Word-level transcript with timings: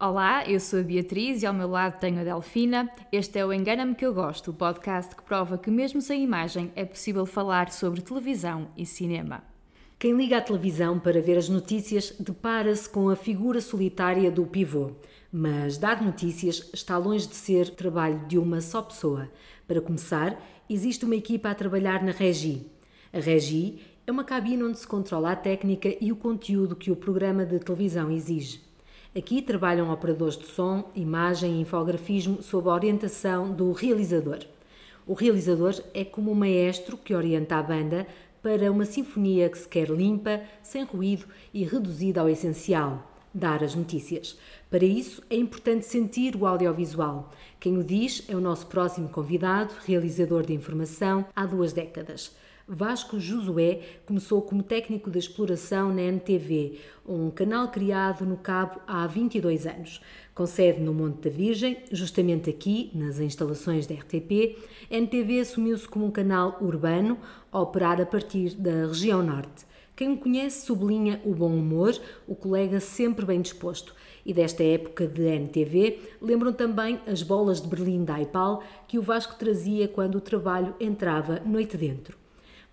Olá, 0.00 0.48
eu 0.48 0.60
sou 0.60 0.78
a 0.78 0.82
Beatriz 0.84 1.42
e 1.42 1.46
ao 1.46 1.52
meu 1.52 1.66
lado 1.66 1.98
tenho 1.98 2.20
a 2.20 2.22
Delfina. 2.22 2.88
Este 3.10 3.40
é 3.40 3.44
o 3.44 3.52
Engana-me 3.52 3.96
que 3.96 4.06
eu 4.06 4.14
gosto, 4.14 4.52
o 4.52 4.54
podcast 4.54 5.16
que 5.16 5.24
prova 5.24 5.58
que 5.58 5.72
mesmo 5.72 6.00
sem 6.00 6.22
imagem 6.22 6.70
é 6.76 6.84
possível 6.84 7.26
falar 7.26 7.72
sobre 7.72 8.00
televisão 8.00 8.68
e 8.76 8.86
cinema. 8.86 9.42
Quem 9.98 10.16
liga 10.16 10.38
à 10.38 10.40
televisão 10.40 11.00
para 11.00 11.20
ver 11.20 11.36
as 11.36 11.48
notícias 11.48 12.14
depara-se 12.16 12.88
com 12.88 13.08
a 13.08 13.16
figura 13.16 13.60
solitária 13.60 14.30
do 14.30 14.46
pivô. 14.46 14.92
Mas 15.32 15.78
dar 15.78 16.00
notícias 16.00 16.70
está 16.72 16.96
longe 16.96 17.26
de 17.26 17.34
ser 17.34 17.70
trabalho 17.70 18.24
de 18.28 18.38
uma 18.38 18.60
só 18.60 18.80
pessoa. 18.80 19.28
Para 19.66 19.80
começar, 19.80 20.40
existe 20.70 21.04
uma 21.04 21.16
equipa 21.16 21.50
a 21.50 21.56
trabalhar 21.56 22.04
na 22.04 22.12
Regi. 22.12 22.70
A 23.12 23.18
Regi 23.18 23.80
é 24.06 24.12
uma 24.12 24.22
cabine 24.22 24.62
onde 24.62 24.78
se 24.78 24.86
controla 24.86 25.32
a 25.32 25.36
técnica 25.36 25.92
e 26.00 26.12
o 26.12 26.16
conteúdo 26.16 26.76
que 26.76 26.92
o 26.92 26.96
programa 26.96 27.44
de 27.44 27.58
televisão 27.58 28.12
exige. 28.12 28.67
Aqui 29.16 29.40
trabalham 29.40 29.90
operadores 29.90 30.36
de 30.36 30.46
som, 30.46 30.90
imagem 30.94 31.56
e 31.56 31.60
infografismo 31.62 32.42
sob 32.42 32.68
a 32.68 32.74
orientação 32.74 33.50
do 33.50 33.72
realizador. 33.72 34.40
O 35.06 35.14
realizador 35.14 35.74
é 35.94 36.04
como 36.04 36.30
um 36.30 36.34
maestro 36.34 36.96
que 36.96 37.14
orienta 37.14 37.56
a 37.56 37.62
banda 37.62 38.06
para 38.42 38.70
uma 38.70 38.84
sinfonia 38.84 39.48
que 39.48 39.58
se 39.58 39.66
quer 39.66 39.88
limpa, 39.88 40.42
sem 40.62 40.84
ruído 40.84 41.26
e 41.52 41.64
reduzida 41.64 42.20
ao 42.20 42.28
essencial 42.28 43.02
dar 43.32 43.62
as 43.62 43.74
notícias. 43.74 44.38
Para 44.70 44.84
isso 44.84 45.22
é 45.30 45.36
importante 45.36 45.86
sentir 45.86 46.36
o 46.36 46.46
audiovisual. 46.46 47.30
Quem 47.60 47.78
o 47.78 47.84
diz 47.84 48.24
é 48.28 48.34
o 48.34 48.40
nosso 48.40 48.66
próximo 48.66 49.08
convidado, 49.08 49.74
realizador 49.86 50.44
de 50.44 50.52
informação 50.52 51.24
há 51.34 51.46
duas 51.46 51.72
décadas. 51.72 52.34
Vasco 52.70 53.18
Josué 53.18 53.80
começou 54.04 54.42
como 54.42 54.62
técnico 54.62 55.10
de 55.10 55.18
exploração 55.18 55.90
na 55.90 56.02
NTV, 56.02 56.78
um 57.08 57.30
canal 57.30 57.68
criado 57.68 58.26
no 58.26 58.36
Cabo 58.36 58.78
há 58.86 59.06
22 59.06 59.66
anos. 59.66 60.02
Com 60.34 60.44
sede 60.44 60.78
no 60.78 60.92
Monte 60.92 61.22
da 61.22 61.34
Virgem, 61.34 61.78
justamente 61.90 62.50
aqui, 62.50 62.90
nas 62.94 63.20
instalações 63.20 63.86
da 63.86 63.94
RTP, 63.94 64.58
a 64.90 64.96
NTV 64.96 65.40
assumiu-se 65.40 65.88
como 65.88 66.04
um 66.04 66.10
canal 66.10 66.58
urbano 66.60 67.16
a 67.50 67.58
operar 67.58 68.02
a 68.02 68.06
partir 68.06 68.54
da 68.54 68.86
região 68.86 69.22
norte. 69.22 69.66
Quem 69.96 70.12
o 70.12 70.18
conhece 70.18 70.66
sublinha 70.66 71.22
o 71.24 71.34
bom 71.34 71.50
humor, 71.50 71.98
o 72.26 72.34
colega 72.34 72.80
sempre 72.80 73.24
bem 73.24 73.40
disposto. 73.40 73.94
E 74.26 74.34
desta 74.34 74.62
época 74.62 75.06
de 75.06 75.22
NTV 75.22 76.00
lembram 76.20 76.52
também 76.52 77.00
as 77.06 77.22
bolas 77.22 77.62
de 77.62 77.66
Berlim 77.66 78.04
da 78.04 78.20
IPAL 78.20 78.62
que 78.86 78.98
o 78.98 79.02
Vasco 79.02 79.36
trazia 79.38 79.88
quando 79.88 80.16
o 80.16 80.20
trabalho 80.20 80.74
entrava 80.78 81.40
noite 81.46 81.74
dentro. 81.74 82.27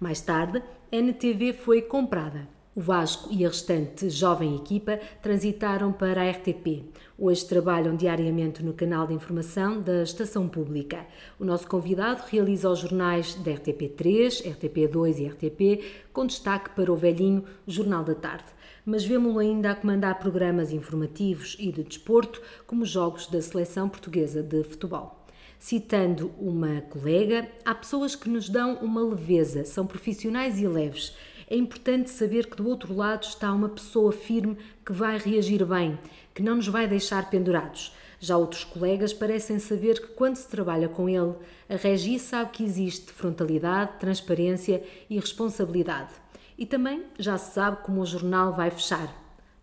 Mais 0.05 0.21
tarde, 0.21 0.61
a 0.91 0.95
NTV 0.95 1.51
foi 1.53 1.81
comprada. 1.81 2.47
O 2.75 2.79
Vasco 2.79 3.27
e 3.33 3.43
a 3.43 3.47
restante 3.47 4.07
jovem 4.07 4.55
equipa 4.55 4.99
transitaram 5.19 5.91
para 5.91 6.21
a 6.21 6.29
RTP. 6.29 6.83
Hoje 7.17 7.43
trabalham 7.43 7.95
diariamente 7.95 8.63
no 8.63 8.71
canal 8.71 9.07
de 9.07 9.15
informação 9.15 9.81
da 9.81 10.03
Estação 10.03 10.47
Pública. 10.47 11.07
O 11.39 11.43
nosso 11.43 11.67
convidado 11.67 12.21
realiza 12.29 12.69
os 12.69 12.77
jornais 12.77 13.33
da 13.33 13.53
RTP3, 13.53 14.43
RTP2 14.43 15.17
e 15.17 15.25
RTP, 15.25 15.83
com 16.13 16.27
destaque 16.27 16.69
para 16.75 16.93
o 16.93 16.95
velhinho 16.95 17.43
Jornal 17.65 18.03
da 18.03 18.13
Tarde. 18.13 18.45
Mas 18.85 19.03
vemos-lo 19.03 19.39
ainda 19.39 19.71
a 19.71 19.75
comandar 19.75 20.19
programas 20.19 20.71
informativos 20.71 21.57
e 21.59 21.71
de 21.71 21.83
desporto, 21.83 22.39
como 22.67 22.85
jogos 22.85 23.25
da 23.25 23.41
Seleção 23.41 23.89
Portuguesa 23.89 24.43
de 24.43 24.63
Futebol. 24.63 25.24
Citando 25.59 26.31
uma 26.37 26.81
colega, 26.81 27.49
há 27.63 27.73
pessoas 27.73 28.15
que 28.15 28.29
nos 28.29 28.49
dão 28.49 28.75
uma 28.75 29.03
leveza, 29.03 29.65
são 29.65 29.87
profissionais 29.87 30.59
e 30.59 30.67
leves. 30.67 31.15
É 31.49 31.55
importante 31.55 32.09
saber 32.09 32.47
que 32.47 32.57
do 32.57 32.67
outro 32.67 32.93
lado 32.93 33.23
está 33.23 33.51
uma 33.51 33.69
pessoa 33.69 34.11
firme 34.11 34.57
que 34.85 34.93
vai 34.93 35.17
reagir 35.17 35.65
bem, 35.65 35.97
que 36.33 36.41
não 36.41 36.55
nos 36.55 36.67
vai 36.67 36.87
deixar 36.87 37.29
pendurados. 37.29 37.93
Já 38.19 38.37
outros 38.37 38.63
colegas 38.63 39.13
parecem 39.13 39.59
saber 39.59 39.99
que 39.99 40.07
quando 40.13 40.35
se 40.35 40.47
trabalha 40.47 40.89
com 40.89 41.07
ele, 41.07 41.33
a 41.69 41.75
Regi 41.75 42.17
sabe 42.17 42.51
que 42.51 42.63
existe 42.63 43.11
frontalidade, 43.11 43.99
transparência 43.99 44.83
e 45.09 45.19
responsabilidade. 45.19 46.13
E 46.57 46.65
também 46.65 47.03
já 47.19 47.37
se 47.37 47.53
sabe 47.53 47.83
como 47.83 48.01
o 48.01 48.05
jornal 48.05 48.53
vai 48.53 48.71
fechar. 48.71 49.13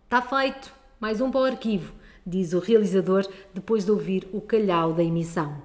Está 0.05 0.21
feito! 0.21 0.73
Mais 0.99 1.19
um 1.19 1.29
para 1.29 1.41
o 1.41 1.43
arquivo, 1.43 1.93
diz 2.25 2.53
o 2.53 2.59
realizador 2.59 3.27
depois 3.53 3.83
de 3.83 3.91
ouvir 3.91 4.25
o 4.31 4.39
calhau 4.39 4.93
da 4.93 5.03
emissão. 5.03 5.61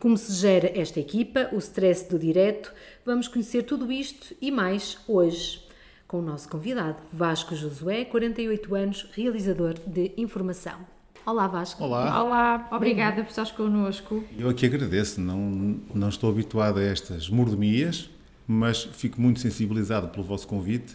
Como 0.00 0.16
se 0.16 0.32
gera 0.32 0.72
esta 0.74 0.98
equipa, 0.98 1.50
o 1.52 1.58
stress 1.58 2.08
do 2.08 2.18
direto, 2.18 2.72
vamos 3.04 3.28
conhecer 3.28 3.64
tudo 3.64 3.92
isto 3.92 4.34
e 4.40 4.50
mais 4.50 4.96
hoje 5.06 5.62
com 6.08 6.20
o 6.20 6.22
nosso 6.22 6.48
convidado, 6.48 6.96
Vasco 7.12 7.54
Josué, 7.54 8.06
48 8.06 8.74
anos, 8.74 9.06
realizador 9.12 9.74
de 9.86 10.10
informação. 10.16 10.80
Olá 11.26 11.46
Vasco. 11.46 11.84
Olá. 11.84 12.24
Olá, 12.24 12.68
obrigada 12.72 13.22
por 13.22 13.28
estares 13.28 13.52
connosco. 13.52 14.24
Eu 14.38 14.48
aqui 14.48 14.64
agradeço, 14.64 15.20
não, 15.20 15.78
não 15.94 16.08
estou 16.08 16.30
habituado 16.30 16.78
a 16.78 16.82
estas 16.82 17.28
mordomias, 17.28 18.08
mas 18.48 18.84
fico 18.84 19.20
muito 19.20 19.38
sensibilizado 19.38 20.08
pelo 20.08 20.24
vosso 20.24 20.48
convite. 20.48 20.94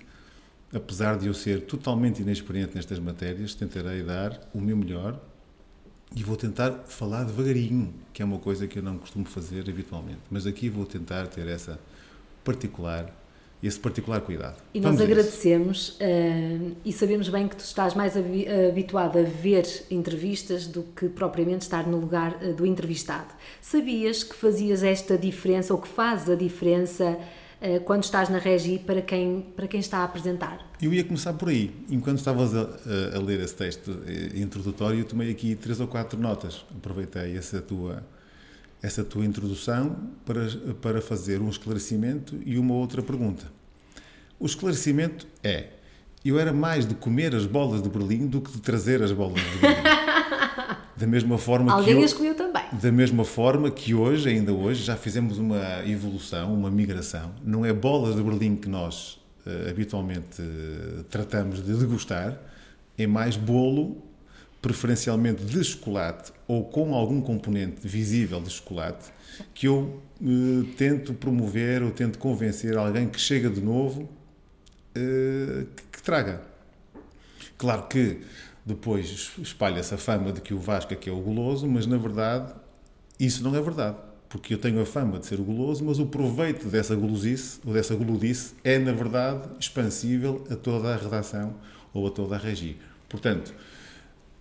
Apesar 0.74 1.16
de 1.16 1.28
eu 1.28 1.34
ser 1.36 1.62
totalmente 1.62 2.24
inexperiente 2.24 2.76
nestas 2.76 2.98
matérias, 2.98 3.54
tentarei 3.54 4.02
dar 4.02 4.42
o 4.52 4.60
meu 4.60 4.76
melhor 4.76 5.22
e 6.14 6.24
vou 6.24 6.36
tentar 6.36 6.72
falar 6.88 7.24
devagarinho, 7.24 7.94
que 8.14 8.22
é 8.22 8.26
uma 8.26 8.40
coisa 8.40 8.68
que 8.68 8.80
eu 8.80 8.84
não 8.84 8.98
costumo 8.98 9.26
fazer 9.26 9.70
habitualmente. 9.70 10.20
Mas 10.30 10.46
aqui 10.46 10.70
vou 10.70 10.86
tentar 10.86 11.28
ter 11.28 11.48
essa 11.48 11.80
particular 12.44 13.14
esse 13.68 13.80
particular 13.80 14.22
cuidado. 14.22 14.58
E 14.74 14.80
Vamos 14.80 15.00
nós 15.00 15.10
agradecemos 15.10 15.90
uh, 16.00 16.76
e 16.84 16.94
sabemos 16.94 17.30
bem 17.30 17.48
que 17.48 17.56
tu 17.56 17.64
estás 17.64 17.96
mais 17.96 18.14
habituado 18.16 19.18
a 19.18 19.24
ver 19.24 19.66
entrevistas 19.90 20.68
do 20.68 20.84
que 20.84 21.10
propriamente 21.10 21.64
estar 21.64 21.88
no 21.88 21.98
lugar 21.98 22.38
uh, 22.44 22.54
do 22.54 22.66
entrevistado. 22.66 23.34
Sabias 23.62 24.24
que 24.24 24.36
fazias 24.36 24.84
esta 24.84 25.18
diferença 25.18 25.74
ou 25.74 25.82
que 25.82 25.88
fazes 25.88 26.30
a 26.30 26.36
diferença 26.36 27.18
uh, 27.62 27.80
quando 27.82 28.04
estás 28.04 28.30
na 28.30 28.38
regi 28.38 28.80
para 28.80 29.02
quem, 29.02 29.42
para 29.56 29.68
quem 29.68 29.80
está 29.80 30.00
a 30.00 30.04
apresentar? 30.06 30.60
Eu 30.82 30.94
ia 30.94 31.04
começar 31.04 31.34
por 31.34 31.50
aí. 31.50 31.76
Enquanto 31.90 32.20
estavas 32.20 32.56
a, 32.56 32.68
a, 33.16 33.20
ler 33.20 33.40
esse 33.40 33.56
texto 33.56 33.92
introdutório, 34.36 35.00
eu 35.00 35.06
tomei 35.06 35.32
aqui 35.32 35.56
três 35.56 35.80
ou 35.80 35.88
quatro 35.88 36.20
notas. 36.20 36.66
Aproveitei 36.76 37.38
essa 37.38 37.62
tua 37.62 38.04
essa 38.82 39.04
tua 39.04 39.26
introdução 39.26 39.96
para, 40.24 40.48
para 40.82 41.02
fazer 41.02 41.42
um 41.42 41.50
esclarecimento 41.50 42.40
e 42.46 42.58
uma 42.58 42.76
outra 42.76 43.02
pergunta. 43.02 43.46
O 44.40 44.46
esclarecimento 44.46 45.26
é: 45.44 45.70
eu 46.24 46.40
era 46.40 46.54
mais 46.54 46.86
de 46.88 46.94
comer 46.96 47.34
as 47.36 47.46
bolas 47.46 47.82
de 47.82 47.90
Berlim 47.90 48.28
do 48.28 48.42
que 48.42 48.52
de 48.52 48.62
trazer 48.62 49.02
as 49.02 49.12
bolas 49.12 49.42
de 49.42 49.58
Berlim. 49.58 49.82
Da 50.98 51.06
mesma 51.06 51.38
forma 51.38 51.74
Alguém 51.74 51.98
que 51.98 52.06
as 52.06 52.14
comeu 52.14 52.34
também. 52.36 52.64
Da 52.81 52.91
mesma 52.91 53.24
forma 53.24 53.72
que 53.72 53.94
hoje, 53.94 54.28
ainda 54.28 54.52
hoje, 54.52 54.84
já 54.84 54.97
fizemos 54.97 55.38
uma 55.38 55.88
evolução, 55.88 56.53
uma 56.53 56.69
migração. 56.69 57.34
Não 57.44 57.66
é 57.66 57.72
bolas 57.72 58.16
de 58.16 58.24
Berlim 58.24 58.56
que 58.56 58.68
nós 58.68 59.13
uh, 59.46 59.69
habitualmente 59.69 60.41
uh, 60.41 61.03
tratamos 61.06 61.64
de 61.64 61.74
degustar, 61.74 62.38
é 62.97 63.08
mais 63.08 63.38
bolo 63.38 64.03
preferencialmente 64.62 65.46
de 65.46 65.64
chocolate 65.64 66.34
ou 66.47 66.66
com 66.66 66.96
algum 66.96 67.22
componente 67.22 67.88
visível 67.88 68.41
de 68.41 68.50
chocolate, 68.50 69.12
que 69.53 69.68
eu 69.68 70.02
eh, 70.19 70.66
tento 70.75 71.14
promover 71.14 71.84
ou 71.84 71.91
tento 71.91 72.18
convencer 72.18 72.75
alguém 72.75 73.08
que 73.08 73.19
chega 73.19 73.47
de 73.47 73.62
novo 73.62 74.09
que, 74.91 75.68
que, 75.91 76.02
traga. 76.02 76.41
Claro 77.59 77.84
que 77.84 78.22
depois 78.66 79.34
espalha-se 79.38 79.94
a 79.94 79.97
fama 79.97 80.31
de 80.31 80.41
que 80.41 80.52
o 80.52 80.58
Vasco 80.58 80.94
é 80.94 80.96
que 80.96 81.12
é 81.12 81.14
o 81.14 81.19
goloso, 81.19 81.68
mas 81.68 81.85
na 81.85 81.97
verdade 81.97 82.52
isso 83.20 83.44
não 83.44 83.56
é 83.56 83.62
verdade. 83.62 83.98
Porque 84.28 84.53
eu 84.53 84.58
tenho 84.58 84.81
a 84.81 84.86
fama 84.86 85.20
de 85.20 85.26
ser 85.28 85.40
o 85.40 85.44
goloso, 85.44 85.84
mas 85.86 86.00
o 86.00 86.08
proveito 86.08 86.68
dessa 86.68 86.96
golosice 86.96 87.59
ou 87.66 87.73
dessa 87.73 87.96
golodice 87.96 88.53
é, 88.64 88.78
na 88.78 88.91
verdade, 88.91 89.47
expansível 89.59 90.44
a 90.50 90.56
toda 90.56 90.94
a 90.94 90.97
redação 90.97 91.53
ou 91.94 92.08
a 92.08 92.12
toda 92.12 92.35
a 92.35 92.38
regi. 92.38 92.78
Portanto, 93.08 93.53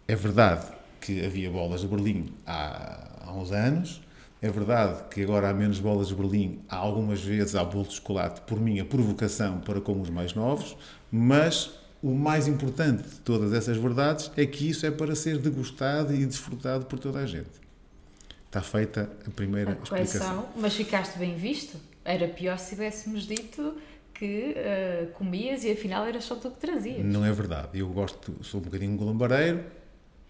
é 0.08 0.16
verdade 0.16 0.66
que 1.00 1.24
havia 1.24 1.50
bolas 1.50 1.82
de 1.82 1.86
Berlim 1.86 2.26
há, 2.46 3.26
há 3.26 3.32
uns 3.32 3.52
anos, 3.52 4.02
é 4.40 4.50
verdade 4.50 5.04
que 5.10 5.22
agora 5.22 5.48
há 5.48 5.54
menos 5.54 5.78
bolas 5.78 6.08
de 6.08 6.14
Berlim, 6.14 6.60
há 6.68 6.76
algumas 6.76 7.22
vezes 7.22 7.54
há 7.54 7.64
bolo 7.64 7.86
de 7.86 7.94
chocolate 7.94 8.40
por 8.42 8.60
minha 8.60 8.84
provocação 8.84 9.60
para 9.60 9.80
com 9.80 10.00
os 10.00 10.10
mais 10.10 10.34
novos, 10.34 10.76
mas 11.10 11.70
o 12.02 12.12
mais 12.14 12.46
importante 12.48 13.02
de 13.02 13.20
todas 13.20 13.52
essas 13.52 13.76
verdades 13.76 14.30
é 14.36 14.44
que 14.44 14.68
isso 14.68 14.84
é 14.84 14.90
para 14.90 15.14
ser 15.14 15.38
degustado 15.38 16.14
e 16.14 16.26
desfrutado 16.26 16.84
por 16.84 16.98
toda 16.98 17.20
a 17.20 17.26
gente. 17.26 17.63
Está 18.54 18.62
feita 18.62 19.10
a 19.26 19.30
primeira 19.30 19.72
a 19.72 19.82
explicação. 19.82 20.48
Mas 20.54 20.74
ficaste 20.74 21.18
bem 21.18 21.34
visto? 21.34 21.76
Era 22.04 22.28
pior 22.28 22.56
se 22.56 22.70
tivéssemos 22.70 23.24
dito 23.26 23.74
que 24.14 24.54
uh, 24.54 25.10
comias 25.14 25.64
e 25.64 25.72
afinal 25.72 26.06
era 26.06 26.20
só 26.20 26.36
tu 26.36 26.52
que 26.52 26.60
trazias. 26.60 27.04
Não 27.04 27.24
é 27.24 27.32
verdade. 27.32 27.80
Eu 27.80 27.88
gosto, 27.88 28.32
sou 28.42 28.60
um 28.60 28.62
bocadinho 28.62 28.96
golambareiro, 28.96 29.64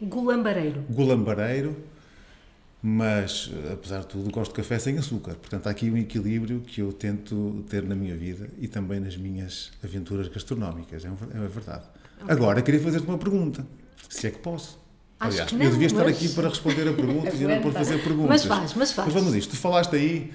Gulambareiro. 0.01 0.81
Gulambareiro, 0.89 1.77
mas 2.83 3.51
apesar 3.71 4.01
de 4.01 4.07
tudo 4.07 4.31
gosto 4.31 4.53
de 4.53 4.57
café 4.57 4.79
sem 4.79 4.97
açúcar. 4.97 5.35
Portanto, 5.35 5.67
há 5.67 5.71
aqui 5.71 5.91
um 5.91 5.97
equilíbrio 5.99 6.63
que 6.63 6.81
eu 6.81 6.95
tento 6.95 7.63
ter 7.69 7.83
na 7.83 7.95
minha 7.95 8.17
vida 8.17 8.49
e 8.59 8.67
também 8.67 9.01
nas 9.01 9.19
minhas 9.19 9.71
aventuras 9.85 10.29
gastronómicas, 10.29 11.05
é, 11.05 11.09
é 11.09 11.47
verdade. 11.47 11.85
Okay. 12.23 12.35
Agora, 12.35 12.63
queria 12.63 12.81
fazer-te 12.81 13.07
uma 13.07 13.19
pergunta, 13.19 13.67
se 14.09 14.27
é 14.27 14.31
que 14.31 14.39
posso. 14.39 14.83
Acho 15.27 15.33
Aliás, 15.43 15.53
não, 15.53 15.63
eu 15.63 15.71
devia 15.71 15.87
estar 15.87 16.05
mas- 16.05 16.17
aqui 16.17 16.29
para 16.31 16.49
responder 16.49 16.89
a 16.89 16.93
perguntas 16.93 17.41
e 17.41 17.45
não 17.45 17.61
para 17.61 17.73
fazer 17.73 18.03
perguntas. 18.03 18.29
Mas 18.29 18.45
faz, 18.45 18.75
mas 18.75 18.93
faz. 18.93 19.07
Mas 19.13 19.15
vamos 19.15 19.35
a 19.35 19.39
isto. 19.39 19.51
Tu 19.51 19.57
falaste 19.57 19.95
aí 19.97 20.33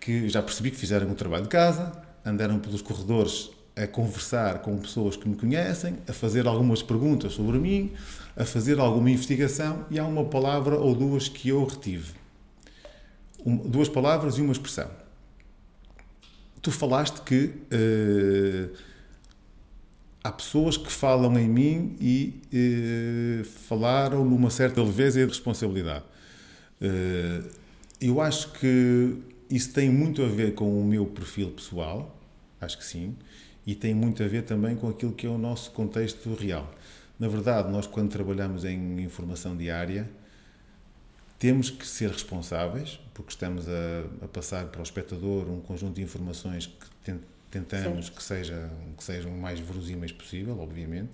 que 0.00 0.28
já 0.28 0.42
percebi 0.42 0.70
que 0.70 0.76
fizeram 0.76 1.08
um 1.08 1.14
trabalho 1.14 1.44
de 1.44 1.48
casa, 1.48 1.92
andaram 2.24 2.58
pelos 2.58 2.82
corredores 2.82 3.50
a 3.74 3.86
conversar 3.86 4.60
com 4.60 4.76
pessoas 4.78 5.16
que 5.16 5.28
me 5.28 5.36
conhecem, 5.36 5.98
a 6.08 6.12
fazer 6.12 6.46
algumas 6.46 6.82
perguntas 6.82 7.32
sobre 7.34 7.58
mim, 7.58 7.92
a 8.36 8.44
fazer 8.44 8.78
alguma 8.78 9.10
investigação 9.10 9.84
e 9.90 9.98
há 9.98 10.04
uma 10.04 10.24
palavra 10.24 10.76
ou 10.78 10.94
duas 10.94 11.28
que 11.28 11.48
eu 11.50 11.64
retive. 11.64 12.12
Um- 13.44 13.56
duas 13.56 13.88
palavras 13.88 14.38
e 14.38 14.40
uma 14.42 14.52
expressão. 14.52 14.88
Tu 16.62 16.70
falaste 16.72 17.20
que 17.22 17.52
eh, 17.70 18.68
há 20.26 20.32
pessoas 20.32 20.76
que 20.76 20.90
falam 20.90 21.38
em 21.38 21.48
mim 21.48 21.96
e 22.00 22.40
eh, 22.52 23.44
falaram 23.44 24.24
numa 24.24 24.50
certa 24.50 24.82
leveza 24.82 25.20
e 25.20 25.24
responsabilidade. 25.24 26.04
Eh, 26.80 27.42
eu 28.00 28.20
acho 28.20 28.52
que 28.52 29.16
isso 29.48 29.72
tem 29.72 29.88
muito 29.88 30.22
a 30.22 30.26
ver 30.26 30.54
com 30.54 30.80
o 30.80 30.84
meu 30.84 31.06
perfil 31.06 31.50
pessoal, 31.50 32.18
acho 32.60 32.76
que 32.76 32.84
sim, 32.84 33.14
e 33.64 33.74
tem 33.74 33.94
muito 33.94 34.22
a 34.22 34.26
ver 34.26 34.42
também 34.42 34.74
com 34.74 34.88
aquilo 34.88 35.12
que 35.12 35.26
é 35.26 35.30
o 35.30 35.38
nosso 35.38 35.70
contexto 35.70 36.34
real. 36.34 36.74
Na 37.20 37.28
verdade, 37.28 37.70
nós 37.70 37.86
quando 37.86 38.10
trabalhamos 38.10 38.64
em 38.64 39.00
informação 39.00 39.56
diária, 39.56 40.10
temos 41.38 41.70
que 41.70 41.86
ser 41.86 42.10
responsáveis, 42.10 42.98
porque 43.14 43.30
estamos 43.30 43.68
a, 43.68 44.24
a 44.24 44.28
passar 44.28 44.66
para 44.66 44.80
o 44.80 44.82
espectador 44.82 45.48
um 45.48 45.60
conjunto 45.60 45.94
de 45.94 46.02
informações 46.02 46.66
que 46.66 46.86
ten- 47.50 47.62
tentamos 47.62 48.08
que, 48.10 48.22
seja, 48.22 48.70
que 48.96 49.02
sejam 49.04 49.32
o 49.32 49.38
mais 49.40 49.58
verosímeis 49.60 50.12
possível, 50.12 50.58
obviamente, 50.60 51.12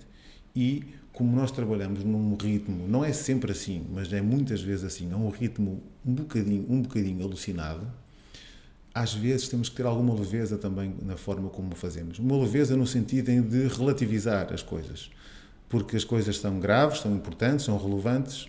e 0.55 0.83
como 1.11 1.35
nós 1.35 1.51
trabalhamos 1.51 2.03
num 2.03 2.35
ritmo, 2.35 2.87
não 2.87 3.03
é 3.05 3.13
sempre 3.13 3.51
assim, 3.51 3.85
mas 3.93 4.11
é 4.11 4.21
muitas 4.21 4.61
vezes 4.61 4.83
assim, 4.83 5.11
é 5.11 5.15
um 5.15 5.29
ritmo 5.29 5.81
um 6.05 6.13
bocadinho, 6.13 6.65
um 6.69 6.81
bocadinho 6.81 7.23
alucinado, 7.23 7.85
às 8.93 9.13
vezes 9.13 9.47
temos 9.47 9.69
que 9.69 9.75
ter 9.75 9.85
alguma 9.85 10.13
leveza 10.13 10.57
também 10.57 10.95
na 11.01 11.17
forma 11.17 11.49
como 11.49 11.75
fazemos. 11.75 12.19
Uma 12.19 12.37
leveza 12.37 12.75
no 12.77 12.85
sentido 12.85 13.31
de 13.41 13.67
relativizar 13.67 14.53
as 14.53 14.61
coisas, 14.61 15.09
porque 15.67 15.95
as 15.95 16.03
coisas 16.03 16.37
são 16.37 16.59
graves, 16.59 16.99
são 16.99 17.15
importantes, 17.15 17.65
são 17.65 17.75
relevantes, 17.77 18.47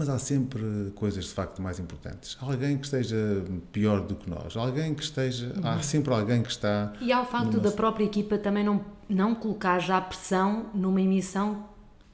mas 0.00 0.08
há 0.08 0.18
sempre 0.18 0.62
coisas 0.94 1.26
de 1.26 1.30
facto 1.34 1.60
mais 1.60 1.78
importantes. 1.78 2.34
Alguém 2.40 2.78
que 2.78 2.86
esteja 2.86 3.44
pior 3.70 4.00
do 4.00 4.14
que 4.14 4.30
nós, 4.30 4.56
alguém 4.56 4.94
que 4.94 5.02
esteja. 5.02 5.52
Há 5.62 5.82
sempre 5.82 6.14
alguém 6.14 6.42
que 6.42 6.48
está. 6.48 6.94
E 7.02 7.12
há 7.12 7.20
o 7.20 7.26
facto 7.26 7.52
no 7.52 7.60
da 7.60 7.70
própria 7.70 8.06
equipa 8.06 8.38
também 8.38 8.64
não, 8.64 8.82
não 9.06 9.34
colocar 9.34 9.78
já 9.78 10.00
pressão 10.00 10.70
numa 10.72 11.02
emissão 11.02 11.66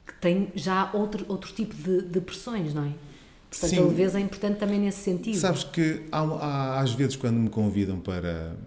que 0.05 0.13
tem 0.15 0.51
já 0.53 0.89
outro, 0.91 1.23
outro 1.29 1.53
tipo 1.53 1.73
de, 1.75 2.01
de 2.01 2.19
pressões, 2.19 2.73
não 2.73 2.83
é? 2.83 2.91
Portanto, 3.49 3.69
Sim. 3.69 3.79
a 3.79 3.85
leveza 3.85 4.19
é 4.19 4.21
importante 4.21 4.57
também 4.57 4.81
nesse 4.81 4.99
sentido. 4.99 5.37
Sabes 5.37 5.63
que 5.63 6.03
há, 6.11 6.19
há, 6.19 6.81
às 6.81 6.91
vezes 6.91 7.15
quando 7.15 7.37
me 7.37 7.49
convidam 7.49 8.01
para, 8.01 8.57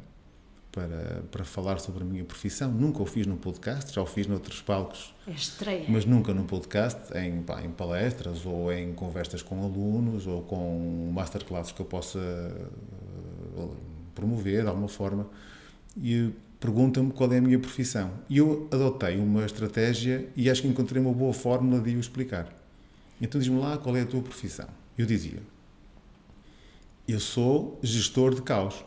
para, 0.73 1.23
para 1.33 1.45
falar 1.45 1.79
sobre 1.81 2.03
a 2.03 2.07
minha 2.07 2.25
profissão, 2.25 2.71
nunca 2.71 3.03
o 3.03 3.07
fiz 3.07 3.27
num 3.27 3.37
podcast, 3.37 3.93
já 3.95 4.01
o 4.01 4.07
fiz 4.07 4.27
noutros 4.27 4.61
palcos, 4.63 5.13
É 5.27 5.33
estreia. 5.33 5.85
mas 5.89 6.05
nunca 6.05 6.33
num 6.33 6.45
podcast, 6.47 7.13
em, 7.19 7.43
pá, 7.43 7.61
em 7.63 7.71
palestras 7.71 8.47
ou 8.47 8.73
em 8.73 8.93
conversas 8.93 9.43
com 9.43 9.63
alunos 9.65 10.27
ou 10.27 10.43
com 10.43 11.11
masterclasses 11.13 11.73
que 11.73 11.81
eu 11.81 11.87
possa 11.87 12.19
eh, 12.21 13.69
promover 14.15 14.63
de 14.63 14.69
alguma 14.69 14.89
forma 14.89 15.27
e 16.01 16.31
perguntam-me 16.61 17.11
qual 17.11 17.33
é 17.33 17.39
a 17.39 17.41
minha 17.41 17.59
profissão. 17.59 18.11
E 18.29 18.39
eu 18.39 18.69
adotei 18.71 19.17
uma 19.19 19.45
estratégia 19.45 20.29
e 20.37 20.49
acho 20.51 20.63
que 20.63 20.69
encontrei 20.69 21.03
uma 21.03 21.13
boa 21.13 21.33
fórmula 21.33 21.81
de 21.81 21.97
o 21.97 22.01
explicar. 22.01 22.47
Então 23.21 23.41
diz-me 23.41 23.59
lá 23.59 23.77
qual 23.77 23.97
é 23.97 24.03
a 24.03 24.07
tua 24.07 24.23
profissão. 24.23 24.69
Eu 24.97 25.05
dizia, 25.07 25.41
eu 27.09 27.19
sou 27.19 27.79
gestor 27.83 28.35
de 28.35 28.43
caos. 28.43 28.85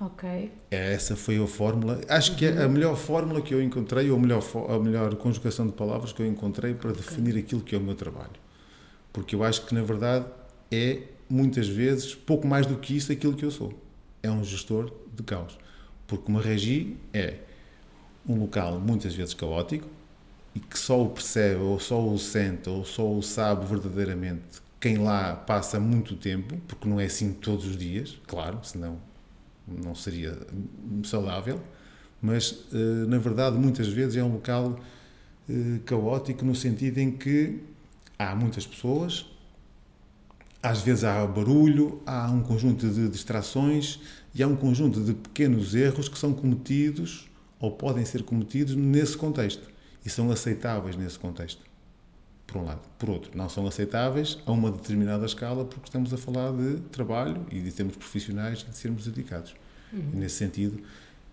Ok. 0.00 0.52
Essa 0.70 1.16
foi 1.16 1.42
a 1.42 1.46
fórmula. 1.46 2.00
Acho 2.08 2.36
que 2.36 2.46
é 2.46 2.62
a 2.62 2.68
melhor 2.68 2.96
fórmula 2.96 3.42
que 3.42 3.52
eu 3.52 3.60
encontrei, 3.60 4.08
ou 4.10 4.16
a 4.16 4.20
melhor, 4.20 4.42
a 4.68 4.78
melhor 4.78 5.14
conjugação 5.16 5.66
de 5.66 5.72
palavras 5.72 6.12
que 6.12 6.22
eu 6.22 6.26
encontrei 6.26 6.72
para 6.72 6.92
definir 6.92 7.36
aquilo 7.36 7.60
que 7.60 7.74
é 7.74 7.78
o 7.78 7.80
meu 7.80 7.96
trabalho. 7.96 8.30
Porque 9.12 9.34
eu 9.34 9.42
acho 9.42 9.66
que, 9.66 9.74
na 9.74 9.82
verdade, 9.82 10.26
é 10.70 11.02
muitas 11.28 11.68
vezes 11.68 12.14
pouco 12.14 12.46
mais 12.46 12.64
do 12.64 12.76
que 12.76 12.96
isso 12.96 13.10
aquilo 13.10 13.34
que 13.34 13.44
eu 13.44 13.50
sou. 13.50 13.72
É 14.22 14.30
um 14.30 14.44
gestor 14.44 14.92
de 15.12 15.22
caos. 15.24 15.58
Porque 16.06 16.30
uma 16.30 16.40
regi 16.40 16.96
é 17.12 17.38
um 18.26 18.38
local 18.38 18.78
muitas 18.78 19.14
vezes 19.14 19.34
caótico 19.34 19.88
e 20.54 20.60
que 20.60 20.78
só 20.78 21.02
o 21.02 21.10
percebe, 21.10 21.60
ou 21.60 21.80
só 21.80 22.00
o 22.00 22.16
sente, 22.18 22.68
ou 22.68 22.84
só 22.84 23.10
o 23.10 23.22
sabe 23.22 23.66
verdadeiramente 23.66 24.62
quem 24.80 24.98
lá 24.98 25.34
passa 25.34 25.80
muito 25.80 26.14
tempo, 26.14 26.56
porque 26.68 26.88
não 26.88 27.00
é 27.00 27.06
assim 27.06 27.32
todos 27.32 27.66
os 27.66 27.76
dias, 27.76 28.16
claro, 28.26 28.60
senão 28.62 28.98
não 29.84 29.94
seria 29.94 30.36
saudável, 31.04 31.60
mas 32.20 32.64
eh, 32.72 33.06
na 33.06 33.18
verdade 33.18 33.56
muitas 33.56 33.88
vezes 33.88 34.16
é 34.16 34.24
um 34.24 34.32
local 34.32 34.78
eh, 35.48 35.80
caótico 35.84 36.44
no 36.44 36.54
sentido 36.54 36.98
em 36.98 37.10
que 37.10 37.60
há 38.18 38.34
muitas 38.34 38.66
pessoas, 38.66 39.26
às 40.62 40.82
vezes 40.82 41.04
há 41.04 41.24
barulho, 41.26 42.02
há 42.04 42.30
um 42.30 42.42
conjunto 42.42 42.88
de 42.88 43.08
distrações 43.08 44.00
e 44.34 44.42
há 44.42 44.48
um 44.48 44.56
conjunto 44.56 45.00
de 45.02 45.14
pequenos 45.14 45.74
erros 45.74 46.08
que 46.08 46.18
são 46.18 46.32
cometidos 46.32 47.28
ou 47.60 47.70
podem 47.70 48.04
ser 48.04 48.22
cometidos 48.22 48.74
nesse 48.74 49.16
contexto 49.16 49.68
e 50.04 50.10
são 50.10 50.30
aceitáveis 50.30 50.96
nesse 50.96 51.18
contexto. 51.18 51.67
Por 52.48 52.56
um 52.56 52.64
lado. 52.64 52.80
Por 52.98 53.10
outro, 53.10 53.30
não 53.34 53.48
são 53.48 53.66
aceitáveis 53.66 54.38
a 54.46 54.50
uma 54.50 54.72
determinada 54.72 55.24
escala 55.26 55.66
porque 55.66 55.86
estamos 55.86 56.12
a 56.14 56.16
falar 56.16 56.50
de 56.52 56.78
trabalho 56.90 57.46
e 57.52 57.60
de 57.60 57.70
termos 57.70 57.94
profissionais 57.94 58.64
e 58.66 58.70
de 58.70 58.76
sermos 58.76 59.06
dedicados. 59.06 59.54
E 59.92 60.16
nesse 60.16 60.36
sentido, 60.36 60.82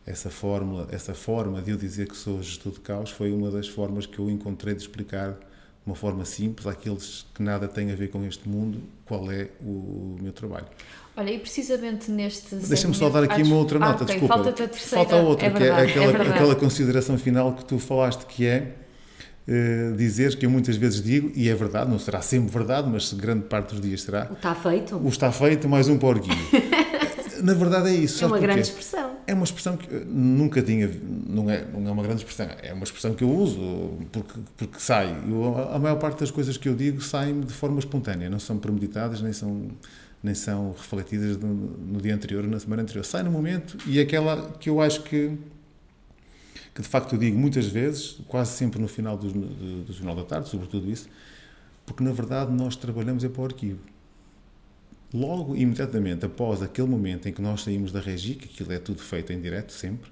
essa 0.06 0.29
fórmula, 0.29 0.88
essa 0.91 1.13
forma 1.13 1.62
de 1.62 1.71
eu 1.71 1.77
dizer 1.77 2.07
que 2.07 2.15
sou 2.15 2.44
gestor 2.44 2.73
de 2.73 2.81
caos 2.81 3.09
foi 3.09 3.31
uma 3.31 3.50
das 3.50 3.67
formas 3.67 4.06
que 4.06 4.19
eu 4.19 4.29
encontrei 4.29 4.75
de 4.75 4.81
explicar 4.81 5.31
de 5.31 5.38
uma 5.85 5.95
forma 5.95 6.25
simples 6.25 6.67
àqueles 6.67 7.25
que 7.33 7.41
nada 7.41 7.68
têm 7.68 7.91
a 7.91 7.95
ver 7.95 8.09
com 8.09 8.23
este 8.25 8.47
mundo 8.50 8.81
qual 9.06 9.31
é 9.31 9.50
o 9.61 10.18
meu 10.21 10.33
trabalho. 10.33 10.68
Olha, 11.15 11.31
e 11.31 11.39
precisamente 11.39 12.11
neste. 12.11 12.56
Deixa-me 12.56 12.94
só 12.94 13.09
dar 13.09 13.23
aqui 13.23 13.41
Ah, 13.41 13.45
uma 13.45 13.56
outra 13.56 13.77
ah, 13.77 13.88
nota, 13.91 14.04
ok, 14.04 14.16
desculpa. 14.16 14.33
Falta-te 14.33 14.63
a 14.63 14.68
terceira. 14.68 15.06
Falta 15.06 15.16
outra, 15.25 15.47
é 15.47 15.49
que 15.49 15.59
verdade, 15.59 15.81
é 15.81 15.90
aquela, 15.92 16.07
verdade. 16.07 16.30
aquela 16.31 16.56
consideração 16.56 17.18
final 17.18 17.54
que 17.54 17.63
tu 17.63 17.80
falaste, 17.80 18.25
que 18.25 18.45
é 18.45 18.75
eh, 19.47 19.94
dizer 19.97 20.35
que 20.37 20.45
eu 20.45 20.49
muitas 20.49 20.75
vezes 20.75 21.02
digo, 21.02 21.31
e 21.35 21.49
é 21.49 21.56
verdade, 21.56 21.90
não 21.90 21.99
será 21.99 22.21
sempre 22.21 22.52
verdade, 22.52 22.90
mas 22.90 23.14
grande 23.14 23.44
parte 23.45 23.71
dos 23.73 23.81
dias 23.81 24.02
será, 24.02 24.28
O 24.31 24.33
está 24.33 24.56
feito? 24.56 24.95
o 24.97 25.07
está 25.07 25.31
feito, 25.31 25.68
mais 25.69 25.87
um 25.87 25.97
para 25.97 26.07
o 26.07 26.09
orgulho. 26.09 26.35
Na 27.44 27.54
verdade 27.54 27.90
é 27.90 27.94
isso. 27.94 28.23
é 28.23 28.28
uma 28.28 28.40
grande 28.40 28.61
expressão. 28.61 29.11
É 29.28 29.33
uma 29.33 29.44
expressão 29.44 29.75
que 29.75 29.92
eu 29.94 30.06
nunca 30.06 30.61
tinha, 30.61 30.90
não 31.28 31.49
é, 31.49 31.66
não 31.73 31.90
é 31.90 31.92
uma 31.92 32.02
grande 32.04 32.21
expressão, 32.21 32.47
é 32.64 32.73
uma 32.73 32.83
expressão 32.83 33.14
que 33.14 33.23
eu 33.23 33.30
uso 33.30 33.59
porque, 34.11 34.40
porque 34.56 34.80
sai. 34.80 35.16
Eu, 35.28 35.69
a 35.73 35.78
maior 35.78 35.97
parte 35.97 36.19
das 36.21 36.31
coisas 36.31 36.57
que 36.57 36.69
eu 36.69 36.75
digo 36.75 37.02
saem 37.02 37.42
de 37.42 37.52
forma 37.54 37.78
espontânea, 37.80 38.30
não 38.30 38.40
são 38.40 38.57
premeditadas, 38.57 39.21
nem 39.21 39.33
são, 39.33 39.68
nem 40.23 40.33
são 40.33 40.71
refletidas 40.78 41.37
no, 41.37 41.54
no 41.54 42.02
dia 42.02 42.16
anterior 42.16 42.44
ou 42.45 42.49
na 42.49 42.59
semana 42.59 42.83
anterior. 42.83 43.04
Sai 43.04 43.21
no 43.23 43.31
momento 43.31 43.78
e 43.85 43.99
aquela 43.99 44.52
que 44.59 44.69
eu 44.69 44.80
acho 44.81 45.02
que, 45.04 45.31
que 46.75 46.81
de 46.81 46.87
facto 46.87 47.13
eu 47.13 47.19
digo 47.19 47.39
muitas 47.39 47.65
vezes, 47.65 48.19
quase 48.27 48.51
sempre 48.51 48.79
no 48.79 48.87
final 48.87 49.17
do, 49.17 49.31
do, 49.31 49.83
do 49.85 49.94
Jornal 49.94 50.15
da 50.15 50.23
Tarde, 50.23 50.49
sobretudo 50.49 50.91
isso, 50.91 51.09
porque 51.85 52.03
na 52.03 52.11
verdade 52.11 52.51
nós 52.51 52.75
trabalhamos 52.75 53.23
é 53.23 53.29
para 53.29 53.41
o 53.41 53.45
arquivo 53.45 53.95
logo, 55.15 55.55
imediatamente 55.55 56.25
após 56.25 56.61
aquele 56.61 56.87
momento 56.87 57.27
em 57.27 57.33
que 57.33 57.41
nós 57.41 57.61
saímos 57.61 57.91
da 57.91 57.99
regi, 57.99 58.35
que 58.35 58.45
aquilo 58.45 58.73
é 58.73 58.79
tudo 58.79 59.01
feito 59.01 59.31
em 59.31 59.39
direto 59.39 59.71
sempre, 59.71 60.11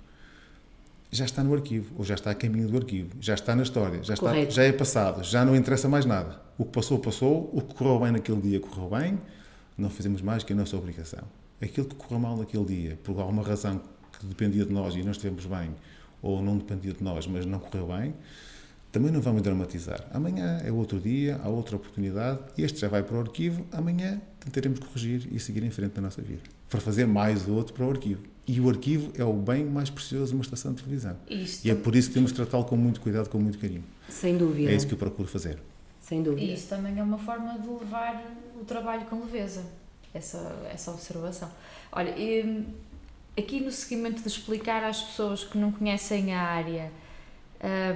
já 1.11 1.25
está 1.25 1.43
no 1.43 1.53
arquivo, 1.53 1.93
ou 1.97 2.03
já 2.03 2.15
está 2.15 2.31
a 2.31 2.35
caminho 2.35 2.67
do 2.67 2.77
arquivo, 2.77 3.09
já 3.19 3.35
está 3.35 3.55
na 3.55 3.63
história, 3.63 4.01
já, 4.03 4.15
está, 4.15 4.29
Correto. 4.29 4.53
já 4.53 4.63
é 4.63 4.71
passado, 4.71 5.23
já 5.23 5.45
não 5.45 5.55
interessa 5.55 5.87
mais 5.87 6.05
nada. 6.05 6.41
O 6.57 6.65
que 6.65 6.71
passou, 6.71 6.97
passou, 6.97 7.51
o 7.53 7.61
que 7.61 7.75
correu 7.75 7.99
bem 7.99 8.11
naquele 8.11 8.41
dia, 8.41 8.59
correu 8.59 8.89
bem, 8.89 9.19
não 9.77 9.89
fazemos 9.89 10.21
mais 10.21 10.43
que 10.43 10.53
a 10.53 10.55
nossa 10.55 10.75
obrigação. 10.75 11.23
Aquilo 11.61 11.85
que 11.85 11.95
correu 11.95 12.19
mal 12.19 12.35
naquele 12.35 12.65
dia, 12.65 12.99
por 13.03 13.19
alguma 13.19 13.43
razão 13.43 13.79
que 14.19 14.25
dependia 14.25 14.65
de 14.65 14.73
nós 14.73 14.95
e 14.95 15.03
não 15.03 15.11
estivemos 15.11 15.45
bem, 15.45 15.69
ou 16.23 16.41
não 16.41 16.57
dependia 16.57 16.93
de 16.93 17.03
nós, 17.03 17.27
mas 17.27 17.45
não 17.45 17.59
correu 17.59 17.87
bem, 17.87 18.15
também 18.91 19.11
não 19.11 19.21
vamos 19.21 19.41
dramatizar. 19.41 20.05
Amanhã 20.13 20.61
é 20.63 20.71
outro 20.71 20.99
dia, 20.99 21.39
há 21.43 21.49
outra 21.49 21.75
oportunidade, 21.75 22.39
este 22.57 22.79
já 22.79 22.87
vai 22.87 23.03
para 23.03 23.17
o 23.17 23.19
arquivo, 23.19 23.65
amanhã 23.71 24.21
tentaremos 24.39 24.79
corrigir 24.79 25.27
e 25.31 25.39
seguir 25.39 25.63
em 25.63 25.69
frente 25.69 25.95
na 25.95 26.03
nossa 26.03 26.21
vida. 26.21 26.41
Para 26.69 26.79
fazer 26.79 27.05
mais 27.05 27.47
outro 27.47 27.73
para 27.73 27.85
o 27.85 27.89
arquivo. 27.91 28.21
E 28.47 28.59
o 28.59 28.69
arquivo 28.69 29.11
é 29.17 29.23
o 29.23 29.33
bem 29.33 29.65
mais 29.65 29.89
precioso 29.89 30.27
de 30.27 30.33
uma 30.35 30.43
estação 30.43 30.73
de 30.73 30.81
televisão. 30.83 31.15
Isto, 31.29 31.65
E 31.65 31.71
é 31.71 31.75
por 31.75 31.95
isso 31.95 32.09
que 32.09 32.13
temos 32.15 32.31
de 32.31 32.35
tratá-lo 32.37 32.65
com 32.65 32.75
muito 32.75 32.99
cuidado, 33.01 33.29
com 33.29 33.39
muito 33.39 33.57
carinho. 33.57 33.83
Sem 34.09 34.37
dúvida. 34.37 34.71
É 34.71 34.75
isso 34.75 34.87
que 34.87 34.93
eu 34.93 34.97
procuro 34.97 35.27
fazer. 35.27 35.59
Sem 36.01 36.21
dúvida. 36.21 36.41
e 36.41 36.53
isso 36.53 36.67
também 36.67 36.99
é 36.99 37.03
uma 37.03 37.17
forma 37.17 37.57
de 37.57 37.67
levar 37.67 38.21
o 38.59 38.65
trabalho 38.65 39.05
com 39.05 39.19
leveza. 39.21 39.63
Essa, 40.13 40.55
essa 40.71 40.91
observação. 40.91 41.49
Olha, 41.91 42.11
e, 42.11 42.65
aqui 43.37 43.59
no 43.59 43.71
seguimento 43.71 44.21
de 44.21 44.27
explicar 44.27 44.83
às 44.83 45.01
pessoas 45.01 45.43
que 45.43 45.57
não 45.57 45.71
conhecem 45.71 46.33
a 46.33 46.41
área 46.41 46.91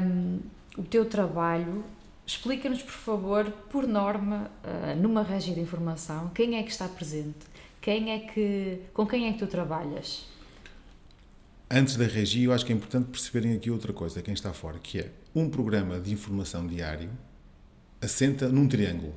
hum, 0.02 0.40
o 0.78 0.84
teu 0.84 1.06
trabalho, 1.06 1.84
Explica-nos, 2.28 2.84
por 2.84 2.92
favor, 2.92 3.50
por 3.70 3.88
norma, 3.88 4.52
uh, 4.62 5.02
numa 5.02 5.24
régia 5.24 5.56
de 5.56 5.62
informação, 5.62 6.30
quem 6.36 6.58
é 6.58 6.64
que 6.64 6.70
está 6.70 6.86
presente? 6.86 7.38
Quem 7.80 8.12
é 8.12 8.20
que, 8.20 8.82
com 8.94 9.08
quem 9.08 9.30
é 9.30 9.32
que 9.32 9.40
tu 9.40 9.48
trabalhas? 9.48 10.26
Antes 11.72 11.96
da 11.96 12.04
regia, 12.04 12.48
eu 12.48 12.52
acho 12.52 12.66
que 12.66 12.74
é 12.74 12.76
importante 12.76 13.06
perceberem 13.10 13.54
aqui 13.54 13.72
outra 13.72 13.94
coisa, 13.94 14.22
quem 14.22 14.34
está 14.34 14.52
fora, 14.52 14.78
que 14.78 15.00
é 15.00 15.12
um 15.34 15.50
programa 15.50 16.02
de 16.02 16.12
informação 16.12 16.68
diário 16.68 17.10
assenta 18.02 18.50
num 18.50 18.68
triângulo 18.68 19.16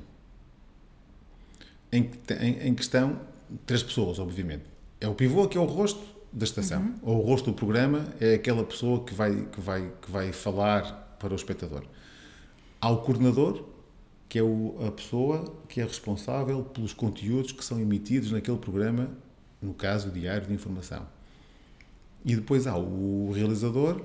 em 1.91 2.09
em, 2.39 2.69
em 2.69 2.73
que 2.73 2.81
estão 2.81 3.19
três 3.65 3.83
pessoas, 3.83 4.19
obviamente. 4.19 4.63
É 5.01 5.07
o 5.07 5.15
pivô 5.15 5.47
que 5.47 5.57
é 5.57 5.61
o 5.61 5.65
rosto 5.65 6.01
da 6.31 6.45
estação, 6.45 6.79
uhum. 6.79 6.95
ou 7.01 7.17
o 7.17 7.21
rosto 7.21 7.51
do 7.51 7.55
programa 7.55 8.05
é 8.19 8.35
aquela 8.35 8.63
pessoa 8.63 9.03
que 9.03 9.13
vai, 9.13 9.47
que 9.51 9.59
vai, 9.59 9.91
que 9.99 10.11
vai 10.11 10.31
falar 10.31 11.17
para 11.19 11.33
o 11.33 11.35
espectador. 11.35 11.83
Há 12.79 12.89
o 12.91 12.97
coordenador, 12.97 13.65
que 14.29 14.37
é 14.37 14.43
o, 14.43 14.75
a 14.87 14.91
pessoa 14.91 15.43
que 15.67 15.81
é 15.81 15.83
responsável 15.83 16.63
pelos 16.63 16.93
conteúdos 16.93 17.51
que 17.51 17.65
são 17.65 17.79
emitidos 17.79 18.31
naquele 18.31 18.57
programa, 18.57 19.09
no 19.59 19.73
caso, 19.73 20.09
o 20.09 20.11
diário 20.11 20.47
de 20.47 20.53
informação. 20.53 21.05
E 22.23 22.35
depois 22.35 22.67
há 22.67 22.77
o 22.77 23.31
realizador, 23.33 23.99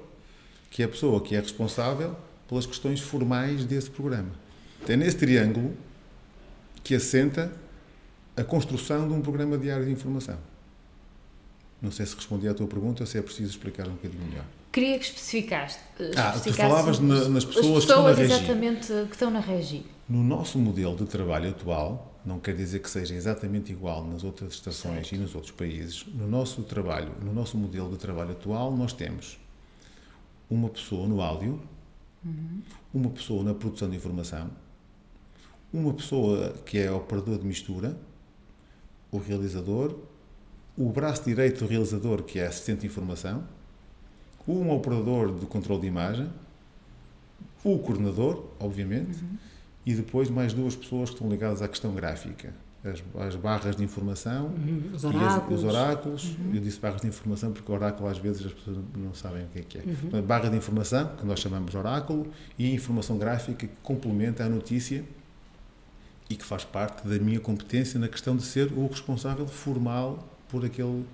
que 0.70 0.82
é 0.82 0.86
a 0.86 0.88
pessoa 0.88 1.20
que 1.20 1.36
é 1.36 1.40
responsável 1.40 2.16
pelas 2.48 2.64
questões 2.64 3.00
formais 3.00 3.66
desse 3.66 3.90
programa. 3.90 4.30
É 4.88 4.96
nesse 4.96 5.18
triângulo 5.18 5.74
que 6.82 6.94
assenta 6.94 7.52
a 8.36 8.42
construção 8.42 9.06
de 9.06 9.14
um 9.14 9.20
programa 9.20 9.58
diário 9.58 9.84
de 9.84 9.92
informação. 9.92 10.38
Não 11.86 11.92
sei 11.92 12.04
se 12.04 12.16
respondi 12.16 12.48
à 12.48 12.52
tua 12.52 12.66
pergunta 12.66 13.04
ou 13.04 13.06
se 13.06 13.16
é 13.16 13.22
preciso 13.22 13.48
explicar 13.48 13.86
um 13.86 13.92
bocadinho 13.92 14.24
melhor. 14.24 14.44
Queria 14.72 14.98
que 14.98 15.04
especificaste. 15.04 15.78
Ah, 16.16 16.32
tu 16.32 16.52
falavas 16.52 16.98
na, 16.98 17.28
nas 17.28 17.44
pessoas, 17.44 17.64
pessoas, 17.64 17.84
que 17.84 17.90
estão 17.90 18.02
na 18.02 18.12
regi. 18.12 18.32
exatamente 18.32 18.86
que 18.88 19.12
estão 19.12 19.30
na 19.30 19.38
regi. 19.38 19.86
No 20.08 20.24
nosso 20.24 20.58
modelo 20.58 20.96
de 20.96 21.04
trabalho 21.04 21.50
atual, 21.50 22.12
não 22.24 22.40
quer 22.40 22.56
dizer 22.56 22.80
que 22.80 22.90
seja 22.90 23.14
exatamente 23.14 23.70
igual 23.70 24.04
nas 24.04 24.24
outras 24.24 24.54
estações 24.54 24.94
certo. 24.94 25.14
e 25.14 25.18
nos 25.18 25.34
outros 25.36 25.52
países. 25.52 26.04
No 26.12 26.26
nosso 26.26 26.64
trabalho, 26.64 27.12
no 27.22 27.32
nosso 27.32 27.56
modelo 27.56 27.88
de 27.88 27.98
trabalho 27.98 28.32
atual, 28.32 28.76
nós 28.76 28.92
temos 28.92 29.38
uma 30.50 30.68
pessoa 30.68 31.06
no 31.06 31.22
áudio, 31.22 31.62
uhum. 32.24 32.62
uma 32.92 33.10
pessoa 33.10 33.44
na 33.44 33.54
produção 33.54 33.88
de 33.88 33.96
informação, 33.96 34.50
uma 35.72 35.94
pessoa 35.94 36.52
que 36.66 36.78
é 36.78 36.90
operador 36.90 37.38
de 37.38 37.46
mistura, 37.46 37.96
o 39.12 39.18
realizador, 39.18 39.96
o 40.76 40.90
braço 40.90 41.24
direito 41.24 41.64
do 41.64 41.66
realizador, 41.70 42.22
que 42.22 42.38
é 42.38 42.46
assistente 42.46 42.80
de 42.80 42.86
informação, 42.86 43.42
um 44.46 44.70
operador 44.70 45.34
de 45.34 45.46
controle 45.46 45.80
de 45.80 45.86
imagem, 45.86 46.30
o 47.64 47.78
coordenador, 47.78 48.44
obviamente, 48.60 49.18
uhum. 49.18 49.36
e 49.84 49.94
depois 49.94 50.30
mais 50.30 50.52
duas 50.52 50.76
pessoas 50.76 51.10
que 51.10 51.16
estão 51.16 51.28
ligadas 51.28 51.62
à 51.62 51.68
questão 51.68 51.92
gráfica. 51.94 52.54
As, 52.84 53.02
as 53.26 53.34
barras 53.34 53.74
de 53.74 53.82
informação 53.82 54.46
uhum. 54.46 54.92
os 54.94 55.02
oráculos. 55.02 55.34
As, 55.34 55.58
os 55.58 55.64
oráculos. 55.64 56.24
Uhum. 56.24 56.54
Eu 56.54 56.60
disse 56.60 56.78
barras 56.78 57.00
de 57.00 57.08
informação 57.08 57.50
porque 57.50 57.72
oráculo 57.72 58.08
às 58.08 58.18
vezes 58.18 58.46
as 58.46 58.52
pessoas 58.52 58.78
não 58.96 59.12
sabem 59.12 59.44
o 59.44 59.48
que 59.48 59.58
é 59.58 59.62
que 59.62 59.78
é. 59.78 59.82
Uhum. 59.82 60.22
Barra 60.22 60.48
de 60.48 60.56
informação, 60.56 61.08
que 61.16 61.26
nós 61.26 61.40
chamamos 61.40 61.72
de 61.72 61.76
oráculo, 61.76 62.28
e 62.56 62.72
informação 62.72 63.18
gráfica 63.18 63.66
que 63.66 63.72
complementa 63.82 64.44
a 64.44 64.48
notícia 64.48 65.02
e 66.30 66.36
que 66.36 66.44
faz 66.44 66.64
parte 66.64 67.08
da 67.08 67.18
minha 67.18 67.40
competência 67.40 67.98
na 67.98 68.08
questão 68.08 68.36
de 68.36 68.44
ser 68.44 68.72
o 68.72 68.86
responsável 68.86 69.46
formal 69.48 70.35
por 70.48 70.64
aquele 70.64 71.04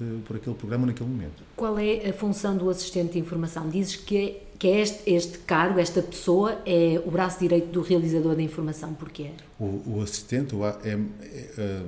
eh, 0.00 0.18
por 0.26 0.36
aquele 0.36 0.56
programa 0.56 0.86
naquele 0.86 1.08
momento. 1.08 1.44
Qual 1.54 1.78
é 1.78 2.08
a 2.08 2.12
função 2.12 2.56
do 2.56 2.68
assistente 2.68 3.12
de 3.12 3.18
informação? 3.20 3.68
Dizes 3.68 3.94
que 3.94 4.16
é, 4.16 4.42
que 4.58 4.66
é 4.66 4.80
este, 4.80 5.08
este 5.08 5.38
cargo, 5.38 5.78
esta 5.78 6.02
pessoa, 6.02 6.60
é 6.66 7.00
o 7.04 7.10
braço 7.12 7.38
direito 7.38 7.68
do 7.68 7.80
realizador 7.80 8.34
da 8.34 8.42
informação. 8.42 8.92
Porquê? 8.94 9.30
O, 9.58 9.98
o 9.98 10.02
assistente 10.02 10.56
é, 10.82 10.98
é, 11.58 11.82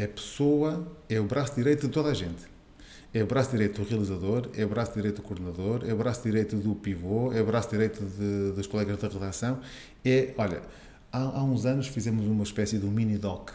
é 0.00 0.04
a 0.04 0.08
pessoa, 0.08 0.86
é 1.08 1.18
o 1.18 1.24
braço 1.24 1.54
direito 1.54 1.86
de 1.86 1.92
toda 1.92 2.10
a 2.10 2.14
gente. 2.14 2.56
É 3.14 3.22
o 3.22 3.26
braço 3.26 3.50
direito 3.52 3.80
do 3.80 3.88
realizador, 3.88 4.48
é 4.54 4.62
o 4.62 4.68
braço 4.68 4.92
direito 4.92 5.16
do 5.16 5.22
coordenador, 5.22 5.82
é 5.88 5.94
o 5.94 5.96
braço 5.96 6.22
direito 6.22 6.56
do 6.56 6.74
pivô, 6.74 7.32
é 7.32 7.40
o 7.40 7.46
braço 7.46 7.70
direito 7.70 8.04
de, 8.04 8.52
dos 8.52 8.66
colegas 8.66 8.98
da 8.98 9.08
redação. 9.08 9.60
É, 10.04 10.34
olha, 10.36 10.60
há, 11.10 11.38
há 11.38 11.42
uns 11.42 11.64
anos 11.64 11.86
fizemos 11.86 12.26
uma 12.26 12.44
espécie 12.44 12.76
de 12.76 12.84
um 12.84 12.90
mini-doc 12.90 13.52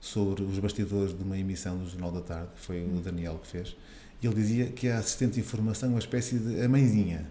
sobre 0.00 0.42
os 0.42 0.58
bastidores 0.58 1.16
de 1.16 1.22
uma 1.22 1.38
emissão 1.38 1.76
do 1.76 1.88
Jornal 1.88 2.12
da 2.12 2.20
Tarde, 2.20 2.50
foi 2.56 2.84
o 2.84 3.00
Daniel 3.00 3.38
que 3.42 3.48
fez, 3.48 3.76
e 4.22 4.26
ele 4.26 4.34
dizia 4.34 4.66
que 4.66 4.88
a 4.88 4.98
assistente 4.98 5.34
de 5.34 5.40
informação 5.40 5.88
é 5.88 5.92
uma 5.92 5.98
espécie 5.98 6.38
de 6.38 6.60
a 6.60 6.68
mãezinha, 6.68 7.26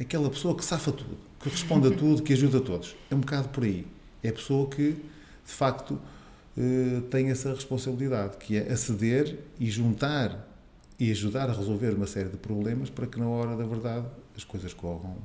aquela 0.00 0.30
pessoa 0.30 0.54
que 0.54 0.64
safa 0.64 0.92
tudo, 0.92 1.16
que 1.40 1.48
responde 1.48 1.88
a 1.88 1.90
tudo, 1.90 2.22
que 2.22 2.32
ajuda 2.32 2.58
a 2.58 2.60
todos. 2.60 2.96
É 3.10 3.14
um 3.14 3.20
bocado 3.20 3.48
por 3.48 3.64
aí. 3.64 3.86
É 4.22 4.28
a 4.28 4.32
pessoa 4.32 4.68
que, 4.68 4.92
de 4.92 5.52
facto, 5.52 5.98
eh, 6.56 7.02
tem 7.10 7.30
essa 7.30 7.52
responsabilidade, 7.54 8.36
que 8.36 8.56
é 8.56 8.72
aceder 8.72 9.38
e 9.58 9.70
juntar 9.70 10.46
e 10.98 11.10
ajudar 11.12 11.48
a 11.48 11.52
resolver 11.52 11.94
uma 11.94 12.06
série 12.06 12.28
de 12.28 12.36
problemas 12.36 12.90
para 12.90 13.06
que 13.06 13.18
na 13.18 13.28
hora 13.28 13.56
da 13.56 13.64
verdade 13.64 14.06
as 14.36 14.42
coisas 14.42 14.74
corram 14.74 15.16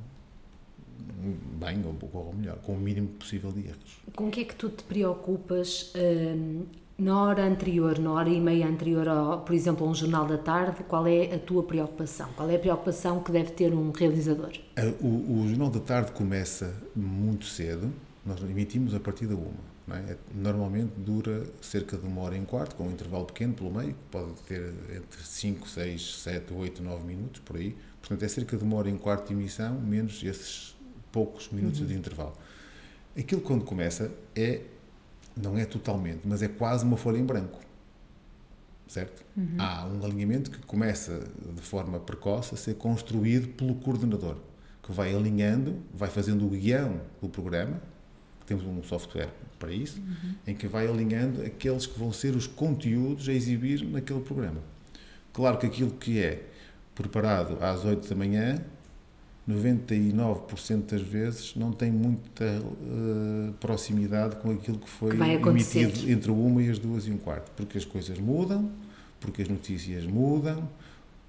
bem 1.58 1.84
ou 1.84 1.94
corram 2.08 2.32
melhor, 2.32 2.58
com 2.58 2.74
o 2.74 2.78
mínimo 2.78 3.08
possível 3.08 3.50
de 3.50 3.66
erros. 3.66 3.98
Com 4.14 4.28
o 4.28 4.30
que 4.30 4.40
é 4.40 4.44
que 4.44 4.54
tu 4.54 4.68
te 4.68 4.84
preocupas 4.84 5.92
hum, 5.96 6.66
na 6.96 7.22
hora 7.22 7.44
anterior, 7.44 7.98
na 7.98 8.12
hora 8.12 8.28
e 8.28 8.40
meia 8.40 8.66
anterior, 8.66 9.08
ao, 9.08 9.40
por 9.40 9.54
exemplo, 9.54 9.86
a 9.86 9.90
um 9.90 9.94
jornal 9.94 10.26
da 10.26 10.38
tarde, 10.38 10.84
qual 10.84 11.06
é 11.06 11.34
a 11.34 11.38
tua 11.38 11.62
preocupação? 11.62 12.28
Qual 12.36 12.48
é 12.48 12.54
a 12.54 12.58
preocupação 12.58 13.20
que 13.20 13.32
deve 13.32 13.50
ter 13.50 13.74
um 13.74 13.90
realizador? 13.90 14.52
O, 15.00 15.40
o 15.40 15.48
jornal 15.48 15.70
da 15.70 15.80
tarde 15.80 16.12
começa 16.12 16.74
muito 16.94 17.46
cedo, 17.46 17.92
nós 18.24 18.40
emitimos 18.42 18.94
a 18.94 19.00
partir 19.00 19.26
da 19.26 19.34
uma. 19.34 19.74
É? 19.90 20.16
Normalmente 20.34 20.92
dura 20.96 21.44
cerca 21.60 21.98
de 21.98 22.06
uma 22.06 22.22
hora 22.22 22.36
e 22.38 22.40
quarto, 22.40 22.74
com 22.74 22.84
um 22.84 22.90
intervalo 22.90 23.26
pequeno 23.26 23.52
pelo 23.52 23.70
meio, 23.70 23.90
que 23.90 24.00
pode 24.10 24.32
ter 24.46 24.72
entre 24.96 25.22
5, 25.22 25.68
6, 25.68 26.22
7, 26.22 26.54
8, 26.54 26.82
9 26.82 27.04
minutos, 27.04 27.42
por 27.44 27.56
aí. 27.56 27.76
Portanto, 28.00 28.22
é 28.22 28.28
cerca 28.28 28.56
de 28.56 28.64
uma 28.64 28.76
hora 28.76 28.88
e 28.88 28.96
quarto 28.96 29.28
de 29.28 29.34
emissão, 29.34 29.78
menos 29.78 30.22
esses 30.22 30.74
poucos 31.12 31.50
minutos 31.50 31.80
uhum. 31.80 31.86
de 31.86 31.94
intervalo. 31.94 32.32
Aquilo 33.16 33.42
quando 33.42 33.64
começa 33.64 34.10
é 34.34 34.62
não 35.36 35.58
é 35.58 35.64
totalmente, 35.64 36.20
mas 36.24 36.42
é 36.42 36.48
quase 36.48 36.84
uma 36.84 36.96
folha 36.96 37.18
em 37.18 37.24
branco. 37.24 37.60
Certo? 38.86 39.24
Uhum. 39.36 39.56
Há 39.58 39.86
um 39.86 40.04
alinhamento 40.04 40.50
que 40.50 40.58
começa 40.58 41.26
de 41.54 41.62
forma 41.62 41.98
precoce 41.98 42.54
a 42.54 42.56
ser 42.56 42.74
construído 42.74 43.48
pelo 43.48 43.74
coordenador, 43.76 44.36
que 44.82 44.92
vai 44.92 45.14
alinhando, 45.14 45.78
vai 45.92 46.10
fazendo 46.10 46.46
o 46.46 46.50
guião 46.50 47.00
do 47.20 47.28
programa. 47.28 47.80
Temos 48.46 48.64
um 48.64 48.82
software 48.82 49.30
para 49.58 49.72
isso, 49.72 49.98
uhum. 49.98 50.34
em 50.46 50.54
que 50.54 50.68
vai 50.68 50.86
alinhando 50.86 51.42
aqueles 51.42 51.86
que 51.86 51.98
vão 51.98 52.12
ser 52.12 52.36
os 52.36 52.46
conteúdos 52.46 53.28
a 53.28 53.32
exibir 53.32 53.82
naquele 53.84 54.20
programa. 54.20 54.60
Claro 55.32 55.58
que 55.58 55.66
aquilo 55.66 55.90
que 55.92 56.22
é 56.22 56.46
preparado 56.94 57.56
às 57.64 57.84
8 57.84 58.08
da 58.08 58.14
manhã 58.14 58.62
99% 59.48 60.90
das 60.90 61.02
vezes 61.02 61.54
não 61.54 61.70
tem 61.70 61.90
muita 61.92 62.44
uh, 62.44 63.52
proximidade 63.60 64.36
com 64.36 64.50
aquilo 64.50 64.78
que 64.78 64.88
foi 64.88 65.16
que 65.16 65.22
emitido 65.22 66.10
entre 66.10 66.30
uma 66.30 66.62
e 66.62 66.70
as 66.70 66.78
duas 66.78 67.06
e 67.06 67.10
um 67.10 67.18
quarto, 67.18 67.50
porque 67.54 67.76
as 67.76 67.84
coisas 67.84 68.18
mudam, 68.18 68.70
porque 69.20 69.42
as 69.42 69.48
notícias 69.48 70.06
mudam, 70.06 70.66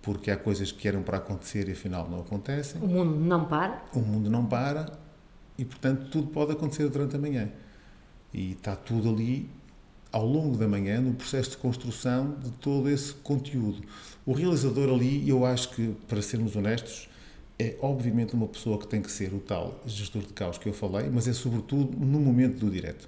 porque 0.02 0.32
há 0.32 0.38
coisas 0.38 0.72
que 0.72 0.88
eram 0.88 1.04
para 1.04 1.18
acontecer 1.18 1.68
e 1.68 1.74
afinal 1.74 2.10
não 2.10 2.22
acontecem. 2.22 2.82
O 2.82 2.88
mundo 2.88 3.20
não 3.20 3.46
para. 3.46 3.84
O 3.94 4.00
mundo 4.00 4.30
não 4.30 4.46
para 4.46 4.98
e, 5.58 5.66
portanto, 5.66 6.08
tudo 6.10 6.28
pode 6.28 6.52
acontecer 6.52 6.88
durante 6.90 7.16
a 7.16 7.20
manhã. 7.20 7.50
E 8.34 8.52
está 8.52 8.76
tudo 8.76 9.10
ali 9.10 9.50
ao 10.12 10.26
longo 10.26 10.58
da 10.58 10.68
manhã 10.68 11.02
no 11.02 11.14
processo 11.14 11.52
de 11.52 11.58
construção 11.58 12.36
de 12.42 12.52
todo 12.52 12.90
esse 12.90 13.14
conteúdo. 13.16 13.82
O 14.26 14.32
realizador 14.32 14.94
ali, 14.94 15.28
eu 15.28 15.46
acho 15.46 15.70
que, 15.72 15.96
para 16.08 16.22
sermos 16.22 16.56
honestos, 16.56 17.10
é 17.58 17.76
obviamente 17.82 18.34
uma 18.34 18.48
pessoa 18.48 18.78
que 18.78 18.88
tem 18.88 19.02
que 19.02 19.12
ser 19.12 19.34
o 19.34 19.40
tal 19.40 19.80
gestor 19.86 20.22
de 20.22 20.34
caos 20.34 20.58
que 20.58 20.68
eu 20.68 20.74
falei, 20.74 21.10
mas 21.10 21.28
é 21.28 21.34
sobretudo 21.34 21.98
no 21.98 22.20
momento 22.20 22.60
do 22.60 22.70
direto. 22.70 23.08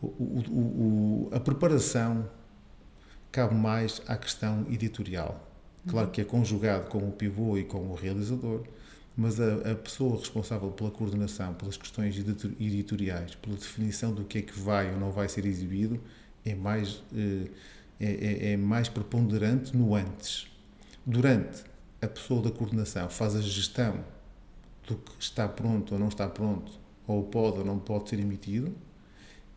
O, 0.00 0.06
o, 0.06 1.28
o, 1.30 1.30
a 1.32 1.40
preparação 1.40 2.28
cabe 3.32 3.54
mais 3.54 4.02
à 4.06 4.16
questão 4.16 4.66
editorial. 4.70 5.42
Claro 5.88 6.08
uhum. 6.08 6.12
que 6.12 6.20
é 6.20 6.24
conjugado 6.24 6.88
com 6.88 6.98
o 6.98 7.12
pivô 7.12 7.56
e 7.56 7.64
com 7.64 7.78
o 7.78 7.94
realizador, 7.94 8.62
mas 9.16 9.40
a, 9.40 9.72
a, 9.72 9.74
pessoa 9.74 10.18
responsável 10.18 10.70
pela 10.70 10.90
coordenação, 10.90 11.54
pelas 11.54 11.76
questões 11.76 12.18
editoriais, 12.18 13.34
pela 13.36 13.56
definição 13.56 14.12
do 14.12 14.24
que 14.24 14.38
é 14.38 14.42
que 14.42 14.58
vai 14.58 14.92
ou 14.92 15.00
não 15.00 15.10
vai 15.10 15.28
ser 15.28 15.46
exibido, 15.46 15.98
é 16.44 16.54
mais, 16.54 17.02
eh, 17.14 17.48
é, 17.98 18.06
é, 18.06 18.52
é 18.52 18.56
mais 18.56 18.88
preponderante 18.88 19.76
no 19.76 19.94
antes. 19.94 20.48
Durante 21.06 21.64
a 22.00 22.06
pessoa 22.06 22.42
da 22.42 22.50
coordenação 22.50 23.08
faz 23.08 23.34
a 23.34 23.40
gestão 23.40 24.04
do 24.86 24.96
que 24.96 25.12
está 25.18 25.48
pronto 25.48 25.94
ou 25.94 25.98
não 25.98 26.08
está 26.08 26.28
pronto, 26.28 26.72
ou 27.06 27.24
pode 27.24 27.58
ou 27.58 27.64
não 27.64 27.78
pode 27.78 28.08
ser 28.08 28.18
emitido, 28.20 28.72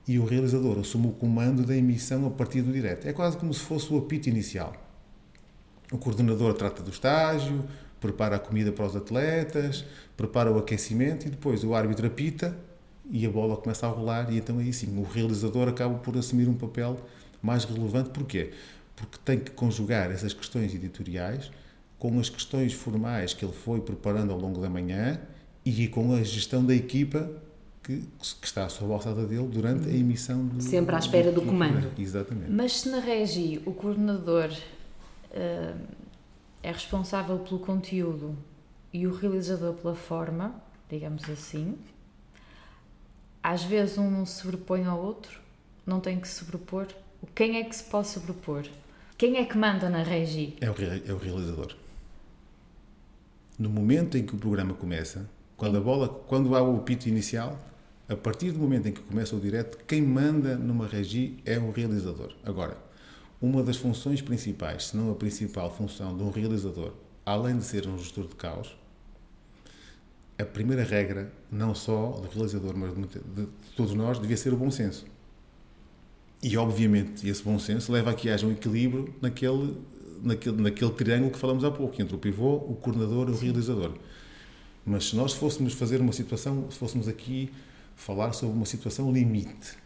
e 0.08 0.18
o 0.18 0.26
realizador 0.26 0.80
assume 0.80 1.08
o 1.08 1.12
comando 1.12 1.64
da 1.64 1.76
emissão 1.76 2.26
a 2.26 2.32
partir 2.32 2.62
do 2.62 2.72
direto. 2.72 3.08
É 3.08 3.14
quase 3.14 3.38
como 3.38 3.54
se 3.54 3.60
fosse 3.60 3.94
o 3.94 3.98
apito 3.98 4.28
inicial. 4.28 4.74
O 5.92 5.98
coordenador 5.98 6.54
trata 6.54 6.82
do 6.82 6.90
estágio, 6.90 7.64
prepara 8.00 8.38
a 8.38 8.40
comida 8.40 8.72
para 8.72 8.86
os 8.86 8.96
atletas, 8.96 9.86
prepara 10.18 10.52
o 10.52 10.58
aquecimento 10.58 11.28
e 11.28 11.30
depois 11.30 11.64
o 11.64 11.76
árbitro 11.76 12.08
apita 12.08 12.58
e 13.12 13.26
a 13.26 13.30
bola 13.30 13.58
começa 13.58 13.86
a 13.86 13.90
rolar 13.90 14.32
e 14.32 14.38
então 14.38 14.60
aí 14.60 14.72
sim, 14.72 14.98
o 14.98 15.04
realizador 15.04 15.68
acaba 15.68 15.96
por 15.96 16.18
assumir 16.18 16.48
um 16.48 16.56
papel 16.56 17.00
mais 17.42 17.66
relevante. 17.66 18.10
Porquê? 18.10 18.52
Porque 18.96 19.18
tem 19.24 19.40
que 19.40 19.52
conjugar 19.52 20.12
essas 20.12 20.34
questões 20.34 20.74
editoriais 20.74 21.52
com 22.00 22.18
as 22.18 22.30
questões 22.30 22.74
formais 22.74 23.34
que 23.34 23.44
ele 23.44 23.54
foi 23.54 23.82
preparando 23.82 24.32
ao 24.32 24.40
longo 24.40 24.62
da 24.62 24.70
manhã 24.70 25.20
e 25.66 25.88
com 25.90 26.14
a 26.14 26.24
gestão 26.24 26.66
da 26.66 26.74
equipa 26.74 27.30
que, 27.84 28.04
que 28.40 28.48
está 28.48 28.66
à 28.66 28.70
sua 28.70 28.94
alçada 28.94 29.26
dele 29.26 29.48
durante 29.48 29.88
a 29.88 29.92
emissão 29.92 30.46
do, 30.46 30.64
Sempre 30.64 30.96
à 30.96 31.00
espera 31.00 31.32
do, 31.32 31.42
do 31.42 31.48
comando. 31.48 31.92
Exatamente. 31.98 32.52
Mas 32.52 32.80
se 32.80 32.90
na 32.90 33.00
Regi 33.00 33.62
o 33.66 33.74
coordenador 33.74 34.50
uh, 34.50 35.80
é 36.64 36.72
responsável 36.72 37.38
pelo 37.40 37.60
conteúdo 37.60 38.36
e 38.94 39.06
o 39.06 39.14
realizador 39.14 39.74
pela 39.74 39.96
forma, 39.96 40.56
digamos 40.90 41.30
assim, 41.30 41.78
às 43.44 43.64
vezes 43.64 43.98
um 43.98 44.10
não 44.10 44.26
se 44.26 44.42
sobrepõe 44.42 44.86
ao 44.86 45.00
outro, 45.04 45.40
não 45.86 46.00
tem 46.00 46.20
que 46.20 46.28
se 46.28 46.36
sobrepor. 46.36 46.88
Quem 47.36 47.58
é 47.58 47.64
que 47.64 47.76
se 47.76 47.84
pode 47.84 48.08
sobrepor? 48.08 48.66
Quem 49.18 49.38
é 49.38 49.46
que 49.46 49.58
manda 49.58 49.90
na 49.90 50.02
Regi? 50.02 50.56
É 50.62 50.70
o, 50.70 50.76
é 51.08 51.14
o 51.14 51.18
realizador. 51.18 51.76
No 53.60 53.70
momento 53.70 54.18
em 54.18 54.26
que 54.26 54.34
o 54.34 54.38
programa 54.38 54.74
começa, 54.74 55.30
quando 55.58 55.78
a 55.78 55.82
bola, 55.82 56.08
quando 56.08 56.56
há 56.56 56.62
o 56.62 56.80
pito 56.80 57.10
inicial, 57.10 57.60
a 58.08 58.16
partir 58.16 58.52
do 58.52 58.60
momento 58.60 58.88
em 58.88 58.94
que 58.94 59.02
começa 59.02 59.36
o 59.36 59.40
direto, 59.40 59.78
quem 59.86 60.02
manda 60.02 60.56
numa 60.56 60.88
regi 60.88 61.38
é 61.46 61.60
o 61.60 61.70
realizador. 61.70 62.34
Agora, 62.46 62.78
uma 63.42 63.62
das 63.62 63.76
funções 63.76 64.22
principais, 64.22 64.88
se 64.88 64.98
não 64.98 65.12
a 65.12 65.16
principal 65.16 65.70
função 65.70 66.16
de 66.16 66.24
um 66.24 66.32
realizador, 66.32 66.94
além 67.26 67.58
de 67.58 67.66
ser 67.66 67.86
um 67.86 67.98
gestor 67.98 68.28
de 68.28 68.36
caos, 68.36 68.78
a 70.38 70.46
primeira 70.46 70.84
regra, 70.84 71.30
não 71.52 71.76
só 71.76 72.12
do 72.12 72.30
realizador, 72.30 72.78
mas 72.78 72.94
de, 72.96 73.20
de 73.20 73.48
todos 73.76 73.94
nós, 73.94 74.20
devia 74.20 74.38
ser 74.38 74.54
o 74.54 74.58
bom 74.58 74.72
senso. 74.72 75.06
E, 76.42 76.56
obviamente, 76.56 77.28
esse 77.28 77.44
bom 77.44 77.60
senso 77.60 77.92
leva 77.92 78.12
a 78.12 78.14
que 78.14 78.30
haja 78.30 78.48
um 78.48 78.52
equilíbrio 78.52 79.14
naquele, 79.22 79.76
naquele, 80.24 80.62
naquele 80.62 80.92
triângulo 80.92 81.32
que 81.32 81.40
falamos 81.40 81.64
há 81.64 81.72
pouco, 81.72 82.02
entre 82.02 82.16
o 82.16 82.20
pivô, 82.20 82.56
o 82.56 82.76
coordenador 82.76 83.30
e 83.30 83.32
o 83.32 83.38
realizador. 83.38 83.94
Mas 84.86 85.10
se 85.10 85.16
nós 85.16 85.34
fôssemos 85.34 85.74
fazer 85.74 86.02
uma 86.02 86.14
situação, 86.14 86.70
se 86.70 86.78
fôssemos 86.78 87.08
aqui 87.08 87.52
falar 87.96 88.34
sobre 88.34 88.56
uma 88.56 88.66
situação 88.66 89.12
limite, 89.12 89.78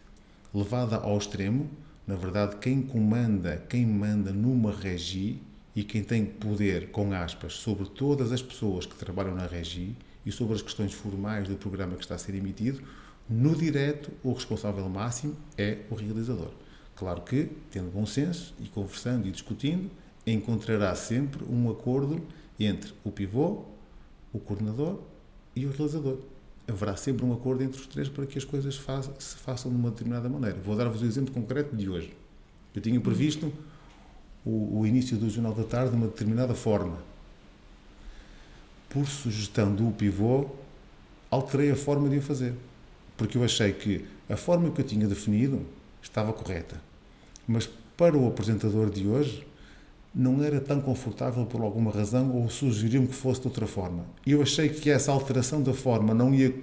levada 0.54 0.96
ao 0.96 1.18
extremo, 1.18 1.68
na 2.06 2.16
verdade, 2.16 2.56
quem 2.56 2.82
comanda, 2.82 3.64
quem 3.68 3.86
manda 3.86 4.30
numa 4.30 4.70
regi 4.70 5.40
e 5.74 5.82
quem 5.82 6.02
tem 6.04 6.24
poder, 6.24 6.90
com 6.90 7.12
aspas, 7.12 7.54
sobre 7.54 7.88
todas 7.88 8.30
as 8.30 8.42
pessoas 8.42 8.86
que 8.86 8.94
trabalham 8.94 9.34
na 9.34 9.46
regi 9.46 9.96
e 10.24 10.30
sobre 10.30 10.54
as 10.54 10.62
questões 10.62 10.92
formais 10.92 11.48
do 11.48 11.56
programa 11.56 11.96
que 11.96 12.02
está 12.02 12.14
a 12.14 12.18
ser 12.18 12.34
emitido, 12.34 12.82
no 13.28 13.56
direto, 13.56 14.10
o 14.22 14.32
responsável 14.32 14.86
máximo 14.88 15.34
é 15.56 15.78
o 15.90 15.94
realizador. 15.94 16.50
Claro 16.94 17.22
que, 17.22 17.48
tendo 17.70 17.90
bom 17.90 18.04
senso 18.06 18.54
e 18.60 18.68
conversando 18.68 19.26
e 19.26 19.30
discutindo, 19.30 19.90
encontrará 20.26 20.94
sempre 20.94 21.44
um 21.44 21.70
acordo 21.70 22.20
entre 22.58 22.94
o 23.04 23.10
pivô, 23.10 23.64
o 24.32 24.38
coordenador 24.38 25.00
e 25.54 25.66
o 25.66 25.70
realizador. 25.70 26.18
Haverá 26.66 26.96
sempre 26.96 27.24
um 27.24 27.32
acordo 27.32 27.62
entre 27.62 27.80
os 27.80 27.86
três 27.86 28.08
para 28.08 28.24
que 28.24 28.38
as 28.38 28.44
coisas 28.44 28.80
se 29.18 29.36
façam 29.36 29.70
de 29.70 29.76
uma 29.76 29.90
determinada 29.90 30.28
maneira. 30.28 30.58
Vou 30.64 30.74
dar-vos 30.74 31.02
o 31.02 31.04
exemplo 31.04 31.32
concreto 31.32 31.76
de 31.76 31.88
hoje. 31.88 32.16
Eu 32.74 32.80
tinha 32.80 32.98
previsto 33.00 33.52
o, 34.44 34.80
o 34.80 34.86
início 34.86 35.16
do 35.16 35.28
Jornal 35.28 35.54
da 35.54 35.64
Tarde 35.64 35.90
de 35.90 35.96
uma 35.96 36.06
determinada 36.06 36.54
forma. 36.54 36.98
Por 38.88 39.06
sugestão 39.06 39.74
do 39.74 39.90
pivô, 39.92 40.46
alterei 41.30 41.70
a 41.70 41.76
forma 41.76 42.08
de 42.08 42.18
o 42.18 42.22
fazer. 42.22 42.54
Porque 43.16 43.36
eu 43.36 43.44
achei 43.44 43.72
que 43.72 44.04
a 44.28 44.36
forma 44.36 44.70
que 44.70 44.80
eu 44.80 44.84
tinha 44.84 45.06
definido 45.06 45.64
estava 46.02 46.32
correta. 46.32 46.80
Mas 47.46 47.68
para 47.96 48.16
o 48.16 48.26
apresentador 48.26 48.90
de 48.90 49.06
hoje, 49.06 49.46
não 50.14 50.42
era 50.44 50.60
tão 50.60 50.80
confortável 50.80 51.44
por 51.44 51.60
alguma 51.60 51.90
razão 51.90 52.30
ou 52.36 52.48
sugeriu-me 52.48 53.08
que 53.08 53.14
fosse 53.14 53.40
de 53.40 53.48
outra 53.48 53.66
forma. 53.66 54.06
E 54.24 54.32
eu 54.32 54.42
achei 54.42 54.68
que 54.68 54.88
essa 54.88 55.10
alteração 55.10 55.60
da 55.60 55.74
forma 55.74 56.14
não 56.14 56.32
ia, 56.32 56.54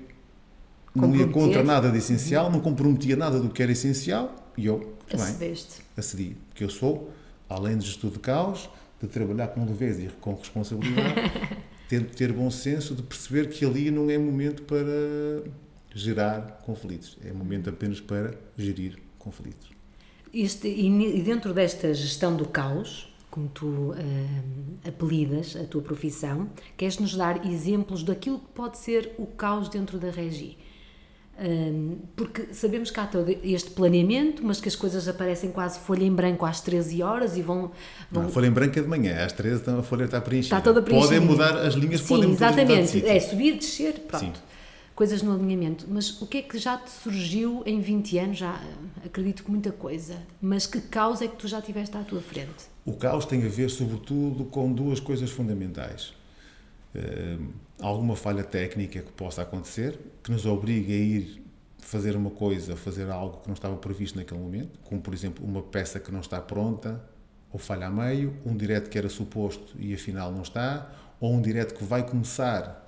não 0.96 1.14
ia 1.14 1.28
contra 1.28 1.62
nada 1.62 1.92
de 1.92 1.98
essencial, 1.98 2.50
não 2.50 2.62
comprometia 2.62 3.16
nada 3.18 3.40
do 3.40 3.50
que 3.50 3.62
era 3.62 3.72
essencial 3.72 4.34
e 4.58 4.68
eu, 4.68 4.96
bem, 5.12 5.54
acedi. 5.98 6.38
Porque 6.48 6.64
eu 6.64 6.70
sou, 6.70 7.12
além 7.50 7.78
de 7.78 7.88
gestor 7.88 8.12
de 8.12 8.20
caos, 8.20 8.70
de 9.02 9.08
trabalhar 9.08 9.50
com 9.50 9.66
leveza 9.66 10.04
e 10.04 10.08
com 10.22 10.34
responsabilidade, 10.36 11.16
tento 11.90 12.16
ter 12.16 12.32
bom 12.32 12.50
senso 12.50 12.96
de 12.96 13.04
perceber 13.04 13.50
que 13.50 13.66
ali 13.66 13.92
não 13.92 14.10
é 14.10 14.18
momento 14.18 14.64
para 14.64 15.44
gerar 15.94 16.62
conflitos, 16.66 17.18
é 17.26 17.34
momento 17.34 17.70
apenas 17.70 18.00
para 18.00 18.34
gerir 18.58 18.98
conflitos. 19.20 19.70
Este, 20.34 20.70
e 20.70 21.22
dentro 21.22 21.54
desta 21.54 21.94
gestão 21.94 22.38
do 22.38 22.48
caos, 22.48 23.11
como 23.32 23.48
tu 23.48 23.66
uh, 23.66 23.96
apelidas 24.88 25.56
a 25.56 25.64
tua 25.64 25.82
profissão, 25.82 26.50
queres-nos 26.78 27.16
dar 27.16 27.48
exemplos 27.48 28.04
daquilo 28.04 28.38
que 28.38 28.50
pode 28.54 28.78
ser 28.78 29.14
o 29.18 29.26
caos 29.26 29.70
dentro 29.70 29.98
da 29.98 30.12
regi. 30.12 30.58
Um, 31.40 31.98
porque 32.16 32.54
sabemos 32.54 32.92
que 32.92 33.00
há 33.00 33.08
todo 33.08 33.36
este 33.44 33.72
planeamento, 33.72 34.46
mas 34.46 34.62
que 34.62 34.68
as 34.68 34.76
coisas 34.76 35.08
aparecem 35.08 35.50
quase 35.50 35.80
folha 35.80 36.04
em 36.04 36.14
branco 36.14 36.46
às 36.46 36.62
13 36.62 37.02
horas 37.02 37.36
e 37.36 37.42
vão. 37.42 37.72
vão... 38.12 38.24
Não, 38.24 38.30
folha 38.30 38.46
em 38.48 38.52
branco 38.52 38.78
é 38.78 38.82
de 38.82 38.88
manhã, 38.88 39.26
às 39.26 39.32
13 39.32 39.62
então 39.62 39.80
a 39.80 39.84
folha 39.84 40.04
está 40.04 40.22
preenchida. 40.22 40.58
Está 40.58 40.62
toda 40.62 40.84
preenchida. 40.84 41.16
Podem 41.16 41.28
mudar 41.28 41.58
as 41.58 41.74
linhas, 41.74 42.02
Sim, 42.02 42.08
podem 42.10 42.30
mudar 42.30 42.54
exatamente. 42.54 43.06
É 43.08 43.20
subir, 43.20 43.58
descer, 43.58 43.94
pronto. 44.08 44.38
Sim. 44.38 44.51
Coisas 44.96 45.22
no 45.22 45.34
alinhamento. 45.34 45.86
Mas 45.90 46.22
o 46.22 46.28
que 46.28 46.40
é 46.40 46.42
que 46.42 46.58
já 46.58 46.78
te 46.78 46.90
surgiu 46.90 47.64
em 47.66 47.80
20 47.80 48.18
anos? 48.20 48.38
Já 48.38 48.62
acredito 49.06 49.44
que 49.44 49.52
muita 49.52 49.72
coisa. 49.72 50.18
Mas 50.42 50.68
que 50.68 50.82
causa 50.82 51.26
é 51.26 51.28
que 51.28 51.36
tu 51.36 51.48
já 51.48 51.62
tiveste 51.62 51.96
à 51.98 52.04
tua 52.04 52.22
frente? 52.22 52.70
O 52.86 52.94
caos 52.94 53.26
tem 53.26 53.46
a 53.46 53.50
ver, 53.50 53.70
sobretudo, 53.70 54.46
com 54.46 54.72
duas 54.72 55.00
coisas 55.00 55.30
fundamentais. 55.30 56.14
Uh, 56.94 57.48
alguma 57.80 58.16
falha 58.16 58.44
técnica 58.44 59.02
que 59.02 59.12
possa 59.12 59.42
acontecer, 59.42 59.98
que 60.24 60.32
nos 60.32 60.46
obrigue 60.46 60.94
a 60.94 60.98
ir 60.98 61.42
fazer 61.80 62.16
uma 62.16 62.30
coisa, 62.30 62.76
fazer 62.76 63.10
algo 63.10 63.42
que 63.42 63.48
não 63.48 63.54
estava 63.54 63.76
previsto 63.76 64.18
naquele 64.18 64.40
momento, 64.40 64.80
como, 64.84 65.02
por 65.02 65.14
exemplo, 65.14 65.46
uma 65.46 65.62
peça 65.62 66.00
que 66.00 66.12
não 66.12 66.22
está 66.22 66.40
pronta, 66.40 67.02
ou 67.52 67.60
falha 67.60 67.88
a 67.88 67.90
meio, 67.90 68.34
um 68.46 68.56
direto 68.56 68.90
que 68.90 68.98
era 68.98 69.10
suposto 69.10 69.76
e 69.78 69.94
afinal 69.94 70.32
não 70.32 70.42
está, 70.42 70.90
ou 71.20 71.34
um 71.34 71.42
direto 71.42 71.74
que 71.74 71.84
vai 71.84 72.08
começar 72.08 72.81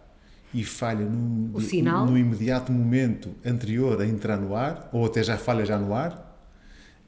e 0.54 0.64
falha 0.64 1.06
no, 1.06 1.60
no, 1.60 2.06
no 2.06 2.18
imediato 2.18 2.72
momento 2.72 3.32
anterior 3.44 4.00
a 4.00 4.06
entrar 4.06 4.38
no 4.38 4.56
ar, 4.56 4.90
ou 4.94 5.06
até 5.06 5.24
já 5.24 5.38
falha 5.38 5.66
já 5.66 5.78
no 5.78 5.94
ar, 5.94 6.32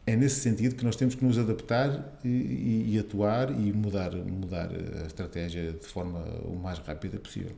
é 0.07 0.15
nesse 0.15 0.39
sentido 0.39 0.75
que 0.75 0.83
nós 0.83 0.95
temos 0.95 1.15
que 1.15 1.25
nos 1.25 1.37
adaptar 1.37 2.17
e, 2.23 2.27
e, 2.27 2.95
e, 2.95 2.99
atuar 2.99 3.51
e 3.51 3.73
mudar, 3.73 4.11
mudar 4.15 4.69
a 5.03 5.07
estratégia 5.07 5.73
de 5.73 5.85
forma 5.85 6.19
o 6.43 6.55
mais 6.55 6.79
rápida 6.79 7.17
possível. 7.17 7.55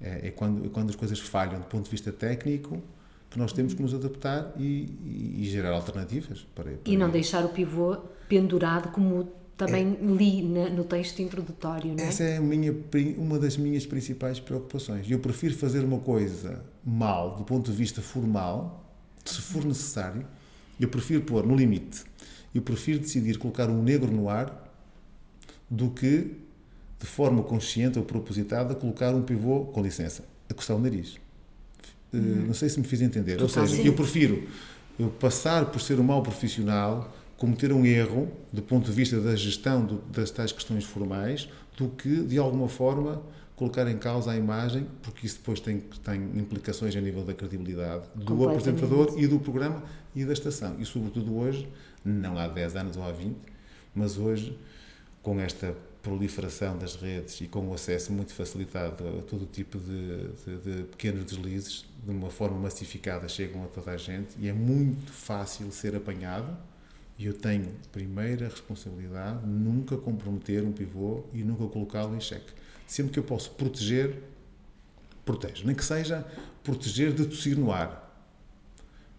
É, 0.00 0.28
é 0.28 0.30
quando, 0.30 0.66
é 0.66 0.68
quando 0.68 0.90
as 0.90 0.96
coisas 0.96 1.18
falham 1.20 1.60
do 1.60 1.66
ponto 1.66 1.84
de 1.84 1.90
vista 1.90 2.10
técnico 2.10 2.82
que 3.30 3.38
nós 3.38 3.52
temos 3.52 3.72
que 3.72 3.82
nos 3.82 3.94
adaptar 3.94 4.52
e, 4.58 5.38
e 5.38 5.44
gerar 5.44 5.70
alternativas. 5.70 6.46
Para, 6.54 6.72
para 6.72 6.92
e 6.92 6.96
não 6.96 7.10
deixar 7.10 7.44
o 7.44 7.50
pivô 7.50 7.96
pendurado 8.28 8.90
como 8.90 9.30
também 9.66 9.98
é, 10.00 10.04
li 10.04 10.42
na, 10.42 10.68
no 10.68 10.84
texto 10.84 11.20
introdutório, 11.20 11.94
não 11.94 12.02
é? 12.02 12.08
Essa 12.08 12.24
é 12.24 12.40
minha, 12.40 12.74
uma 13.16 13.38
das 13.38 13.56
minhas 13.56 13.86
principais 13.86 14.40
preocupações. 14.40 15.08
Eu 15.10 15.18
prefiro 15.18 15.54
fazer 15.54 15.84
uma 15.84 15.98
coisa 15.98 16.64
mal 16.84 17.36
do 17.36 17.44
ponto 17.44 17.70
de 17.70 17.76
vista 17.76 18.02
formal, 18.02 18.84
se 19.24 19.40
for 19.40 19.64
necessário, 19.64 20.26
eu 20.80 20.88
prefiro 20.88 21.22
pôr 21.22 21.46
no 21.46 21.54
limite. 21.54 22.02
Eu 22.54 22.62
prefiro 22.62 22.98
decidir 22.98 23.38
colocar 23.38 23.70
um 23.70 23.82
negro 23.82 24.10
no 24.10 24.28
ar 24.28 24.70
do 25.70 25.90
que, 25.90 26.36
de 26.98 27.06
forma 27.06 27.42
consciente 27.42 27.98
ou 27.98 28.04
propositada, 28.04 28.74
colocar 28.74 29.14
um 29.14 29.22
pivô, 29.22 29.66
com 29.66 29.80
licença, 29.80 30.24
a 30.50 30.54
coçar 30.54 30.76
o 30.76 30.80
nariz. 30.80 31.16
Uh, 32.12 32.18
não 32.46 32.52
sei 32.52 32.68
se 32.68 32.78
me 32.78 32.86
fiz 32.86 33.00
entender. 33.00 33.40
ou 33.40 33.48
seja, 33.48 33.80
eu 33.80 33.94
prefiro 33.94 34.46
eu 34.98 35.08
passar 35.08 35.66
por 35.66 35.80
ser 35.80 35.98
um 35.98 36.02
mau 36.02 36.22
profissional, 36.22 37.10
cometer 37.42 37.72
um 37.72 37.84
erro 37.84 38.30
do 38.52 38.62
ponto 38.62 38.86
de 38.86 38.92
vista 38.92 39.20
da 39.20 39.34
gestão 39.34 39.84
do, 39.84 39.96
das 40.02 40.30
tais 40.30 40.52
questões 40.52 40.84
formais, 40.84 41.48
do 41.76 41.88
que, 41.88 42.22
de 42.22 42.38
alguma 42.38 42.68
forma, 42.68 43.20
colocar 43.56 43.90
em 43.90 43.98
causa 43.98 44.30
a 44.30 44.36
imagem, 44.36 44.86
porque 45.02 45.26
isso 45.26 45.38
depois 45.38 45.58
tem, 45.58 45.80
tem 46.04 46.22
implicações 46.36 46.94
a 46.94 47.00
nível 47.00 47.24
da 47.24 47.34
credibilidade 47.34 48.04
do 48.14 48.48
apresentador 48.48 49.14
e 49.18 49.26
do 49.26 49.40
programa 49.40 49.82
e 50.14 50.24
da 50.24 50.32
estação. 50.32 50.76
E, 50.78 50.84
sobretudo, 50.84 51.36
hoje, 51.36 51.68
não 52.04 52.38
há 52.38 52.46
10 52.46 52.76
anos 52.76 52.96
ou 52.96 53.02
há 53.02 53.10
20, 53.10 53.34
mas 53.92 54.16
hoje, 54.16 54.56
com 55.20 55.40
esta 55.40 55.74
proliferação 56.00 56.78
das 56.78 56.94
redes 56.94 57.40
e 57.40 57.48
com 57.48 57.66
o 57.68 57.74
acesso 57.74 58.12
muito 58.12 58.32
facilitado 58.32 59.04
a 59.18 59.22
todo 59.22 59.46
tipo 59.46 59.78
de, 59.78 60.28
de, 60.44 60.76
de, 60.76 60.82
pequenos 60.84 61.24
deslizes, 61.24 61.86
de 62.04 62.10
uma 62.12 62.30
forma 62.30 62.56
massificada, 62.56 63.28
chegam 63.28 63.64
a 63.64 63.66
toda 63.66 63.90
a 63.90 63.96
gente 63.96 64.36
e 64.38 64.48
é 64.48 64.52
muito 64.52 65.10
fácil 65.10 65.72
ser 65.72 65.96
apanhado. 65.96 66.56
E 67.18 67.26
eu 67.26 67.34
tenho, 67.34 67.68
primeira 67.92 68.48
responsabilidade, 68.48 69.46
nunca 69.46 69.96
comprometer 69.96 70.64
um 70.64 70.72
pivô 70.72 71.24
e 71.32 71.42
nunca 71.42 71.66
colocá-lo 71.66 72.16
em 72.16 72.20
xeque 72.20 72.52
sempre 72.92 73.12
que 73.12 73.18
eu 73.18 73.22
posso 73.22 73.50
proteger, 73.52 74.22
protejo. 75.24 75.66
Nem 75.66 75.74
que 75.74 75.84
seja 75.84 76.26
proteger 76.62 77.12
de 77.12 77.24
tossir 77.24 77.56
no 77.56 77.72
ar. 77.72 78.00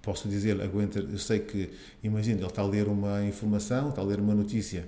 Posso 0.01 0.27
dizer, 0.27 0.61
aguenta, 0.61 0.99
eu 0.99 1.17
sei 1.17 1.39
que, 1.39 1.71
imagina, 2.03 2.39
ele 2.39 2.47
está 2.47 2.61
a 2.61 2.65
ler 2.65 2.87
uma 2.87 3.23
informação, 3.25 3.89
está 3.89 4.01
a 4.01 4.05
ler 4.05 4.19
uma 4.19 4.35
notícia, 4.35 4.85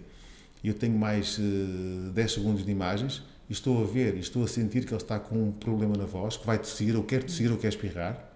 e 0.61 0.67
eu 0.67 0.73
tenho 0.73 0.97
mais 0.97 1.37
uh, 1.37 2.11
10 2.13 2.31
segundos 2.31 2.65
de 2.65 2.71
imagens, 2.71 3.23
e 3.49 3.53
estou 3.53 3.81
a 3.81 3.87
ver, 3.87 4.15
e 4.15 4.19
estou 4.19 4.43
a 4.43 4.47
sentir 4.47 4.85
que 4.85 4.93
ele 4.93 5.01
está 5.01 5.17
com 5.17 5.35
um 5.41 5.51
problema 5.51 5.95
na 5.95 6.05
voz, 6.05 6.35
que 6.35 6.45
vai 6.45 6.59
tossir, 6.59 6.95
ou 6.97 7.03
quer 7.03 7.23
tossir, 7.23 7.49
ou 7.49 7.57
quer 7.57 7.69
espirrar, 7.69 8.29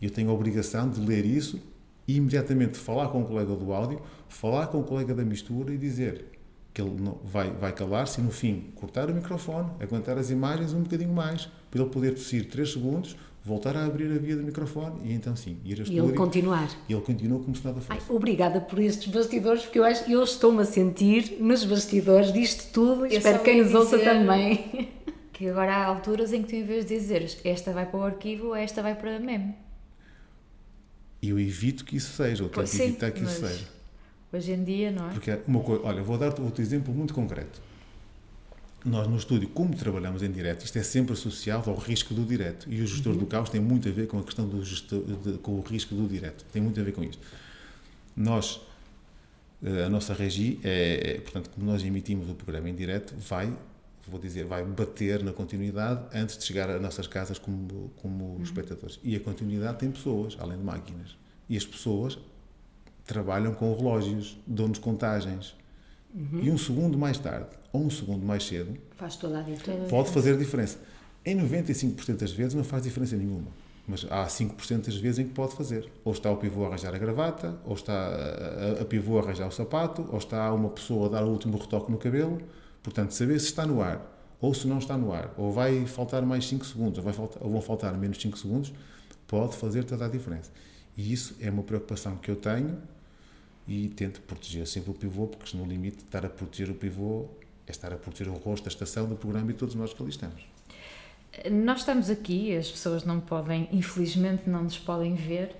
e 0.00 0.04
eu 0.04 0.10
tenho 0.10 0.28
a 0.28 0.32
obrigação 0.32 0.90
de 0.90 1.00
ler 1.00 1.24
isso 1.24 1.60
e 2.08 2.16
imediatamente 2.16 2.78
falar 2.78 3.08
com 3.08 3.20
o 3.20 3.24
colega 3.26 3.54
do 3.54 3.70
áudio, 3.70 4.00
falar 4.28 4.68
com 4.68 4.80
o 4.80 4.82
colega 4.82 5.14
da 5.14 5.22
mistura 5.22 5.74
e 5.74 5.76
dizer 5.76 6.24
que 6.72 6.80
ele 6.80 6.98
não, 6.98 7.18
vai, 7.22 7.50
vai 7.50 7.72
calar-se 7.72 8.20
e 8.20 8.24
no 8.24 8.30
fim 8.30 8.72
cortar 8.74 9.10
o 9.10 9.14
microfone, 9.14 9.70
aguentar 9.78 10.16
as 10.16 10.30
imagens 10.30 10.72
um 10.72 10.82
bocadinho 10.82 11.12
mais, 11.12 11.48
para 11.70 11.82
ele 11.82 11.90
poder 11.90 12.14
tossir 12.14 12.48
3 12.48 12.72
segundos, 12.72 13.16
voltar 13.44 13.76
a 13.76 13.84
abrir 13.84 14.10
a 14.10 14.18
via 14.18 14.36
do 14.36 14.42
microfone 14.42 15.00
e 15.04 15.12
então 15.12 15.36
sim, 15.36 15.58
ir 15.64 15.80
a 15.80 15.82
estúdio. 15.82 16.04
E 16.04 16.06
ele 16.08 16.16
continuar. 16.16 16.70
E 16.88 16.92
ele 16.92 17.02
continua 17.02 17.40
como 17.40 17.54
se 17.54 17.64
nada 17.64 17.80
fosse. 17.80 18.00
Ai, 18.00 18.16
obrigada 18.16 18.60
por 18.60 18.78
estes 18.78 19.12
bastidores, 19.12 19.62
porque 19.62 19.78
eu 19.78 19.84
acho 19.84 20.04
que 20.04 20.12
eu 20.12 20.22
estou-me 20.22 20.62
a 20.62 20.64
sentir 20.64 21.36
nos 21.40 21.64
bastidores 21.64 22.32
disto 22.32 22.72
tudo 22.72 23.06
e 23.06 23.16
espero 23.16 23.38
que 23.38 23.44
quem 23.44 23.62
nos 23.62 23.74
ouça 23.74 23.98
também. 23.98 24.88
Que 25.32 25.48
agora 25.48 25.72
há 25.72 25.84
alturas 25.84 26.32
em 26.32 26.42
que 26.42 26.48
tu, 26.48 26.56
em 26.56 26.64
vez 26.64 26.84
de 26.84 26.96
dizeres 26.96 27.38
esta 27.44 27.72
vai 27.72 27.86
para 27.86 28.00
o 28.00 28.02
arquivo, 28.02 28.56
esta 28.56 28.82
vai 28.82 28.96
para 28.96 29.16
a 29.16 29.20
meme. 29.20 29.54
E 31.20 31.30
eu 31.30 31.38
evito 31.38 31.84
que 31.84 31.96
isso 31.96 32.12
seja, 32.12 32.44
ou 32.44 32.48
tento 32.48 32.74
evitar 32.74 33.10
que 33.10 33.22
isso 33.22 33.40
seja. 33.40 33.66
Hoje 34.32 34.52
em 34.52 34.62
dia, 34.62 34.90
não 34.90 35.10
é? 35.10 35.12
Porque 35.12 35.38
uma 35.46 35.60
coisa, 35.60 35.82
olha, 35.84 36.02
vou 36.02 36.18
dar-te 36.18 36.40
outro 36.40 36.62
exemplo 36.62 36.92
muito 36.94 37.14
concreto 37.14 37.60
nós 38.84 39.08
no 39.08 39.16
estúdio, 39.16 39.48
como 39.48 39.74
trabalhamos 39.74 40.22
em 40.22 40.30
direto, 40.30 40.64
isto 40.64 40.78
é 40.78 40.82
sempre 40.82 41.12
associado 41.12 41.68
ao 41.68 41.76
risco 41.76 42.14
do 42.14 42.24
direto. 42.24 42.66
E 42.70 42.80
o 42.80 42.86
gestor 42.86 43.12
uhum. 43.12 43.18
do 43.20 43.26
caos 43.26 43.50
tem 43.50 43.60
muito 43.60 43.88
a 43.88 43.92
ver 43.92 44.06
com 44.06 44.18
a 44.18 44.22
questão 44.22 44.48
do 44.48 44.64
gestor, 44.64 45.02
de, 45.02 45.38
com 45.38 45.52
o 45.52 45.60
risco 45.60 45.94
do 45.94 46.06
direto. 46.08 46.44
Tem 46.52 46.62
muito 46.62 46.80
a 46.80 46.82
ver 46.82 46.92
com 46.92 47.02
isto. 47.02 47.20
Nós, 48.16 48.60
eh, 49.62 49.84
a 49.84 49.88
nossa 49.88 50.14
regi, 50.14 50.60
é, 50.62 51.16
é, 51.16 51.20
portanto, 51.20 51.50
como 51.50 51.70
nós 51.70 51.84
emitimos 51.84 52.28
o 52.30 52.34
programa 52.34 52.68
em 52.70 52.74
direto, 52.74 53.14
vai, 53.16 53.52
vou 54.08 54.20
dizer, 54.20 54.44
vai 54.44 54.64
bater 54.64 55.22
na 55.22 55.32
continuidade 55.32 56.04
antes 56.14 56.38
de 56.38 56.44
chegar 56.44 56.68
às 56.70 56.80
nossas 56.80 57.06
casas 57.06 57.38
como, 57.38 57.90
como 57.96 58.24
uhum. 58.36 58.42
espectadores. 58.42 58.98
E 59.02 59.14
a 59.16 59.20
continuidade 59.20 59.78
tem 59.78 59.90
pessoas, 59.90 60.36
além 60.40 60.58
de 60.58 60.64
máquinas. 60.64 61.16
E 61.48 61.56
as 61.56 61.64
pessoas 61.64 62.18
trabalham 63.06 63.54
com 63.54 63.74
relógios, 63.74 64.38
dão-nos 64.46 64.78
contagens. 64.78 65.56
Uhum. 66.14 66.40
E 66.42 66.50
um 66.50 66.58
segundo 66.58 66.96
mais 66.96 67.18
tarde, 67.18 67.50
ou 67.72 67.84
um 67.84 67.90
segundo 67.90 68.24
mais 68.24 68.44
cedo, 68.44 68.76
faz 68.96 69.16
toda 69.16 69.40
a 69.40 69.42
diferença. 69.42 69.88
Pode 69.88 70.10
fazer 70.10 70.36
diferença. 70.36 70.78
Em 71.24 71.36
95% 71.36 72.16
das 72.16 72.32
vezes 72.32 72.54
não 72.54 72.64
faz 72.64 72.82
diferença 72.82 73.16
nenhuma. 73.16 73.48
Mas 73.86 74.06
há 74.10 74.26
5% 74.26 74.84
das 74.84 74.96
vezes 74.96 75.18
em 75.18 75.24
que 75.24 75.32
pode 75.32 75.54
fazer. 75.54 75.90
Ou 76.04 76.12
está 76.12 76.30
o 76.30 76.36
pivô 76.36 76.64
a 76.64 76.68
arranjar 76.68 76.94
a 76.94 76.98
gravata, 76.98 77.58
ou 77.64 77.74
está 77.74 77.94
a, 77.94 78.78
a, 78.78 78.82
a 78.82 78.84
pivô 78.84 79.18
a 79.18 79.22
arranjar 79.22 79.48
o 79.48 79.50
sapato, 79.50 80.06
ou 80.10 80.18
está 80.18 80.52
uma 80.52 80.68
pessoa 80.68 81.06
a 81.06 81.08
dar 81.08 81.24
o 81.24 81.30
último 81.30 81.56
retoque 81.56 81.90
no 81.90 81.96
cabelo. 81.96 82.38
Portanto, 82.82 83.12
saber 83.12 83.38
se 83.40 83.46
está 83.46 83.66
no 83.66 83.82
ar 83.82 84.18
ou 84.40 84.54
se 84.54 84.66
não 84.66 84.78
está 84.78 84.96
no 84.96 85.12
ar, 85.12 85.32
ou 85.36 85.52
vai 85.52 85.84
faltar 85.86 86.22
mais 86.22 86.46
5 86.46 86.64
segundos, 86.64 86.98
ou, 86.98 87.04
vai 87.04 87.12
faltar, 87.12 87.42
ou 87.42 87.50
vão 87.50 87.60
faltar 87.60 87.96
menos 87.96 88.20
5 88.20 88.38
segundos, 88.38 88.72
pode 89.26 89.56
fazer 89.56 89.84
toda 89.84 90.06
a 90.06 90.08
diferença. 90.08 90.50
E 90.96 91.12
isso 91.12 91.36
é 91.40 91.50
uma 91.50 91.62
preocupação 91.62 92.16
que 92.16 92.30
eu 92.30 92.36
tenho 92.36 92.78
e 93.66 93.88
tento 93.88 94.20
proteger 94.22 94.66
sempre 94.66 94.90
o 94.90 94.94
pivô, 94.94 95.26
porque 95.26 95.56
no 95.56 95.64
limite 95.64 95.98
estar 95.98 96.24
a 96.24 96.28
proteger 96.28 96.70
o 96.70 96.74
pivô 96.74 97.26
é 97.66 97.70
estar 97.70 97.92
a 97.92 97.96
proteger 97.96 98.32
o 98.32 98.36
rosto, 98.36 98.66
a 98.66 98.68
estação 98.68 99.06
do 99.06 99.16
programa 99.16 99.50
e 99.50 99.54
todos 99.54 99.74
nós 99.74 99.92
que 99.92 100.02
ali 100.02 100.10
estamos. 100.10 100.42
Nós 101.50 101.80
estamos 101.80 102.08
aqui, 102.08 102.56
as 102.56 102.70
pessoas 102.70 103.04
não 103.04 103.20
podem, 103.20 103.68
infelizmente 103.72 104.48
não 104.48 104.64
nos 104.64 104.78
podem 104.78 105.14
ver, 105.14 105.54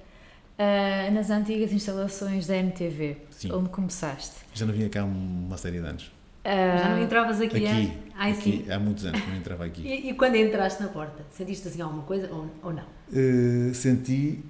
uh, 0.58 1.12
nas 1.12 1.30
antigas 1.30 1.72
instalações 1.72 2.46
da 2.46 2.56
NTV, 2.56 3.18
Sim. 3.30 3.52
onde 3.52 3.68
começaste. 3.68 4.36
Já 4.54 4.64
não 4.64 4.72
vinha 4.72 4.88
cá 4.88 5.02
há 5.02 5.04
uma 5.04 5.56
série 5.56 5.80
de 5.80 5.86
anos. 5.86 6.17
Uh, 6.48 6.78
Já 6.78 6.88
não 6.88 7.02
entravas 7.02 7.40
aqui, 7.42 7.56
aqui, 7.66 7.92
Ai, 8.16 8.32
aqui 8.32 8.64
há 8.70 8.78
muitos 8.78 9.04
anos 9.04 9.20
não 9.28 9.36
entrava 9.36 9.66
aqui. 9.66 9.82
e, 9.82 10.08
e, 10.08 10.14
quando 10.14 10.36
entraste 10.36 10.82
na 10.82 10.88
porta, 10.88 11.22
sentiste 11.30 11.68
assim 11.68 11.82
alguma 11.82 12.04
coisa 12.04 12.26
ou, 12.32 12.48
ou 12.62 12.72
não? 12.72 12.84
Uh, 13.12 13.74
senti, 13.74 14.42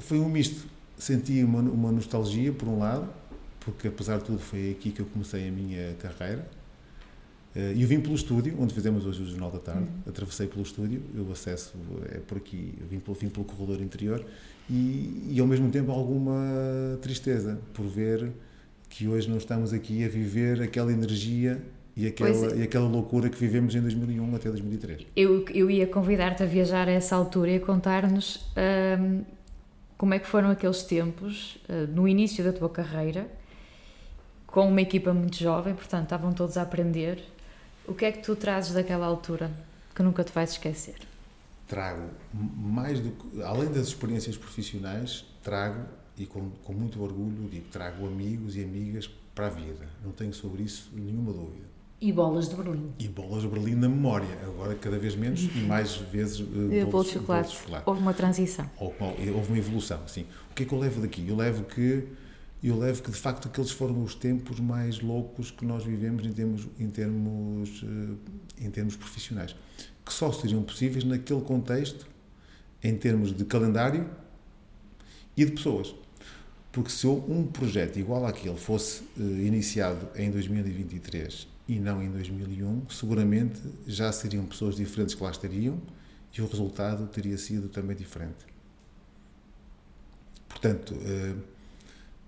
foi 0.00 0.18
um 0.18 0.28
misto. 0.28 0.66
Senti 0.98 1.44
uma, 1.44 1.60
uma 1.60 1.92
nostalgia, 1.92 2.52
por 2.52 2.68
um 2.68 2.78
lado, 2.78 3.08
porque 3.60 3.86
apesar 3.86 4.18
de 4.18 4.24
tudo 4.24 4.38
foi 4.38 4.72
aqui 4.72 4.90
que 4.90 5.00
eu 5.00 5.06
comecei 5.06 5.48
a 5.48 5.50
minha 5.50 5.94
carreira 5.94 6.46
e 7.56 7.82
eu 7.82 7.86
vim 7.86 8.00
pelo 8.00 8.16
estúdio, 8.16 8.56
onde 8.58 8.74
fizemos 8.74 9.06
hoje 9.06 9.22
o 9.22 9.26
Jornal 9.26 9.50
da 9.50 9.60
Tarde, 9.60 9.82
uhum. 9.82 10.10
atravessei 10.10 10.48
pelo 10.48 10.62
estúdio, 10.62 11.00
o 11.16 11.30
acesso 11.30 11.72
é 12.10 12.18
por 12.18 12.36
aqui, 12.38 12.74
eu 12.80 12.86
vim 12.88 12.98
pelo, 12.98 13.16
vim 13.16 13.28
pelo 13.28 13.44
corredor 13.44 13.80
interior 13.80 14.24
e, 14.68 15.30
e 15.30 15.38
ao 15.38 15.46
mesmo 15.46 15.70
tempo 15.70 15.92
alguma 15.92 16.98
tristeza 17.00 17.60
por 17.72 17.86
ver 17.86 18.32
que 18.96 19.08
hoje 19.08 19.28
não 19.28 19.38
estamos 19.38 19.72
aqui 19.72 20.04
a 20.04 20.08
viver 20.08 20.62
aquela 20.62 20.92
energia 20.92 21.60
e 21.96 22.06
aquela, 22.06 22.52
é. 22.52 22.58
e 22.58 22.62
aquela 22.62 22.86
loucura 22.86 23.28
que 23.28 23.36
vivemos 23.36 23.74
em 23.74 23.80
2001 23.80 24.36
até 24.36 24.48
2003. 24.48 25.06
Eu, 25.16 25.44
eu 25.48 25.68
ia 25.68 25.84
convidar-te 25.84 26.44
a 26.44 26.46
viajar 26.46 26.86
a 26.86 26.92
essa 26.92 27.16
altura 27.16 27.50
e 27.50 27.56
a 27.56 27.60
contar-nos 27.60 28.46
hum, 29.00 29.22
como 29.98 30.14
é 30.14 30.20
que 30.20 30.28
foram 30.28 30.48
aqueles 30.48 30.84
tempos, 30.84 31.58
uh, 31.68 31.88
no 31.92 32.06
início 32.06 32.44
da 32.44 32.52
tua 32.52 32.70
carreira, 32.70 33.26
com 34.46 34.68
uma 34.68 34.80
equipa 34.80 35.12
muito 35.12 35.38
jovem, 35.38 35.74
portanto 35.74 36.04
estavam 36.04 36.32
todos 36.32 36.56
a 36.56 36.62
aprender 36.62 37.20
o 37.88 37.94
que 37.94 38.04
é 38.04 38.12
que 38.12 38.22
tu 38.22 38.36
trazes 38.36 38.74
daquela 38.74 39.06
altura 39.06 39.50
que 39.92 40.04
nunca 40.04 40.22
te 40.22 40.32
vais 40.32 40.52
esquecer? 40.52 40.98
Trago 41.66 42.10
mais 42.32 43.00
do 43.00 43.10
que, 43.10 43.42
além 43.42 43.72
das 43.72 43.88
experiências 43.88 44.36
profissionais, 44.36 45.24
trago 45.42 45.84
e 46.16 46.26
com, 46.26 46.50
com 46.62 46.72
muito 46.72 47.02
orgulho 47.02 47.48
digo, 47.50 47.66
trago 47.70 48.06
amigos 48.06 48.56
e 48.56 48.62
amigas 48.62 49.10
para 49.34 49.46
a 49.48 49.50
vida. 49.50 49.88
Não 50.04 50.12
tenho 50.12 50.32
sobre 50.32 50.62
isso 50.62 50.90
nenhuma 50.94 51.32
dúvida. 51.32 51.74
E 52.00 52.12
bolas 52.12 52.48
de 52.48 52.54
Berlim. 52.54 52.92
E 52.98 53.08
bolas 53.08 53.42
de 53.42 53.48
Berlim 53.48 53.74
na 53.74 53.88
memória. 53.88 54.28
Agora, 54.44 54.74
cada 54.74 54.98
vez 54.98 55.16
menos 55.16 55.42
e 55.42 55.58
mais 55.60 55.96
vezes 55.96 56.40
uh, 56.40 56.86
bolos, 56.90 57.06
de 57.06 57.14
chocolate. 57.14 57.48
de 57.48 57.56
chocolate. 57.56 57.88
Houve 57.88 58.00
uma 58.02 58.12
transição. 58.12 58.70
Houve 58.78 59.48
uma 59.48 59.58
evolução, 59.58 60.06
sim. 60.06 60.26
O 60.50 60.54
que 60.54 60.64
é 60.64 60.66
que 60.66 60.72
eu 60.72 60.78
levo 60.78 61.00
daqui? 61.00 61.24
Eu 61.26 61.36
levo 61.36 61.64
que 61.64 62.06
eu 62.62 62.78
levo 62.78 63.02
que 63.02 63.10
de 63.10 63.16
facto 63.16 63.46
aqueles 63.46 63.70
foram 63.70 64.02
os 64.02 64.14
tempos 64.14 64.58
mais 64.58 65.00
loucos 65.00 65.50
que 65.50 65.66
nós 65.66 65.84
vivemos 65.84 66.24
em 66.24 66.32
termos 66.32 66.66
em 66.78 66.88
termos 66.88 67.84
eh, 67.84 68.64
em 68.64 68.70
termos 68.70 68.96
profissionais 68.96 69.54
que 70.04 70.12
só 70.12 70.32
seriam 70.32 70.62
possíveis 70.62 71.04
naquele 71.04 71.42
contexto 71.42 72.06
em 72.82 72.96
termos 72.96 73.36
de 73.36 73.44
calendário 73.44 74.08
e 75.36 75.44
de 75.44 75.52
pessoas 75.52 75.94
porque 76.74 76.90
se 76.90 77.06
um 77.06 77.46
projeto 77.46 77.98
igual 77.98 78.26
àquele 78.26 78.56
fosse 78.56 79.02
uh, 79.16 79.22
iniciado 79.22 80.08
em 80.16 80.30
2023 80.30 81.46
e 81.68 81.78
não 81.78 82.02
em 82.02 82.10
2001 82.10 82.90
seguramente 82.90 83.60
já 83.86 84.10
seriam 84.10 84.44
pessoas 84.44 84.74
diferentes 84.74 85.14
que 85.14 85.22
lá 85.22 85.30
estariam 85.30 85.80
e 86.36 86.42
o 86.42 86.46
resultado 86.46 87.06
teria 87.06 87.38
sido 87.38 87.68
também 87.68 87.96
diferente 87.96 88.44
portanto 90.48 90.94
uh, 90.94 91.54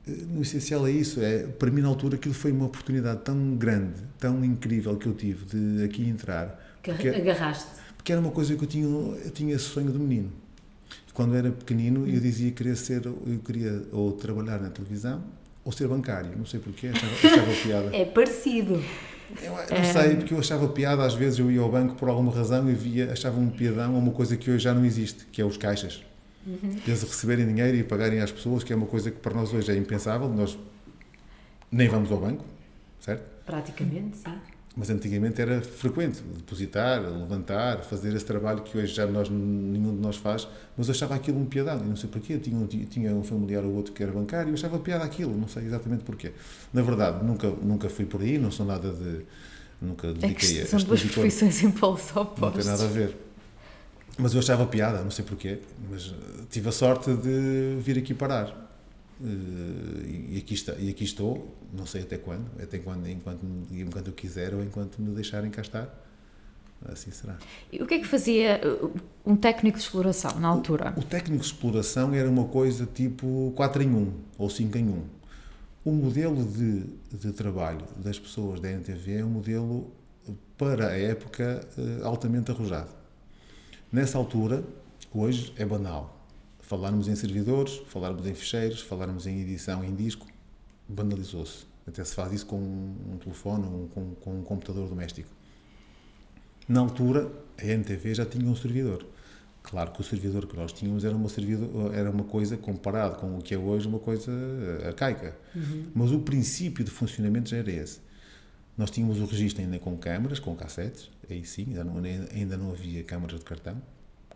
no 0.07 0.43
essencial 0.43 0.87
é 0.87 0.91
isso. 0.93 1.21
É, 1.21 1.47
para 1.47 1.71
mim, 1.71 1.81
na 1.81 1.89
altura, 1.89 2.15
aquilo 2.15 2.33
foi 2.35 2.53
uma 2.53 2.67
oportunidade 2.67 3.23
tão 3.23 3.57
grande, 3.57 4.01
tão 4.19 4.45
incrível 4.45 4.97
que 4.97 5.07
eu 5.07 5.15
tive 5.15 5.45
de 5.47 5.85
aqui 5.85 6.09
entrar. 6.09 6.79
Que 6.81 6.93
porque, 6.93 7.09
agarraste. 7.09 7.67
Porque 7.97 8.13
era 8.13 8.21
uma 8.21 8.31
coisa 8.31 8.55
que 8.55 8.63
eu 8.63 8.69
tinha, 8.69 8.87
eu 8.87 9.31
tinha 9.33 9.55
esse 9.57 9.65
sonho 9.65 9.91
de 9.91 9.99
menino. 9.99 10.31
Quando 11.17 11.35
era 11.35 11.51
pequenino, 11.51 12.07
eu 12.07 12.21
dizia 12.21 12.51
que 12.51 12.59
queria 12.59 12.77
ser, 12.77 13.07
eu 13.07 13.41
queria 13.43 13.85
ou 13.91 14.13
trabalhar 14.13 14.61
na 14.61 14.69
televisão 14.69 15.25
ou 15.65 15.73
ser 15.73 15.89
bancário. 15.89 16.37
Não 16.37 16.45
sei 16.45 16.61
porquê, 16.61 16.89
achava, 16.89 17.13
achava 17.15 17.53
piada. 17.65 17.97
É 17.97 18.05
parecido. 18.05 18.85
Eu, 19.43 19.53
não 19.53 19.59
é... 19.79 19.85
sei, 19.85 20.17
porque 20.17 20.35
eu 20.35 20.39
achava 20.39 20.69
piada, 20.69 21.07
às 21.07 21.15
vezes 21.15 21.39
eu 21.39 21.51
ia 21.51 21.63
ao 21.63 21.71
banco 21.71 21.95
por 21.95 22.11
alguma 22.11 22.31
razão 22.31 22.69
e 22.69 22.75
via, 22.75 23.11
achava 23.11 23.41
um 23.41 23.49
piadão 23.49 23.95
ou 23.95 23.99
uma 23.99 24.13
coisa 24.13 24.37
que 24.37 24.51
hoje 24.51 24.65
já 24.65 24.75
não 24.75 24.85
existe, 24.85 25.25
que 25.33 25.41
é 25.41 25.45
os 25.47 25.57
caixas. 25.57 26.05
Uhum. 26.47 26.77
Eles 26.87 27.03
receberem 27.03 27.47
dinheiro 27.47 27.79
e 27.79 27.83
pagarem 27.83 28.21
às 28.21 28.31
pessoas, 28.31 28.63
que 28.63 28.71
é 28.71 28.77
uma 28.77 28.87
coisa 28.87 29.11
que 29.11 29.19
para 29.19 29.33
nós 29.33 29.55
hoje 29.55 29.73
é 29.73 29.75
impensável. 29.75 30.29
Nós 30.29 30.59
nem 31.73 31.89
vamos 31.89 32.13
ao 32.13 32.19
banco, 32.19 32.45
certo? 33.01 33.25
Praticamente, 33.47 34.19
sim. 34.19 34.35
Mas 34.77 34.91
antigamente 34.91 35.41
era 35.41 35.63
frequente 35.63 36.23
depositar, 36.23 37.01
levantar, 37.01 37.83
fazer 37.83 38.15
esse 38.15 38.27
trabalho 38.27 38.61
que 38.63 38.77
hoje 38.77 38.93
já 38.93 39.07
nós, 39.07 39.31
nenhum 39.31 39.97
de 39.97 40.03
nós 40.03 40.17
faz, 40.17 40.47
mas 40.77 40.89
eu 40.89 40.93
achava 40.93 41.15
aquilo 41.15 41.41
um 41.41 41.47
piadão, 41.47 41.79
e 41.79 41.89
não 41.89 41.97
sei 41.97 42.11
porquê. 42.11 42.39
Tinha 42.39 42.59
um, 42.59 42.67
tinha 42.67 43.15
um 43.15 43.23
familiar 43.23 43.65
ou 43.65 43.75
outro 43.75 43.95
que 43.95 44.03
era 44.03 44.13
bancário 44.13 44.49
e 44.49 44.51
eu 44.51 44.55
achava 44.55 44.79
piada 44.79 45.03
aquilo, 45.03 45.35
não 45.35 45.49
sei 45.49 45.65
exatamente 45.65 46.05
porquê. 46.05 46.33
Na 46.75 46.83
verdade, 46.83 47.25
nunca, 47.25 47.49
nunca 47.49 47.89
fui 47.89 48.05
por 48.05 48.21
aí, 48.21 48.37
não 48.37 48.51
sou 48.51 48.67
nada 48.67 48.93
de. 48.93 49.25
Nunca 49.81 50.13
dediquei 50.13 50.59
é 50.59 50.63
que 50.63 50.69
são 50.69 50.81
duas 50.81 51.03
profissões 51.03 51.63
em 51.63 51.71
polos 51.71 52.15
opostos. 52.15 52.41
Não 52.41 52.53
tem 52.53 52.65
nada 52.65 52.85
a 52.85 52.89
ver. 52.89 53.17
Mas 54.19 54.35
eu 54.35 54.41
achava 54.41 54.67
piada, 54.67 55.03
não 55.03 55.11
sei 55.11 55.25
porquê, 55.25 55.61
mas 55.91 56.09
eh, 56.09 56.43
tive 56.51 56.69
a 56.69 56.73
sorte 56.73 57.15
de 57.15 57.77
vir 57.79 57.99
aqui 57.99 58.15
parar. 58.15 58.66
Eh, 59.23 60.35
e 60.35 60.39
aqui, 60.39 60.55
está, 60.55 60.75
e 60.75 60.91
aqui 60.91 61.05
estou, 61.05 61.57
não 61.73 61.87
sei 61.87 62.03
até 62.03 62.19
quando, 62.19 62.51
até 62.63 62.79
quando, 62.79 63.09
enquanto, 63.09 63.47
enquanto 63.71 64.09
eu 64.09 64.13
quiser 64.13 64.55
ou 64.55 64.63
enquanto 64.63 65.01
me 65.01 65.15
deixarem 65.15 65.51
cá 65.51 65.63
estar. 65.63 66.03
Assim 66.85 67.11
será. 67.11 67.39
E 67.73 67.83
o 67.83 67.87
que 67.87 67.95
é 67.95 67.99
que 67.99 68.07
fazia 68.07 68.61
uh, 68.63 68.93
um 69.25 69.35
técnico 69.35 69.79
de 69.79 69.85
exploração 69.85 70.39
na 70.39 70.47
altura? 70.47 70.93
O, 70.97 71.01
o 71.01 71.03
técnico 71.03 71.41
de 71.41 71.47
exploração 71.47 72.13
era 72.13 72.29
uma 72.29 72.45
coisa 72.45 72.87
tipo 72.87 73.53
4 73.57 73.83
em 73.83 73.89
1 73.89 74.13
ou 74.37 74.51
5 74.51 74.77
em 74.77 74.89
1. 74.89 75.03
O 75.87 75.93
modelo 75.93 76.45
de, 76.45 76.83
de 77.17 77.33
trabalho 77.33 77.85
das 77.97 78.19
pessoas 78.19 78.61
da 78.61 78.71
NTV 78.71 79.19
é 79.21 79.25
um 79.25 79.31
modelo, 79.31 79.91
para 80.59 80.89
a 80.89 80.99
época, 80.99 81.67
eh, 81.79 82.01
altamente 82.03 82.51
arrojado. 82.51 82.91
Nessa 83.93 84.19
altura, 84.19 84.65
hoje 85.15 85.53
é 85.57 85.65
banal. 85.65 86.16
Falarmos 86.67 87.07
em 87.07 87.15
servidores, 87.15 87.81
falarmos 87.87 88.27
em 88.27 88.35
ficheiros, 88.35 88.81
falarmos 88.81 89.25
em 89.27 89.41
edição 89.41 89.85
em 89.85 89.95
disco, 89.95 90.27
banalizou-se. 90.89 91.65
Até 91.87 92.05
se 92.05 92.13
faz 92.13 92.33
isso 92.33 92.47
com 92.47 92.57
um 92.59 93.17
telefone, 93.23 93.89
com, 93.95 94.15
com 94.17 94.41
um 94.41 94.43
computador 94.43 94.89
doméstico. 94.89 95.31
Na 96.69 96.81
altura, 96.81 97.31
a 97.57 97.65
NTV 97.65 98.15
já 98.17 98.27
tinha 98.27 98.51
um 98.51 98.57
servidor. 98.57 99.07
Claro 99.63 99.93
que 99.93 100.01
o 100.01 100.05
servidor 100.05 100.49
que 100.49 100.57
nós 100.57 100.73
tínhamos 100.73 101.05
era 101.05 101.15
uma, 101.15 101.29
servidor, 101.29 101.95
era 101.95 102.11
uma 102.11 102.25
coisa, 102.25 102.57
comparado 102.57 103.21
com 103.21 103.39
o 103.39 103.41
que 103.41 103.55
é 103.55 103.59
hoje, 103.59 103.87
uma 103.87 104.01
coisa 104.01 104.33
eh, 104.33 104.89
arcaica. 104.89 105.37
Uhum. 105.55 105.87
Mas 105.95 106.11
o 106.11 106.19
princípio 106.19 106.85
de 106.85 106.91
funcionamento 106.91 107.49
já 107.49 107.59
era 107.59 107.71
esse. 107.71 108.01
Nós 108.77 108.91
tínhamos 108.91 109.21
o 109.21 109.25
registro 109.25 109.63
ainda 109.63 109.79
com 109.79 109.97
câmaras, 109.97 110.41
com 110.41 110.55
cassetes, 110.57 111.11
aí 111.31 111.45
sim, 111.45 111.67
ainda 111.69 111.85
não, 111.85 112.03
ainda 112.35 112.57
não 112.57 112.71
havia 112.73 113.05
câmaras 113.05 113.39
de 113.39 113.45
cartão, 113.45 113.81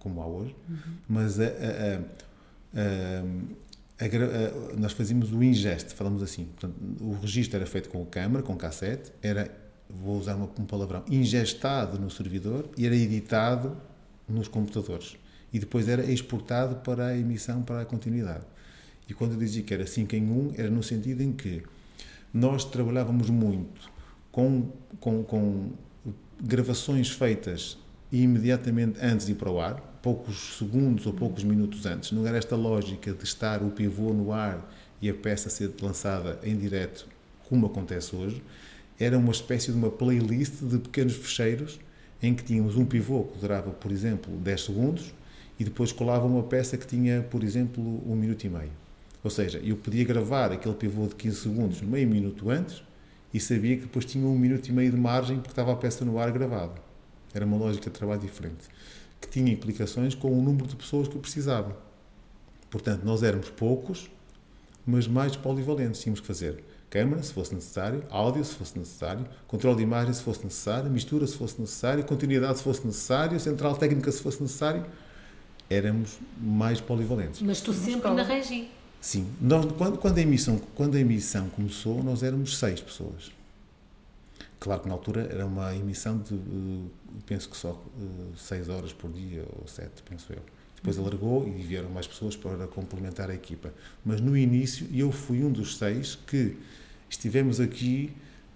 como 0.00 0.20
há 0.20 0.26
hoje, 0.26 0.56
uhum. 0.68 0.76
mas 1.08 1.38
a, 1.38 1.44
a, 1.44 2.00
a, 2.74 3.22
nós 4.76 4.92
fazíamos 4.92 5.32
o 5.32 5.42
ingeste, 5.42 5.94
falamos 5.94 6.22
assim. 6.22 6.44
Portanto, 6.46 6.74
o 7.00 7.18
registro 7.20 7.56
era 7.56 7.66
feito 7.66 7.90
com 7.90 8.04
câmara, 8.06 8.42
com 8.42 8.56
cassete, 8.56 9.12
era, 9.22 9.54
vou 9.88 10.18
usar 10.18 10.34
uma, 10.34 10.50
um 10.58 10.64
palavrão, 10.64 11.04
ingestado 11.08 11.96
no 11.98 12.10
servidor 12.10 12.68
e 12.76 12.84
era 12.86 12.96
editado 12.96 13.76
nos 14.28 14.48
computadores. 14.48 15.16
E 15.52 15.58
depois 15.58 15.88
era 15.88 16.04
exportado 16.10 16.76
para 16.76 17.08
a 17.08 17.18
emissão, 17.18 17.62
para 17.62 17.82
a 17.82 17.84
continuidade. 17.84 18.46
E 19.08 19.12
quando 19.12 19.32
eu 19.32 19.38
dizia 19.38 19.62
que 19.62 19.74
era 19.74 19.86
5 19.86 20.16
em 20.16 20.22
1, 20.22 20.32
um, 20.32 20.52
era 20.56 20.70
no 20.70 20.82
sentido 20.82 21.22
em 21.22 21.32
que 21.32 21.62
nós 22.32 22.64
trabalhávamos 22.64 23.28
muito 23.28 23.90
com, 24.30 24.70
com, 25.00 25.24
com 25.24 25.70
gravações 26.40 27.10
feitas 27.10 27.76
imediatamente 28.12 28.98
antes 29.00 29.26
de 29.26 29.32
ir 29.32 29.36
para 29.36 29.50
o 29.50 29.60
ar, 29.60 29.80
poucos 30.02 30.56
segundos 30.58 31.06
ou 31.06 31.12
poucos 31.12 31.44
minutos 31.44 31.86
antes. 31.86 32.12
Não 32.12 32.26
era 32.26 32.38
esta 32.38 32.56
lógica 32.56 33.12
de 33.12 33.24
estar 33.24 33.62
o 33.62 33.70
pivô 33.70 34.12
no 34.12 34.32
ar 34.32 34.68
e 35.00 35.08
a 35.08 35.14
peça 35.14 35.48
ser 35.48 35.72
lançada 35.80 36.38
em 36.42 36.56
direto, 36.56 37.06
como 37.48 37.66
acontece 37.66 38.14
hoje. 38.14 38.42
Era 38.98 39.16
uma 39.16 39.32
espécie 39.32 39.70
de 39.70 39.78
uma 39.78 39.90
playlist 39.90 40.62
de 40.62 40.78
pequenos 40.78 41.14
fecheiros 41.14 41.78
em 42.22 42.34
que 42.34 42.44
tínhamos 42.44 42.76
um 42.76 42.84
pivô 42.84 43.24
que 43.24 43.38
durava, 43.38 43.70
por 43.70 43.90
exemplo, 43.90 44.36
10 44.36 44.60
segundos 44.60 45.14
e 45.58 45.64
depois 45.64 45.92
colava 45.92 46.26
uma 46.26 46.42
peça 46.42 46.76
que 46.76 46.86
tinha, 46.86 47.22
por 47.22 47.42
exemplo, 47.42 47.82
um 48.10 48.14
minuto 48.14 48.44
e 48.44 48.48
meio. 48.48 48.72
Ou 49.22 49.30
seja, 49.30 49.58
eu 49.58 49.76
podia 49.76 50.04
gravar 50.04 50.52
aquele 50.52 50.74
pivô 50.74 51.06
de 51.06 51.14
15 51.14 51.36
segundos 51.36 51.80
meio 51.82 52.08
minuto 52.08 52.50
antes 52.50 52.82
e 53.32 53.38
sabia 53.38 53.76
que 53.76 53.82
depois 53.82 54.04
tinha 54.04 54.26
um 54.26 54.38
minuto 54.38 54.68
e 54.68 54.72
meio 54.72 54.90
de 54.90 54.96
margem 54.96 55.36
porque 55.36 55.50
estava 55.50 55.72
a 55.72 55.76
peça 55.76 56.04
no 56.04 56.18
ar 56.18 56.30
gravada. 56.32 56.89
Era 57.32 57.44
uma 57.44 57.56
lógica 57.56 57.90
de 57.90 57.96
trabalho 57.96 58.20
diferente, 58.20 58.64
que 59.20 59.28
tinha 59.28 59.52
implicações 59.52 60.14
com 60.14 60.30
o 60.36 60.42
número 60.42 60.66
de 60.66 60.76
pessoas 60.76 61.08
que 61.08 61.16
eu 61.16 61.20
precisava. 61.20 61.76
Portanto, 62.70 63.04
nós 63.04 63.22
éramos 63.22 63.50
poucos, 63.50 64.10
mas 64.86 65.06
mais 65.06 65.36
polivalentes. 65.36 66.00
Tínhamos 66.00 66.20
que 66.20 66.26
fazer 66.26 66.62
câmara, 66.88 67.22
se 67.22 67.32
fosse 67.32 67.54
necessário, 67.54 68.04
áudio, 68.10 68.44
se 68.44 68.54
fosse 68.54 68.76
necessário, 68.78 69.24
controle 69.46 69.76
de 69.76 69.82
imagem, 69.84 70.12
se 70.12 70.22
fosse 70.22 70.42
necessário, 70.42 70.90
mistura, 70.90 71.26
se 71.26 71.36
fosse 71.36 71.60
necessário, 71.60 72.04
continuidade, 72.04 72.58
se 72.58 72.64
fosse 72.64 72.84
necessário, 72.84 73.38
central 73.38 73.76
técnica, 73.76 74.10
se 74.10 74.20
fosse 74.20 74.42
necessário. 74.42 74.84
Éramos 75.68 76.18
mais 76.36 76.80
polivalentes. 76.80 77.40
Mas 77.42 77.60
tu 77.60 77.72
sempre 77.72 78.10
na 78.10 78.24
regi. 78.24 78.68
Sim. 79.00 79.28
Nós, 79.40 79.66
quando, 79.78 79.98
quando, 79.98 80.18
a 80.18 80.20
emissão, 80.20 80.60
quando 80.74 80.96
a 80.96 81.00
emissão 81.00 81.48
começou, 81.50 82.02
nós 82.02 82.24
éramos 82.24 82.58
seis 82.58 82.80
pessoas. 82.80 83.30
Claro 84.60 84.82
que 84.82 84.88
na 84.88 84.94
altura 84.94 85.26
era 85.32 85.46
uma 85.46 85.74
emissão 85.74 86.18
de, 86.18 86.34
eh, 86.34 86.88
penso 87.26 87.48
que 87.48 87.56
só 87.56 87.82
eh, 87.98 88.04
seis 88.36 88.68
horas 88.68 88.92
por 88.92 89.10
dia, 89.10 89.42
ou 89.58 89.66
sete, 89.66 90.02
penso 90.08 90.30
eu. 90.32 90.42
Depois 90.76 90.98
uhum. 90.98 91.06
alargou 91.06 91.48
e 91.48 91.62
vieram 91.62 91.88
mais 91.88 92.06
pessoas 92.06 92.36
para 92.36 92.66
complementar 92.66 93.30
a 93.30 93.34
equipa. 93.34 93.72
Mas 94.04 94.20
no 94.20 94.36
início, 94.36 94.86
eu 94.92 95.10
fui 95.10 95.42
um 95.42 95.50
dos 95.50 95.78
seis 95.78 96.14
que 96.26 96.58
estivemos 97.08 97.58
aqui 97.58 98.12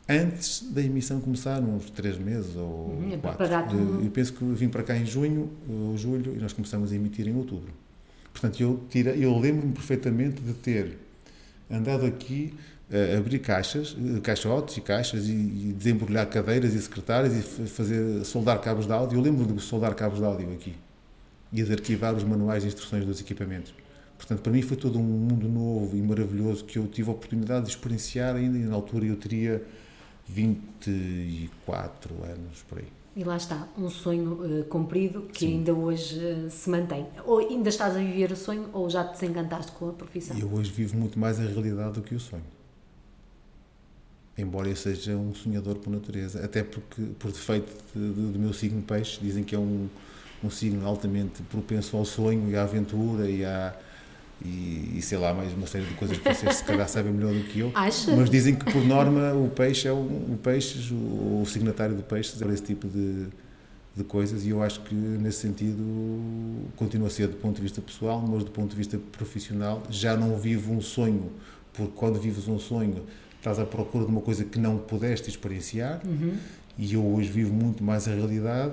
antes 0.06 0.70
da 0.70 0.82
emissão 0.82 1.20
começar, 1.20 1.60
uns 1.60 1.88
três 1.90 2.18
meses 2.18 2.54
ou 2.54 2.90
uhum, 2.90 3.18
quatro. 3.20 3.46
Eu 4.04 4.10
penso 4.10 4.34
que 4.34 4.44
vim 4.44 4.68
para 4.68 4.82
cá 4.82 4.94
em 4.94 5.06
junho 5.06 5.50
ou 5.66 5.96
julho 5.96 6.34
e 6.36 6.38
nós 6.38 6.52
começamos 6.52 6.92
a 6.92 6.94
emitir 6.94 7.26
em 7.26 7.34
outubro. 7.34 7.72
Portanto, 8.30 8.60
eu, 8.60 8.82
tira, 8.90 9.16
eu 9.16 9.38
lembro-me 9.38 9.72
perfeitamente 9.72 10.42
de 10.42 10.52
ter 10.52 10.98
andado 11.70 12.04
aqui 12.04 12.52
abrir 13.16 13.38
caixas, 13.38 13.96
eh, 13.98 14.20
caixotes 14.20 14.76
e 14.76 14.80
caixas 14.80 15.26
e, 15.26 15.32
e 15.32 15.74
desembrulhar 15.76 16.28
cadeiras 16.28 16.74
e 16.74 16.82
secretárias 16.82 17.34
e 17.34 17.42
fazer 17.66 18.24
soldar 18.24 18.60
cabos 18.60 18.86
de 18.86 18.92
áudio. 18.92 19.18
Eu 19.18 19.22
lembro 19.22 19.46
de 19.46 19.60
soldar 19.60 19.94
cabos 19.94 20.18
de 20.18 20.24
áudio 20.24 20.52
aqui 20.52 20.74
e 21.52 21.62
de 21.62 21.72
arquivar 21.72 22.14
os 22.14 22.24
manuais 22.24 22.62
de 22.62 22.68
instruções 22.68 23.04
dos 23.06 23.20
equipamentos. 23.20 23.72
Portanto, 24.16 24.40
para 24.42 24.52
mim 24.52 24.62
foi 24.62 24.76
todo 24.76 24.98
um 24.98 25.02
mundo 25.02 25.48
novo 25.48 25.96
e 25.96 26.02
maravilhoso 26.02 26.64
que 26.64 26.78
eu 26.78 26.86
tive 26.86 27.08
a 27.08 27.12
oportunidade 27.12 27.66
de 27.66 27.70
experienciar 27.70 28.36
ainda 28.36 28.58
e 28.58 28.62
na 28.62 28.74
altura 28.74 29.06
eu 29.06 29.16
teria 29.16 29.62
24 30.26 32.14
anos 32.24 32.62
por 32.68 32.78
aí. 32.78 32.88
E 33.16 33.22
lá 33.22 33.36
está, 33.36 33.68
um 33.78 33.88
sonho 33.88 34.60
uh, 34.60 34.64
cumprido 34.64 35.22
que 35.32 35.46
Sim. 35.46 35.58
ainda 35.58 35.72
hoje 35.72 36.18
uh, 36.18 36.50
se 36.50 36.68
mantém. 36.68 37.06
Ou 37.24 37.38
ainda 37.38 37.68
estás 37.68 37.94
a 37.94 37.98
viver 37.98 38.32
o 38.32 38.36
sonho 38.36 38.68
ou 38.72 38.90
já 38.90 39.04
te 39.04 39.12
desencantaste 39.12 39.70
com 39.72 39.90
a 39.90 39.92
profissão? 39.92 40.36
Eu 40.36 40.52
hoje 40.52 40.72
vivo 40.72 40.96
muito 40.96 41.16
mais 41.16 41.38
a 41.38 41.44
realidade 41.44 41.92
do 41.92 42.02
que 42.02 42.14
o 42.14 42.20
sonho. 42.20 42.42
Embora 44.36 44.68
eu 44.68 44.74
seja 44.74 45.16
um 45.16 45.32
sonhador 45.32 45.76
por 45.76 45.90
natureza, 45.90 46.44
até 46.44 46.64
porque, 46.64 47.02
por 47.18 47.30
defeito 47.30 47.72
do 47.94 48.38
meu 48.38 48.52
signo 48.52 48.82
peixe, 48.82 49.18
dizem 49.22 49.44
que 49.44 49.54
é 49.54 49.58
um, 49.58 49.88
um 50.42 50.50
signo 50.50 50.84
altamente 50.86 51.40
propenso 51.42 51.96
ao 51.96 52.04
sonho 52.04 52.50
e 52.50 52.56
à 52.56 52.62
aventura 52.62 53.30
e 53.30 53.44
à, 53.44 53.72
e, 54.44 54.98
e, 54.98 55.02
sei 55.02 55.18
lá, 55.18 55.32
mais 55.32 55.52
uma 55.52 55.66
série 55.66 55.84
de 55.84 55.94
coisas 55.94 56.18
que 56.18 56.34
vocês 56.34 56.56
se 56.56 56.64
calhar 56.64 56.88
sabem 56.88 57.12
melhor 57.12 57.32
do 57.32 57.44
que 57.44 57.60
eu. 57.60 57.70
Acha? 57.74 58.14
Mas 58.14 58.28
dizem 58.28 58.54
que 58.56 58.64
por 58.64 58.84
norma 58.84 59.32
o 59.34 59.48
peixe 59.48 59.86
é 59.86 59.92
o, 59.92 59.96
o 59.96 60.38
peixe, 60.42 60.92
o, 60.92 61.42
o 61.42 61.46
signatário 61.46 61.94
do 61.94 62.02
peixe 62.02 62.34
é 62.42 62.52
esse 62.52 62.62
tipo 62.62 62.88
de, 62.88 63.26
de 63.96 64.04
coisas 64.04 64.44
e 64.44 64.50
eu 64.50 64.62
acho 64.62 64.80
que 64.80 64.94
nesse 64.94 65.38
sentido 65.38 65.82
continua 66.76 67.06
a 67.06 67.10
ser 67.10 67.28
do 67.28 67.36
ponto 67.36 67.56
de 67.56 67.62
vista 67.62 67.80
pessoal, 67.80 68.20
mas 68.20 68.42
do 68.42 68.50
ponto 68.50 68.70
de 68.70 68.76
vista 68.76 68.98
profissional 69.12 69.82
já 69.88 70.16
não 70.16 70.36
vivo 70.36 70.72
um 70.72 70.80
sonho, 70.80 71.30
porque 71.72 71.92
quando 71.94 72.18
vives 72.20 72.48
um 72.48 72.58
sonho 72.58 73.04
estás 73.44 73.58
à 73.58 73.66
procura 73.66 74.06
de 74.06 74.10
uma 74.10 74.22
coisa 74.22 74.42
que 74.42 74.58
não 74.58 74.78
pudeste 74.78 75.28
experienciar 75.28 76.00
uhum. 76.02 76.34
e 76.78 76.94
eu 76.94 77.04
hoje 77.04 77.28
vivo 77.28 77.52
muito 77.52 77.84
mais 77.84 78.08
a 78.08 78.14
realidade, 78.14 78.72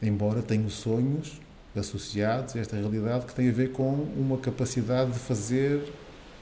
embora 0.00 0.40
tenha 0.40 0.68
sonhos 0.68 1.40
associados 1.74 2.54
a 2.54 2.60
esta 2.60 2.76
realidade 2.76 3.26
que 3.26 3.34
tem 3.34 3.48
a 3.48 3.52
ver 3.52 3.72
com 3.72 3.90
uma 4.16 4.38
capacidade 4.38 5.10
de 5.10 5.18
fazer 5.18 5.82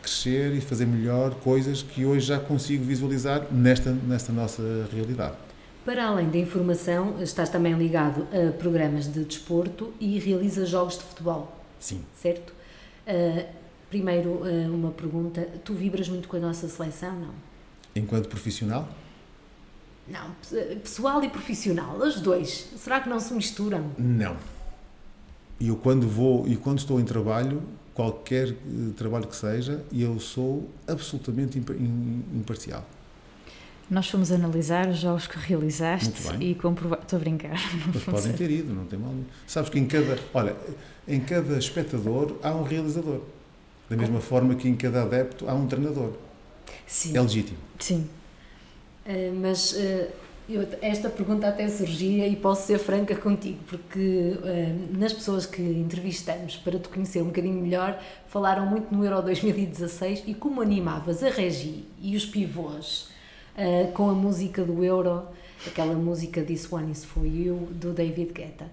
crescer 0.02 0.52
e 0.54 0.60
fazer 0.60 0.86
melhor 0.86 1.34
coisas 1.36 1.82
que 1.82 2.04
hoje 2.04 2.26
já 2.26 2.38
consigo 2.38 2.84
visualizar 2.84 3.46
nesta, 3.50 3.90
nesta 3.92 4.30
nossa 4.30 4.62
realidade. 4.92 5.36
Para 5.82 6.08
além 6.08 6.28
da 6.28 6.36
informação, 6.36 7.22
estás 7.22 7.48
também 7.48 7.72
ligado 7.72 8.26
a 8.32 8.52
programas 8.52 9.10
de 9.10 9.24
desporto 9.24 9.92
e 9.98 10.18
realizas 10.18 10.68
jogos 10.68 10.98
de 10.98 11.04
futebol. 11.04 11.56
Sim. 11.78 12.02
Certo? 12.14 12.52
Uh, 13.06 13.46
primeiro, 13.88 14.42
uh, 14.42 14.74
uma 14.74 14.90
pergunta. 14.90 15.48
Tu 15.64 15.72
vibras 15.72 16.08
muito 16.08 16.28
com 16.28 16.36
a 16.36 16.40
nossa 16.40 16.68
seleção, 16.68 17.18
não? 17.18 17.49
Enquanto 17.94 18.29
profissional? 18.29 18.88
Não, 20.09 20.31
pessoal 20.83 21.22
e 21.22 21.29
profissional, 21.29 21.96
os 21.96 22.20
dois. 22.20 22.68
Será 22.76 23.00
que 23.00 23.09
não 23.09 23.20
se 23.20 23.33
misturam? 23.33 23.92
Não. 23.96 24.37
E 25.61 25.68
eu 25.68 25.76
quando 25.76 26.09
vou 26.09 26.48
e 26.48 26.57
quando 26.57 26.79
estou 26.79 26.98
em 26.98 27.05
trabalho, 27.05 27.62
qualquer 27.94 28.48
uh, 28.48 28.92
trabalho 28.96 29.26
que 29.26 29.37
seja, 29.37 29.85
eu 29.92 30.18
sou 30.18 30.68
absolutamente 30.88 31.59
imparcial. 31.59 32.85
Nós 33.90 34.09
fomos 34.09 34.31
analisar 34.31 34.88
os 34.88 34.98
jogos 34.98 35.26
que 35.26 35.37
realizaste 35.37 36.12
e 36.40 36.55
comprovar. 36.55 37.00
Estou 37.00 37.16
a 37.16 37.20
brincar. 37.20 37.59
Mas 37.92 38.05
podem 38.05 38.33
ter 38.33 38.50
ido, 38.50 38.72
não 38.72 38.87
tem 38.87 38.98
mal. 38.98 39.12
Sabes 39.46 39.68
que 39.68 39.79
em 39.79 39.87
cada. 39.87 40.18
Olha, 40.33 40.57
em 41.07 41.20
cada 41.20 41.59
espectador 41.59 42.37
há 42.42 42.55
um 42.55 42.62
realizador. 42.62 43.20
Da 43.88 43.96
mesma 43.96 44.20
forma 44.20 44.55
que 44.55 44.68
em 44.68 44.76
cada 44.76 45.03
adepto 45.03 45.48
há 45.48 45.55
um 45.55 45.66
treinador. 45.66 46.12
Sim. 46.87 47.16
É 47.16 47.20
legítimo. 47.20 47.59
Sim. 47.78 48.09
Uh, 49.06 49.35
mas. 49.40 49.72
Uh 49.72 50.30
eu, 50.52 50.66
esta 50.83 51.09
pergunta 51.09 51.46
até 51.46 51.68
surgia 51.68 52.26
e 52.26 52.35
posso 52.35 52.66
ser 52.66 52.78
franca 52.78 53.14
contigo, 53.14 53.61
porque 53.68 54.37
uh, 54.37 54.98
nas 54.98 55.12
pessoas 55.12 55.46
que 55.46 55.62
entrevistamos 55.62 56.56
para 56.56 56.76
te 56.76 56.88
conhecer 56.88 57.22
um 57.22 57.26
bocadinho 57.26 57.62
melhor, 57.62 58.02
falaram 58.26 58.66
muito 58.66 58.92
no 58.92 59.04
Euro 59.04 59.22
2016 59.22 60.24
e 60.26 60.35
como 60.35 60.61
animavas 60.61 61.22
a 61.22 61.28
Regi 61.28 61.85
e 62.00 62.16
os 62.16 62.26
pivôs 62.26 63.09
com 63.92 64.09
a 64.09 64.14
música 64.14 64.64
do 64.64 64.83
Euro, 64.83 65.24
aquela 65.66 65.92
música 65.92 66.40
This 66.40 66.72
One 66.72 66.90
Is 66.90 67.04
For 67.04 67.26
You, 67.26 67.68
do 67.72 67.92
David 67.92 68.33
Guetta. 68.33 68.64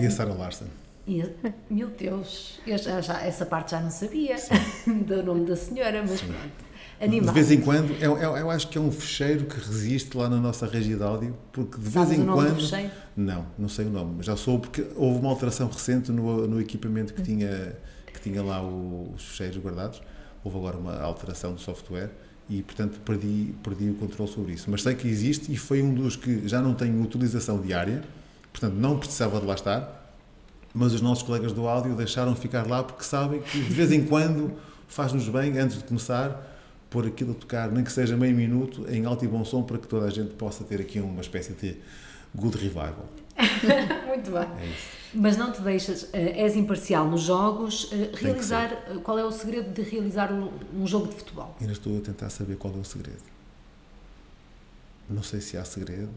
E 0.00 0.06
a 0.06 0.10
Sarah 0.10 0.34
Larson. 0.34 0.66
E, 1.04 1.24
meu 1.68 1.88
Deus, 1.88 2.60
eu 2.64 2.78
já, 2.78 3.00
já, 3.00 3.20
essa 3.24 3.44
parte 3.44 3.72
já 3.72 3.80
não 3.80 3.90
sabia 3.90 4.36
do 4.86 5.22
nome 5.24 5.46
da 5.46 5.56
senhora, 5.56 6.04
mas 6.06 6.20
Sim. 6.20 6.28
pronto. 6.28 6.67
Animado. 7.00 7.28
De 7.28 7.32
vez 7.32 7.50
em 7.52 7.60
quando, 7.60 7.92
eu, 8.00 8.18
eu, 8.18 8.36
eu, 8.36 8.50
acho 8.50 8.68
que 8.68 8.76
é 8.76 8.80
um 8.80 8.90
fecheiro 8.90 9.44
que 9.44 9.56
resiste 9.56 10.16
lá 10.16 10.28
na 10.28 10.38
nossa 10.38 10.66
rede 10.66 10.96
de 10.96 11.02
áudio, 11.02 11.36
porque 11.52 11.78
de 11.78 11.90
Sabes 11.90 12.08
vez 12.08 12.20
em 12.20 12.22
o 12.22 12.26
nome 12.26 12.50
quando. 12.50 12.90
Não, 13.16 13.46
não 13.56 13.68
sei 13.68 13.86
o 13.86 13.90
nome, 13.90 14.14
mas 14.16 14.26
já 14.26 14.36
soube 14.36 14.62
porque 14.62 14.84
houve 14.96 15.20
uma 15.20 15.30
alteração 15.30 15.68
recente 15.68 16.10
no, 16.10 16.48
no 16.48 16.60
equipamento 16.60 17.14
que 17.14 17.22
tinha, 17.22 17.76
que 18.12 18.20
tinha 18.20 18.42
lá 18.42 18.62
o, 18.62 19.12
os 19.14 19.22
fecheiros 19.22 19.58
guardados. 19.58 20.02
Houve 20.42 20.56
agora 20.58 20.76
uma 20.76 21.00
alteração 21.00 21.52
do 21.54 21.60
software 21.60 22.10
e, 22.50 22.62
portanto, 22.62 22.98
perdi, 23.04 23.54
perdi 23.62 23.90
o 23.90 23.94
controle 23.94 24.30
sobre 24.30 24.52
isso. 24.54 24.68
Mas 24.68 24.82
sei 24.82 24.94
que 24.94 25.06
existe 25.06 25.52
e 25.52 25.56
foi 25.56 25.82
um 25.82 25.94
dos 25.94 26.16
que 26.16 26.48
já 26.48 26.60
não 26.60 26.74
tenho 26.74 27.00
utilização 27.00 27.60
diária, 27.60 28.02
portanto, 28.52 28.74
não 28.74 28.98
precisava 28.98 29.38
de 29.38 29.46
lá 29.46 29.54
estar 29.54 29.98
mas 30.74 30.92
os 30.92 31.00
nossos 31.00 31.24
colegas 31.24 31.52
do 31.52 31.66
áudio 31.66 31.94
deixaram 31.94 32.36
ficar 32.36 32.66
lá 32.66 32.82
porque 32.82 33.02
sabem 33.02 33.40
que 33.40 33.58
de 33.58 33.72
vez 33.72 33.90
em 33.90 34.04
quando 34.04 34.52
faz-nos 34.86 35.28
bem, 35.28 35.58
antes 35.58 35.78
de 35.78 35.84
começar, 35.84 36.57
pôr 36.90 37.06
aquilo 37.06 37.32
a 37.32 37.34
tocar, 37.34 37.70
nem 37.70 37.84
que 37.84 37.92
seja 37.92 38.16
meio 38.16 38.34
minuto, 38.34 38.86
em 38.88 39.04
alto 39.04 39.24
e 39.24 39.28
bom 39.28 39.44
som, 39.44 39.62
para 39.62 39.78
que 39.78 39.86
toda 39.86 40.06
a 40.06 40.10
gente 40.10 40.34
possa 40.34 40.64
ter 40.64 40.80
aqui 40.80 41.00
uma 41.00 41.20
espécie 41.20 41.52
de 41.52 41.76
good 42.34 42.56
revival. 42.56 43.06
Muito 44.06 44.30
bem. 44.30 44.42
É 44.42 44.74
Mas 45.14 45.36
não 45.36 45.52
te 45.52 45.60
deixas, 45.60 46.08
eh, 46.12 46.42
és 46.42 46.56
imparcial 46.56 47.08
nos 47.08 47.22
jogos, 47.22 47.90
eh, 47.92 48.10
realizar, 48.14 48.72
eh, 48.72 48.98
qual 49.02 49.18
é 49.18 49.24
o 49.24 49.30
segredo 49.30 49.72
de 49.72 49.82
realizar 49.82 50.32
um 50.32 50.86
jogo 50.86 51.08
de 51.08 51.14
futebol? 51.14 51.54
Ainda 51.60 51.72
estou 51.72 51.96
a 51.98 52.00
tentar 52.00 52.30
saber 52.30 52.56
qual 52.56 52.74
é 52.74 52.78
o 52.78 52.84
segredo. 52.84 53.22
Não 55.08 55.22
sei 55.22 55.40
se 55.40 55.56
há 55.56 55.64
segredo, 55.64 56.10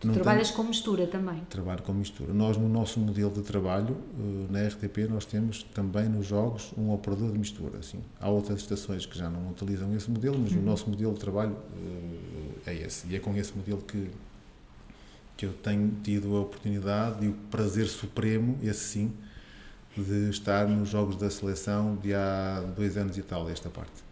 Tu 0.00 0.06
não 0.06 0.14
trabalhas 0.14 0.48
tenho... 0.48 0.56
com 0.56 0.62
mistura 0.62 1.06
também? 1.08 1.40
Trabalho 1.50 1.82
com 1.82 1.92
mistura. 1.92 2.32
Nós, 2.32 2.56
no 2.56 2.68
nosso 2.68 3.00
modelo 3.00 3.32
de 3.32 3.42
trabalho, 3.42 3.96
eh, 4.18 4.52
na 4.52 4.68
RTP, 4.68 5.08
nós 5.10 5.24
temos 5.24 5.64
também 5.74 6.08
nos 6.08 6.26
jogos 6.26 6.72
um 6.78 6.92
operador 6.92 7.32
de 7.32 7.38
mistura. 7.38 7.78
Assim. 7.78 7.98
Há 8.20 8.28
outras 8.28 8.60
estações 8.60 9.04
que 9.06 9.18
já 9.18 9.28
não 9.28 9.50
utilizam 9.50 9.92
esse 9.96 10.08
modelo, 10.08 10.38
mas 10.38 10.52
uhum. 10.52 10.60
o 10.60 10.62
nosso 10.62 10.88
modelo 10.88 11.14
de 11.14 11.20
trabalho 11.20 11.56
eh, 12.66 12.70
é 12.70 12.74
esse. 12.74 13.08
E 13.08 13.16
é 13.16 13.18
com 13.18 13.36
esse 13.36 13.56
modelo 13.56 13.82
que, 13.82 14.08
que 15.36 15.46
eu 15.46 15.52
tenho 15.52 15.92
tido 16.04 16.36
a 16.36 16.40
oportunidade 16.42 17.26
e 17.26 17.28
o 17.28 17.32
prazer 17.50 17.88
supremo, 17.88 18.56
esse 18.62 18.84
sim, 18.84 19.12
de 19.96 20.30
estar 20.30 20.68
nos 20.68 20.88
jogos 20.88 21.16
da 21.16 21.28
seleção 21.28 21.96
de 21.96 22.14
há 22.14 22.60
dois 22.76 22.96
anos 22.96 23.18
e 23.18 23.22
tal, 23.22 23.50
esta 23.50 23.68
parte. 23.68 24.07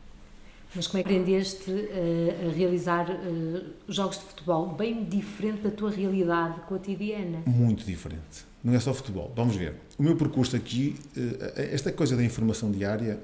Mas 0.76 0.86
como 0.86 1.00
é 1.00 1.02
que 1.02 1.08
aprendeste 1.08 1.70
uh, 1.70 2.48
a 2.48 2.52
realizar 2.52 3.10
uh, 3.10 3.64
jogos 3.88 4.18
de 4.18 4.24
futebol 4.24 4.68
bem 4.68 5.04
diferente 5.04 5.62
da 5.62 5.70
tua 5.70 5.90
realidade 5.90 6.60
cotidiana? 6.68 7.42
Muito 7.46 7.84
diferente. 7.84 8.44
Não 8.62 8.74
é 8.74 8.78
só 8.78 8.92
futebol. 8.92 9.32
Vamos 9.34 9.56
ver. 9.56 9.74
O 9.98 10.02
meu 10.02 10.16
percurso 10.16 10.54
aqui, 10.54 10.96
uh, 11.16 11.52
esta 11.56 11.90
coisa 11.90 12.14
da 12.14 12.22
informação 12.22 12.70
diária 12.70 13.18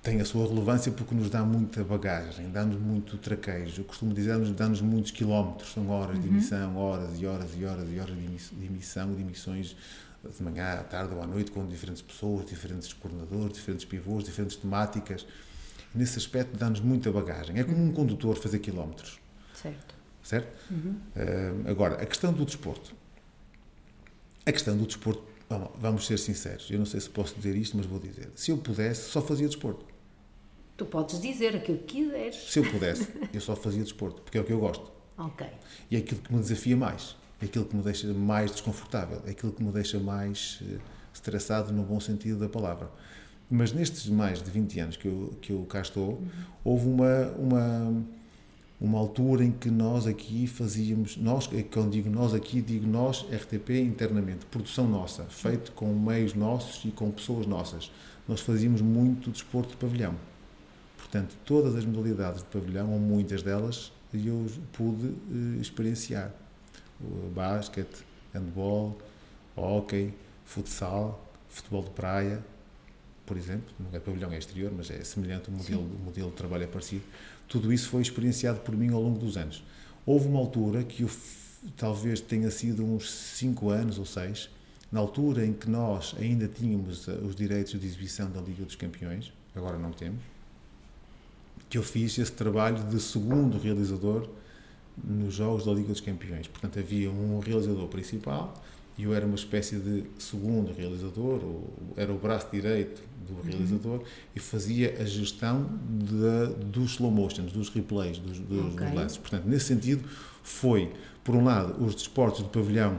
tem 0.00 0.20
a 0.20 0.24
sua 0.24 0.46
relevância 0.46 0.92
porque 0.92 1.12
nos 1.12 1.28
dá 1.28 1.42
muita 1.42 1.82
bagagem, 1.82 2.48
dá-nos 2.52 2.80
muito 2.80 3.16
traquejo. 3.16 3.80
Eu 3.80 3.84
costumo 3.84 4.14
dizer, 4.14 4.38
dá-nos 4.52 4.80
muitos 4.80 5.10
quilómetros, 5.10 5.72
são 5.72 5.90
horas 5.90 6.14
uhum. 6.14 6.22
de 6.22 6.28
emissão, 6.28 6.76
horas 6.76 7.20
e 7.20 7.26
horas 7.26 7.50
e 7.58 7.64
horas 7.64 7.88
e 7.92 7.98
horas 7.98 8.14
de 8.16 8.64
emissão, 8.64 9.12
de 9.12 9.20
emissões 9.20 9.76
de 10.26 10.42
manhã, 10.42 10.80
à 10.80 10.84
tarde 10.84 11.14
ou 11.14 11.22
à 11.22 11.26
noite, 11.26 11.50
com 11.50 11.66
diferentes 11.66 12.02
pessoas, 12.02 12.46
diferentes 12.46 12.92
coordenadores, 12.92 13.56
diferentes 13.56 13.84
pivôs, 13.84 14.24
diferentes 14.24 14.56
temáticas. 14.56 15.26
Nesse 15.94 16.18
aspecto, 16.18 16.56
dá-nos 16.56 16.80
muita 16.80 17.10
bagagem. 17.10 17.58
É 17.58 17.64
como 17.64 17.82
um 17.82 17.92
condutor 17.92 18.36
fazer 18.36 18.58
quilómetros. 18.58 19.18
Certo. 19.54 19.94
Certo? 20.22 20.52
Uhum. 20.70 20.96
Uh, 21.14 21.70
agora, 21.70 22.02
a 22.02 22.06
questão 22.06 22.32
do 22.32 22.44
desporto. 22.44 22.94
A 24.44 24.52
questão 24.52 24.76
do 24.76 24.86
desporto, 24.86 25.24
vamos 25.78 26.06
ser 26.06 26.18
sinceros, 26.18 26.70
eu 26.70 26.78
não 26.78 26.86
sei 26.86 27.00
se 27.00 27.10
posso 27.10 27.34
dizer 27.34 27.56
isto, 27.56 27.76
mas 27.76 27.86
vou 27.86 27.98
dizer. 27.98 28.30
Se 28.34 28.50
eu 28.50 28.58
pudesse, 28.58 29.10
só 29.10 29.20
fazia 29.20 29.46
desporto. 29.46 29.84
Tu 30.76 30.84
podes 30.84 31.20
dizer 31.20 31.56
aquilo 31.56 31.78
que 31.78 32.02
quiseres. 32.02 32.36
Se 32.50 32.58
eu 32.58 32.70
pudesse, 32.70 33.08
eu 33.32 33.40
só 33.40 33.56
fazia 33.56 33.82
desporto, 33.82 34.22
porque 34.22 34.36
é 34.38 34.40
o 34.40 34.44
que 34.44 34.52
eu 34.52 34.60
gosto. 34.60 34.94
Ok. 35.18 35.46
E 35.90 35.96
é 35.96 36.00
aquilo 36.00 36.20
que 36.20 36.30
me 36.30 36.40
desafia 36.40 36.76
mais 36.76 37.16
aquilo 37.42 37.64
que 37.64 37.76
me 37.76 37.82
deixa 37.82 38.12
mais 38.12 38.50
desconfortável, 38.50 39.22
aquilo 39.28 39.52
que 39.52 39.62
me 39.62 39.72
deixa 39.72 39.98
mais 39.98 40.60
uh, 40.62 40.80
estressado 41.12 41.72
no 41.72 41.82
bom 41.82 42.00
sentido 42.00 42.38
da 42.38 42.48
palavra. 42.48 42.90
Mas 43.50 43.72
nestes 43.72 44.08
mais 44.08 44.42
de 44.42 44.50
20 44.50 44.80
anos 44.80 44.96
que 44.96 45.06
eu, 45.06 45.36
que 45.40 45.52
eu 45.52 45.64
cá 45.66 45.80
estou, 45.80 46.20
houve 46.64 46.88
uma, 46.88 47.26
uma, 47.38 48.04
uma 48.80 48.98
altura 48.98 49.44
em 49.44 49.52
que 49.52 49.70
nós 49.70 50.06
aqui 50.06 50.48
fazíamos, 50.48 51.16
nós, 51.16 51.48
é 51.52 51.62
quando 51.62 51.92
digo 51.92 52.10
nós 52.10 52.34
aqui, 52.34 52.60
digo 52.60 52.86
nós, 52.86 53.24
RTP, 53.30 53.70
internamente, 53.80 54.44
produção 54.46 54.88
nossa, 54.88 55.24
feito 55.24 55.70
com 55.72 55.94
meios 55.94 56.34
nossos 56.34 56.84
e 56.84 56.90
com 56.90 57.10
pessoas 57.10 57.46
nossas. 57.46 57.90
Nós 58.26 58.40
fazíamos 58.40 58.80
muito 58.80 59.30
desporto 59.30 59.70
de 59.70 59.76
pavilhão. 59.76 60.16
Portanto, 60.96 61.36
todas 61.44 61.76
as 61.76 61.84
modalidades 61.84 62.42
de 62.42 62.48
pavilhão, 62.48 62.92
ou 62.92 62.98
muitas 62.98 63.44
delas, 63.44 63.92
eu 64.12 64.46
pude 64.72 65.06
uh, 65.06 65.60
experienciar 65.60 66.34
basquete, 67.34 68.04
handball, 68.32 68.96
hockey, 69.56 70.12
futsal, 70.44 71.22
futebol 71.48 71.82
de 71.82 71.90
praia, 71.90 72.42
por 73.26 73.36
exemplo, 73.36 73.74
não 73.80 73.88
é 73.92 73.98
pavilhão 73.98 74.32
é 74.32 74.38
exterior, 74.38 74.72
mas 74.74 74.90
é 74.90 75.02
semelhante, 75.02 75.48
o 75.48 75.52
modelo, 75.52 75.82
o 75.82 76.04
modelo 76.04 76.30
de 76.30 76.36
trabalho 76.36 76.62
é 76.62 76.66
parecido. 76.66 77.02
Tudo 77.48 77.72
isso 77.72 77.88
foi 77.88 78.00
experienciado 78.00 78.60
por 78.60 78.76
mim 78.76 78.92
ao 78.92 79.02
longo 79.02 79.18
dos 79.18 79.36
anos. 79.36 79.64
Houve 80.06 80.28
uma 80.28 80.38
altura 80.38 80.84
que 80.84 81.02
eu, 81.02 81.10
talvez 81.76 82.20
tenha 82.20 82.50
sido 82.50 82.84
uns 82.84 83.10
5 83.10 83.68
anos 83.70 83.98
ou 83.98 84.06
6, 84.06 84.48
na 84.92 85.00
altura 85.00 85.44
em 85.44 85.52
que 85.52 85.68
nós 85.68 86.14
ainda 86.18 86.46
tínhamos 86.46 87.08
eh, 87.08 87.12
os 87.12 87.34
direitos 87.34 87.78
de 87.78 87.84
exibição 87.84 88.30
da 88.30 88.40
Liga 88.40 88.64
dos 88.64 88.76
Campeões, 88.76 89.32
agora 89.54 89.76
não 89.76 89.90
temos, 89.90 90.20
que 91.68 91.76
eu 91.76 91.82
fiz 91.82 92.16
esse 92.16 92.30
trabalho 92.30 92.84
de 92.84 93.00
segundo 93.00 93.58
realizador 93.58 94.28
nos 95.04 95.34
jogos 95.34 95.64
da 95.64 95.72
Liga 95.72 95.88
dos 95.88 96.00
Campeões. 96.00 96.46
Portanto, 96.46 96.78
havia 96.78 97.10
um 97.10 97.38
realizador 97.40 97.86
principal 97.88 98.54
e 98.98 99.04
eu 99.04 99.14
era 99.14 99.26
uma 99.26 99.34
espécie 99.34 99.76
de 99.76 100.04
segundo 100.18 100.72
realizador, 100.72 101.44
ou 101.44 101.74
era 101.96 102.10
o 102.10 102.18
braço 102.18 102.46
direito 102.50 103.02
do 103.28 103.34
uhum. 103.34 103.42
realizador 103.42 103.98
uhum. 103.98 104.04
e 104.34 104.40
fazia 104.40 104.96
a 104.98 105.04
gestão 105.04 105.68
de, 105.88 106.64
dos 106.64 106.92
slow 106.92 107.10
motions, 107.10 107.52
dos 107.52 107.68
replays, 107.68 108.18
dos, 108.18 108.38
dos, 108.38 108.72
okay. 108.72 108.86
dos 108.86 108.94
lances. 108.94 109.18
Portanto, 109.18 109.44
nesse 109.46 109.66
sentido, 109.66 110.02
foi, 110.42 110.90
por 111.22 111.34
um 111.34 111.44
lado, 111.44 111.84
os 111.84 111.94
desportos 111.94 112.42
de 112.42 112.48
pavilhão 112.48 112.98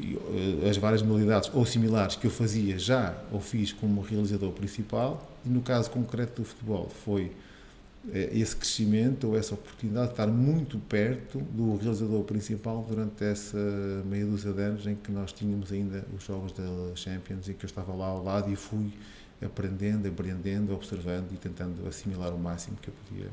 eh, 0.00 0.68
as 0.68 0.76
várias 0.76 1.02
modalidades 1.02 1.50
ou 1.52 1.66
similares 1.66 2.14
que 2.14 2.26
eu 2.26 2.30
fazia 2.30 2.78
já 2.78 3.16
ou 3.32 3.40
fiz 3.40 3.72
como 3.72 4.00
realizador 4.00 4.52
principal 4.52 5.28
e 5.44 5.48
no 5.48 5.60
caso 5.60 5.90
concreto 5.90 6.42
do 6.42 6.46
futebol 6.46 6.88
foi 7.04 7.32
esse 8.12 8.56
crescimento 8.56 9.28
ou 9.28 9.36
essa 9.36 9.54
oportunidade 9.54 10.06
de 10.06 10.12
estar 10.12 10.26
muito 10.26 10.78
perto 10.78 11.38
do 11.38 11.76
realizador 11.76 12.22
principal 12.24 12.84
durante 12.88 13.24
essa 13.24 13.58
meia 14.06 14.24
dúzia 14.24 14.52
de 14.52 14.62
anos 14.62 14.86
em 14.86 14.94
que 14.94 15.10
nós 15.12 15.32
tínhamos 15.32 15.72
ainda 15.72 16.04
os 16.16 16.24
jogos 16.24 16.52
da 16.52 16.64
Champions 16.94 17.48
e 17.48 17.54
que 17.54 17.64
eu 17.64 17.68
estava 17.68 17.92
lá 17.94 18.06
ao 18.06 18.22
lado 18.22 18.50
e 18.52 18.56
fui 18.56 18.92
aprendendo, 19.44 20.08
aprendendo, 20.08 20.74
observando 20.74 21.32
e 21.32 21.36
tentando 21.36 21.86
assimilar 21.86 22.34
o 22.34 22.38
máximo 22.38 22.76
que 22.80 22.88
eu 22.88 22.94
podia 23.08 23.30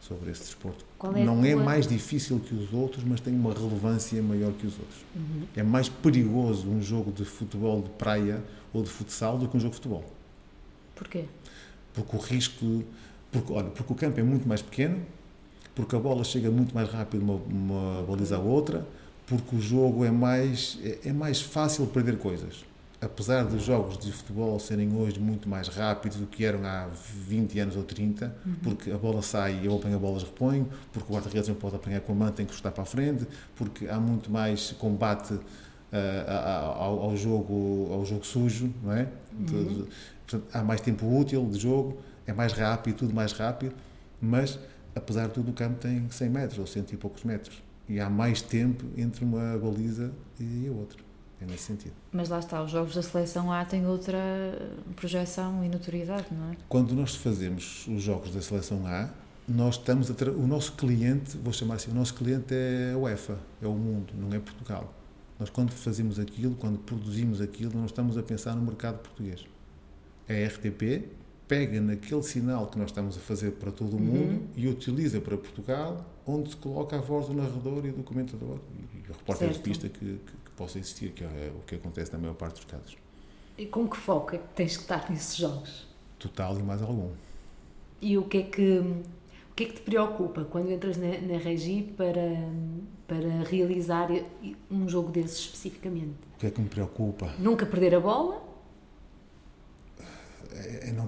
sobre 0.00 0.30
esse 0.30 0.42
desporto. 0.42 0.84
É 1.16 1.24
não 1.24 1.44
é 1.44 1.54
mais 1.54 1.86
difícil 1.86 2.38
que 2.38 2.54
os 2.54 2.72
outros, 2.72 3.02
mas 3.04 3.20
tem 3.20 3.34
uma 3.34 3.52
relevância 3.52 4.22
maior 4.22 4.52
que 4.52 4.66
os 4.66 4.78
outros. 4.78 4.98
Uhum. 5.16 5.44
É 5.56 5.62
mais 5.62 5.88
perigoso 5.88 6.68
um 6.68 6.82
jogo 6.82 7.10
de 7.10 7.24
futebol 7.24 7.82
de 7.82 7.88
praia 7.90 8.42
ou 8.72 8.82
de 8.82 8.90
futsal 8.90 9.38
do 9.38 9.48
que 9.48 9.56
um 9.56 9.60
jogo 9.60 9.70
de 9.70 9.76
futebol. 9.76 10.04
Porquê? 10.94 11.24
Porque 11.94 12.16
o 12.16 12.18
risco 12.18 12.84
porque, 13.34 13.52
olha, 13.52 13.68
porque 13.70 13.92
o 13.92 13.96
campo 13.96 14.20
é 14.20 14.22
muito 14.22 14.46
mais 14.46 14.62
pequeno, 14.62 15.02
porque 15.74 15.96
a 15.96 15.98
bola 15.98 16.22
chega 16.22 16.52
muito 16.52 16.72
mais 16.72 16.88
rápido 16.88 17.24
de 17.24 17.30
uma, 17.30 17.34
uma 17.34 18.02
baliza 18.04 18.36
à 18.36 18.38
outra, 18.38 18.86
porque 19.26 19.56
o 19.56 19.60
jogo 19.60 20.04
é 20.04 20.10
mais, 20.10 20.78
é, 20.84 21.08
é 21.08 21.12
mais 21.12 21.42
fácil 21.42 21.84
perder 21.88 22.16
coisas. 22.16 22.64
Apesar 23.00 23.44
dos 23.44 23.64
jogos 23.64 23.98
de 23.98 24.12
futebol 24.12 24.58
serem 24.60 24.96
hoje 24.96 25.18
muito 25.18 25.48
mais 25.48 25.66
rápidos 25.66 26.16
do 26.18 26.26
que 26.26 26.44
eram 26.44 26.64
há 26.64 26.88
20 27.26 27.58
anos 27.58 27.76
ou 27.76 27.82
30, 27.82 28.34
uhum. 28.46 28.54
porque 28.62 28.92
a 28.92 28.96
bola 28.96 29.20
sai 29.20 29.60
e 29.62 29.66
eu 29.66 29.74
apanho 29.74 29.96
a 29.96 29.98
bola 29.98 30.20
e 30.20 30.24
reponho, 30.24 30.68
porque 30.92 31.12
o 31.12 31.16
guarda-redes 31.16 31.48
não 31.48 31.56
pode 31.56 31.74
apanhar 31.74 32.00
com 32.02 32.12
a 32.12 32.14
mão, 32.14 32.30
tem 32.30 32.46
que 32.46 32.54
chutar 32.54 32.70
para 32.70 32.84
a 32.84 32.86
frente, 32.86 33.26
porque 33.56 33.88
há 33.88 33.98
muito 33.98 34.30
mais 34.30 34.70
combate 34.78 35.34
uh, 35.34 35.40
ao, 36.78 37.02
ao, 37.02 37.16
jogo, 37.16 37.88
ao 37.92 38.06
jogo 38.06 38.24
sujo, 38.24 38.72
não 38.80 38.92
é? 38.92 39.08
Uhum. 39.36 39.86
Portanto, 40.24 40.44
há 40.54 40.62
mais 40.62 40.80
tempo 40.80 41.04
útil 41.18 41.46
de 41.50 41.58
jogo 41.58 41.98
é 42.26 42.32
mais 42.32 42.52
rápido, 42.52 42.96
tudo 42.96 43.14
mais 43.14 43.32
rápido, 43.32 43.74
mas 44.20 44.58
apesar 44.94 45.26
de 45.28 45.34
tudo 45.34 45.50
o 45.50 45.54
campo 45.54 45.78
tem 45.78 46.08
100 46.08 46.28
metros 46.30 46.58
ou 46.58 46.66
100 46.66 46.86
e 46.92 46.96
poucos 46.96 47.24
metros 47.24 47.62
e 47.88 48.00
há 48.00 48.08
mais 48.08 48.40
tempo 48.40 48.84
entre 48.96 49.24
uma 49.24 49.58
baliza 49.58 50.12
e 50.40 50.68
a 50.68 50.72
outra. 50.72 50.98
é 51.40 51.44
nesse 51.44 51.64
sentido. 51.64 51.92
Mas 52.12 52.28
lá 52.28 52.38
está, 52.38 52.62
os 52.62 52.70
jogos 52.70 52.94
da 52.94 53.02
seleção 53.02 53.52
A 53.52 53.64
têm 53.64 53.86
outra 53.86 54.18
projeção 54.96 55.62
e 55.64 55.68
notoriedade, 55.68 56.26
não 56.30 56.52
é? 56.52 56.56
Quando 56.68 56.94
nós 56.94 57.14
fazemos 57.16 57.86
os 57.88 58.02
jogos 58.02 58.32
da 58.32 58.40
seleção 58.40 58.86
A, 58.86 59.10
nós 59.46 59.74
estamos 59.76 60.10
a 60.10 60.14
tra... 60.14 60.30
o 60.30 60.46
nosso 60.46 60.72
cliente, 60.72 61.36
vou 61.36 61.52
chamar 61.52 61.74
assim, 61.74 61.90
o 61.90 61.94
nosso 61.94 62.14
cliente 62.14 62.54
é 62.54 62.92
a 62.94 62.98
UEFA, 62.98 63.38
é 63.60 63.66
o 63.66 63.74
mundo, 63.74 64.14
não 64.18 64.34
é 64.34 64.38
Portugal. 64.38 64.94
Nós 65.38 65.50
quando 65.50 65.70
fazemos 65.70 66.18
aquilo, 66.18 66.54
quando 66.54 66.78
produzimos 66.78 67.40
aquilo, 67.40 67.72
nós 67.74 67.90
estamos 67.90 68.16
a 68.16 68.22
pensar 68.22 68.54
no 68.54 68.62
mercado 68.62 68.98
português. 69.00 69.44
A 70.28 70.32
RTP 70.32 71.06
pega 71.46 71.80
naquele 71.80 72.22
sinal 72.22 72.66
que 72.66 72.78
nós 72.78 72.90
estamos 72.90 73.16
a 73.16 73.20
fazer 73.20 73.52
para 73.52 73.70
todo 73.70 73.96
o 73.96 74.00
mundo 74.00 74.40
uhum. 74.40 74.48
e 74.56 74.68
utiliza 74.68 75.20
para 75.20 75.36
Portugal, 75.36 76.04
onde 76.26 76.50
se 76.50 76.56
coloca 76.56 76.96
a 76.96 77.00
voz 77.00 77.26
do 77.26 77.34
narrador 77.34 77.84
e 77.84 77.90
do 77.90 78.02
comentador 78.02 78.58
e 78.94 79.10
o 79.10 79.12
repórter 79.12 79.50
de 79.50 79.58
pista 79.58 79.88
que, 79.88 79.98
que, 79.98 80.16
que, 80.16 80.50
possa 80.56 80.78
existir, 80.78 81.10
que 81.10 81.24
é 81.24 81.52
o 81.54 81.60
que 81.66 81.74
acontece 81.74 82.12
na 82.12 82.18
maior 82.18 82.34
parte 82.34 82.56
dos 82.56 82.64
casos. 82.64 82.96
E 83.58 83.66
com 83.66 83.86
que 83.88 83.96
foco 83.96 84.34
é 84.34 84.38
que 84.38 84.48
tens 84.54 84.76
que 84.76 84.82
estar 84.82 85.10
nesses 85.10 85.36
jogos? 85.36 85.86
Total 86.18 86.58
e 86.58 86.62
mais 86.62 86.82
algum. 86.82 87.10
E 88.00 88.16
o 88.18 88.24
que 88.24 88.38
é 88.38 88.42
que 88.42 88.78
o 88.78 89.54
que 89.54 89.62
é 89.62 89.66
que 89.68 89.74
te 89.74 89.82
preocupa 89.82 90.44
quando 90.44 90.68
entras 90.72 90.96
na, 90.96 91.06
na 91.06 91.38
Regi 91.38 91.82
para, 91.96 92.50
para 93.06 93.48
realizar 93.48 94.08
um 94.68 94.88
jogo 94.88 95.12
desses 95.12 95.38
especificamente? 95.38 96.16
O 96.34 96.38
que 96.40 96.46
é 96.48 96.50
que 96.50 96.60
me 96.60 96.68
preocupa? 96.68 97.32
Nunca 97.38 97.64
perder 97.64 97.94
a 97.94 98.00
bola? 98.00 98.42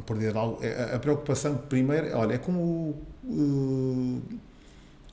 Perder 0.06 0.36
algo. 0.36 0.64
É, 0.64 0.94
a 0.94 0.98
preocupação, 0.98 1.56
primeiro, 1.56 2.16
olha, 2.16 2.34
é 2.34 2.38
como. 2.38 2.94
Uh, 3.24 4.22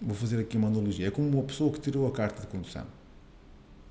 vou 0.01 0.15
fazer 0.15 0.39
aqui 0.39 0.57
uma 0.57 0.67
analogia. 0.67 1.07
É 1.07 1.11
como 1.11 1.27
uma 1.27 1.43
pessoa 1.43 1.71
que 1.71 1.79
tirou 1.79 2.07
a 2.07 2.11
carta 2.11 2.41
de 2.41 2.47
condução. 2.47 2.85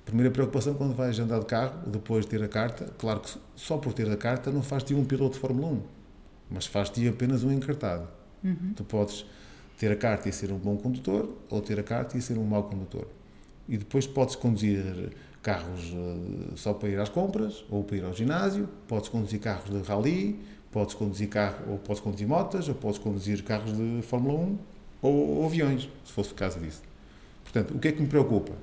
Primeira 0.05 0.31
preocupação 0.31 0.73
quando 0.73 0.93
vais 0.93 1.17
andar 1.19 1.39
de 1.39 1.45
carro, 1.45 1.89
depois 1.89 2.25
de 2.25 2.31
ter 2.31 2.43
a 2.43 2.47
carta, 2.47 2.91
claro 2.97 3.21
que 3.21 3.37
só 3.55 3.77
por 3.77 3.93
ter 3.93 4.09
a 4.11 4.17
carta 4.17 4.51
não 4.51 4.61
faz-te 4.61 4.93
um 4.93 5.05
piloto 5.05 5.35
de 5.35 5.39
Fórmula 5.39 5.67
1, 5.67 5.81
mas 6.51 6.65
faz-te 6.65 7.07
apenas 7.07 7.43
um 7.43 7.51
encartado. 7.51 8.07
Uhum. 8.43 8.73
Tu 8.75 8.83
podes 8.83 9.25
ter 9.77 9.91
a 9.91 9.95
carta 9.95 10.27
e 10.27 10.33
ser 10.33 10.51
um 10.51 10.57
bom 10.57 10.75
condutor, 10.75 11.29
ou 11.49 11.61
ter 11.61 11.79
a 11.79 11.83
carta 11.83 12.17
e 12.17 12.21
ser 12.21 12.37
um 12.37 12.43
mau 12.43 12.63
condutor. 12.63 13.07
E 13.67 13.77
depois 13.77 14.05
podes 14.05 14.35
conduzir 14.35 15.13
carros 15.41 15.93
uh, 15.93 16.57
só 16.57 16.73
para 16.73 16.89
ir 16.89 16.99
às 16.99 17.09
compras, 17.09 17.63
ou 17.69 17.83
para 17.83 17.97
ir 17.97 18.03
ao 18.03 18.13
ginásio, 18.13 18.67
podes 18.87 19.07
conduzir 19.07 19.39
carros 19.39 19.69
de 19.69 19.87
rally, 19.87 20.39
podes 20.73 20.95
conduzir 20.95 21.29
carro, 21.29 21.71
ou 21.71 21.77
podes 21.77 22.01
conduzir 22.01 22.27
motas, 22.27 22.67
ou 22.67 22.75
podes 22.75 22.99
conduzir 22.99 23.43
carros 23.43 23.77
de 23.77 24.01
Fórmula 24.01 24.39
1, 24.39 24.57
ou, 25.01 25.37
ou 25.37 25.45
aviões, 25.45 25.87
se 26.03 26.11
fosse 26.11 26.31
o 26.31 26.35
caso 26.35 26.59
disso. 26.59 26.81
Portanto, 27.43 27.75
o 27.75 27.79
que 27.79 27.87
é 27.87 27.91
que 27.91 28.01
me 28.01 28.07
preocupa? 28.07 28.53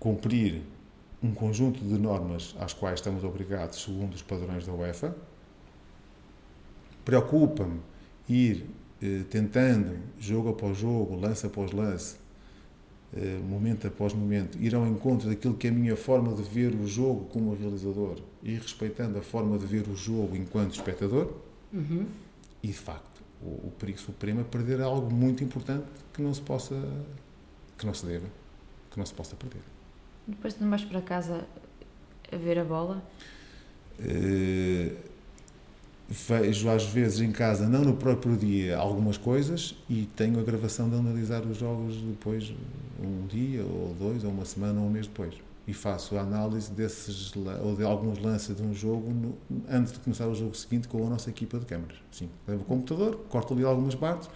Cumprir 0.00 0.62
um 1.22 1.32
conjunto 1.32 1.80
de 1.80 1.98
normas 1.98 2.56
às 2.58 2.72
quais 2.72 2.98
estamos 2.98 3.22
obrigados 3.22 3.82
segundo 3.82 4.14
os 4.14 4.22
padrões 4.22 4.66
da 4.66 4.72
UEFA, 4.72 5.14
Preocupa-me 7.08 7.80
ir 8.28 8.66
eh, 9.02 9.24
tentando, 9.30 9.98
jogo 10.20 10.50
após 10.50 10.76
jogo, 10.76 11.18
lance 11.18 11.46
após 11.46 11.72
lance, 11.72 12.16
momento 13.48 13.86
após 13.86 14.12
momento, 14.12 14.58
ir 14.60 14.74
ao 14.74 14.86
encontro 14.86 15.28
daquilo 15.28 15.54
que 15.54 15.66
é 15.66 15.70
a 15.70 15.72
minha 15.72 15.96
forma 15.96 16.34
de 16.34 16.42
ver 16.42 16.74
o 16.74 16.86
jogo 16.86 17.24
como 17.26 17.54
realizador 17.54 18.16
e 18.42 18.54
respeitando 18.54 19.18
a 19.18 19.22
forma 19.22 19.58
de 19.58 19.66
ver 19.66 19.88
o 19.88 19.96
jogo 19.96 20.36
enquanto 20.36 20.74
espectador. 20.74 21.32
Uhum. 21.72 22.06
E 22.62 22.68
de 22.68 22.74
facto, 22.74 23.22
o, 23.42 23.68
o 23.68 23.72
perigo 23.78 23.98
supremo 23.98 24.40
é 24.40 24.44
perder 24.44 24.80
algo 24.80 25.12
muito 25.12 25.42
importante 25.42 25.86
que 26.12 26.20
não 26.20 26.34
se 26.34 26.42
possa, 26.42 26.74
que 27.78 27.86
não 27.86 27.94
se 27.94 28.04
deva, 28.04 28.26
que 28.90 28.98
não 28.98 29.06
se 29.06 29.14
possa 29.14 29.36
perder. 29.36 29.62
Depois 30.26 30.58
não 30.60 30.68
vais 30.68 30.84
para 30.84 31.00
casa 31.00 31.46
a 32.30 32.36
ver 32.36 32.58
a 32.58 32.64
bola? 32.64 33.02
Uh, 33.98 34.96
vejo 36.08 36.70
às 36.70 36.84
vezes 36.84 37.20
em 37.20 37.30
casa, 37.30 37.68
não 37.68 37.84
no 37.84 37.94
próprio 37.94 38.36
dia, 38.36 38.78
algumas 38.78 39.18
coisas 39.18 39.74
e 39.88 40.08
tenho 40.16 40.40
a 40.40 40.42
gravação 40.42 40.88
de 40.88 40.96
analisar 40.96 41.42
os 41.44 41.58
jogos 41.58 41.96
depois, 41.96 42.54
um 43.02 43.26
dia, 43.26 43.62
ou 43.62 43.94
dois, 43.98 44.24
ou 44.24 44.30
uma 44.30 44.44
semana, 44.44 44.80
ou 44.80 44.86
um 44.86 44.90
mês 44.90 45.06
depois. 45.06 45.34
E 45.66 45.74
faço 45.74 46.16
a 46.16 46.22
análise 46.22 46.72
desses, 46.72 47.30
ou 47.62 47.76
de 47.76 47.84
alguns 47.84 48.18
lances 48.18 48.56
de 48.56 48.62
um 48.62 48.72
jogo 48.72 49.12
no, 49.12 49.36
antes 49.70 49.92
de 49.92 49.98
começar 49.98 50.26
o 50.26 50.34
jogo 50.34 50.54
seguinte 50.56 50.88
com 50.88 51.06
a 51.06 51.10
nossa 51.10 51.28
equipa 51.28 51.58
de 51.58 51.66
câmaras. 51.66 51.98
Sim, 52.10 52.30
levo 52.46 52.62
o 52.62 52.64
computador, 52.64 53.26
corto 53.28 53.52
ali 53.52 53.64
algumas 53.64 53.94
partes 53.94 54.30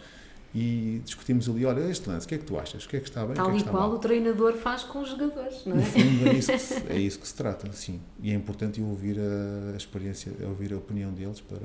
e 0.55 1.01
discutimos 1.05 1.49
ali, 1.49 1.65
olha, 1.65 1.81
este 1.89 2.09
lance, 2.09 2.27
o 2.27 2.29
que 2.29 2.35
é 2.35 2.39
que 2.39 2.45
tu 2.45 2.59
achas? 2.59 2.85
O 2.85 2.89
que 2.89 2.97
é 2.97 3.01
que 3.01 3.09
está 3.09 3.25
bem? 3.25 3.35
Tal 3.35 3.51
que 3.51 3.57
é 3.57 3.63
que 3.63 3.69
e 3.69 3.71
qual 3.71 3.91
o 3.91 3.99
treinador 3.99 4.53
faz 4.55 4.83
com 4.83 5.01
os 5.01 5.09
jogadores, 5.09 5.65
não 5.65 5.77
é? 5.77 5.79
No 5.79 5.83
fundo 5.83 6.29
é 6.29 6.35
isso, 6.35 6.53
que 6.53 6.59
se, 6.61 6.75
é 6.89 6.99
isso 6.99 7.19
que 7.19 7.27
se 7.27 7.35
trata, 7.35 7.73
sim. 7.73 8.01
E 8.23 8.31
é 8.31 8.35
importante 8.35 8.79
eu 8.79 8.87
ouvir 8.87 9.19
a, 9.19 9.73
a 9.73 9.77
experiência, 9.77 10.31
ouvir 10.43 10.75
a 10.75 10.77
opinião 10.77 11.11
deles 11.11 11.41
para, 11.41 11.59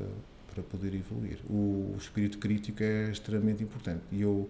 para 0.54 0.64
poder 0.64 0.96
evoluir. 0.96 1.40
O, 1.50 1.94
o 1.94 1.96
espírito 1.98 2.38
crítico 2.38 2.82
é 2.82 3.12
extremamente 3.12 3.62
importante 3.62 4.04
e 4.10 4.22
eu, 4.22 4.50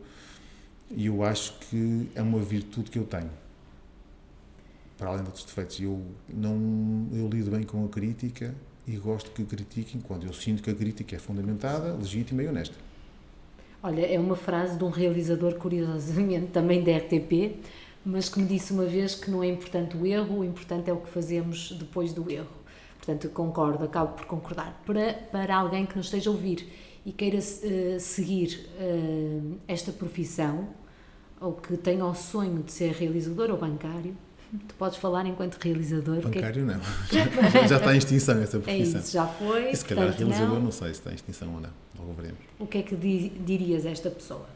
eu 0.95 1.23
acho 1.23 1.57
que 1.59 2.07
é 2.13 2.21
uma 2.21 2.39
virtude 2.39 2.91
que 2.91 2.99
eu 2.99 3.05
tenho. 3.05 3.31
Para 4.99 5.09
além 5.09 5.21
de 5.21 5.29
outros 5.29 5.45
defeitos, 5.45 5.79
eu, 5.79 5.99
não, 6.29 7.07
eu 7.11 7.27
lido 7.27 7.49
bem 7.49 7.63
com 7.63 7.83
a 7.85 7.87
crítica 7.87 8.53
e 8.87 8.97
gosto 8.97 9.31
que 9.31 9.43
critiquem 9.43 9.99
quando 9.99 10.27
eu 10.27 10.33
sinto 10.33 10.61
que 10.61 10.69
a 10.69 10.75
crítica 10.75 11.15
é 11.15 11.19
fundamentada, 11.19 11.93
legítima 11.95 12.43
e 12.43 12.47
honesta. 12.47 12.86
Olha, 13.87 14.05
é 14.05 14.19
uma 14.19 14.35
frase 14.35 14.77
de 14.77 14.83
um 14.83 14.89
realizador, 14.89 15.55
curiosamente, 15.55 16.47
também 16.47 16.83
da 16.83 16.91
RTP, 16.97 17.55
mas 18.05 18.27
que 18.27 18.37
me 18.37 18.45
disse 18.45 18.73
uma 18.73 18.83
vez 18.83 19.15
que 19.15 19.31
não 19.31 19.41
é 19.41 19.47
importante 19.47 19.95
o 19.95 20.05
erro, 20.05 20.39
o 20.39 20.43
importante 20.43 20.89
é 20.89 20.93
o 20.93 20.97
que 20.97 21.09
fazemos 21.09 21.71
depois 21.71 22.11
do 22.11 22.29
erro. 22.29 22.51
Portanto, 22.97 23.29
concordo, 23.29 23.85
acabo 23.85 24.11
por 24.11 24.25
concordar. 24.25 24.83
Para, 24.85 25.13
para 25.31 25.55
alguém 25.55 25.85
que 25.85 25.95
nos 25.95 26.07
esteja 26.07 26.29
a 26.29 26.33
ouvir 26.33 26.67
e 27.05 27.13
queira 27.13 27.37
uh, 27.37 27.97
seguir 27.97 28.67
uh, 28.77 29.57
esta 29.69 29.93
profissão, 29.93 30.67
ou 31.39 31.53
que 31.53 31.77
tenha 31.77 32.05
o 32.05 32.13
sonho 32.13 32.61
de 32.63 32.73
ser 32.73 32.91
realizador 32.91 33.49
ou 33.51 33.57
bancário, 33.57 34.17
Tu 34.67 34.75
podes 34.75 34.97
falar 34.97 35.25
enquanto 35.25 35.55
realizador. 35.55 36.21
Bancário 36.21 36.65
que... 36.65 36.71
não. 36.71 36.79
Já, 37.11 37.67
já, 37.67 37.77
está 37.77 37.93
em 37.93 37.97
extinção 37.97 38.41
essa 38.41 38.59
profissão. 38.59 38.99
É 38.99 39.01
isso, 39.01 39.11
já 39.11 39.27
foi. 39.27 39.71
E 39.71 39.75
se 39.75 39.85
calhar 39.85 40.09
realizador 40.09 40.55
não. 40.55 40.63
não 40.63 40.71
sei 40.71 40.87
se 40.87 40.93
está 40.93 41.11
em 41.11 41.15
extinção 41.15 41.53
ou 41.53 41.59
não. 41.59 41.69
Logo 41.99 42.13
veremos. 42.13 42.39
O 42.57 42.65
que 42.65 42.77
é 42.77 42.81
que 42.81 42.95
dirias 42.95 43.85
a 43.85 43.89
esta 43.89 44.09
pessoa? 44.09 44.47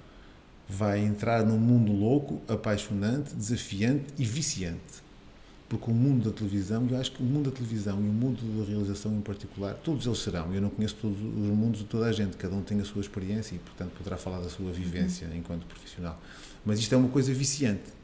Vai 0.67 0.99
entrar 0.99 1.45
num 1.45 1.57
mundo 1.57 1.91
louco, 1.91 2.41
apaixonante, 2.47 3.35
desafiante 3.35 4.05
e 4.17 4.23
viciante. 4.23 5.01
Porque 5.67 5.89
o 5.89 5.93
mundo 5.93 6.29
da 6.29 6.35
televisão, 6.35 6.85
eu 6.89 6.97
acho 6.97 7.11
que 7.11 7.21
o 7.21 7.25
mundo 7.25 7.49
da 7.49 7.55
televisão 7.55 7.97
e 7.97 8.09
o 8.09 8.13
mundo 8.13 8.41
da 8.59 8.69
realização 8.69 9.11
em 9.13 9.21
particular, 9.21 9.73
todos 9.75 10.05
eles 10.05 10.19
serão. 10.19 10.53
Eu 10.53 10.61
não 10.61 10.69
conheço 10.69 10.95
todos 11.01 11.17
os 11.17 11.25
mundos 11.25 11.79
de 11.79 11.85
toda 11.85 12.05
a 12.05 12.11
gente, 12.11 12.37
cada 12.37 12.55
um 12.55 12.61
tem 12.61 12.79
a 12.79 12.85
sua 12.85 13.01
experiência 13.01 13.55
e, 13.55 13.59
portanto, 13.59 13.91
poderá 13.97 14.17
falar 14.17 14.39
da 14.39 14.49
sua 14.49 14.71
vivência 14.71 15.27
uhum. 15.27 15.37
enquanto 15.37 15.65
profissional. 15.65 16.19
Mas 16.65 16.79
isto 16.79 16.93
é 16.93 16.97
uma 16.97 17.09
coisa 17.09 17.33
viciante 17.33 18.00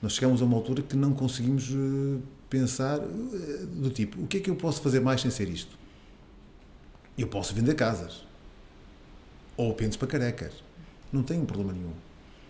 nós 0.00 0.12
chegamos 0.12 0.40
a 0.40 0.44
uma 0.44 0.56
altura 0.56 0.82
que 0.82 0.96
não 0.96 1.12
conseguimos 1.12 1.70
eh, 1.70 2.20
pensar 2.48 2.98
eh, 2.98 3.66
do 3.66 3.90
tipo, 3.90 4.22
o 4.22 4.26
que 4.26 4.36
é 4.36 4.40
que 4.40 4.48
eu 4.48 4.54
posso 4.54 4.80
fazer 4.80 5.00
mais 5.00 5.20
sem 5.20 5.30
ser 5.30 5.48
isto? 5.48 5.76
Eu 7.16 7.26
posso 7.26 7.52
vender 7.52 7.74
casas. 7.74 8.24
Ou 9.56 9.74
pensos 9.74 9.96
para 9.96 10.06
carecas. 10.06 10.52
Não 11.12 11.24
tenho 11.24 11.44
problema 11.44 11.72
nenhum. 11.72 11.92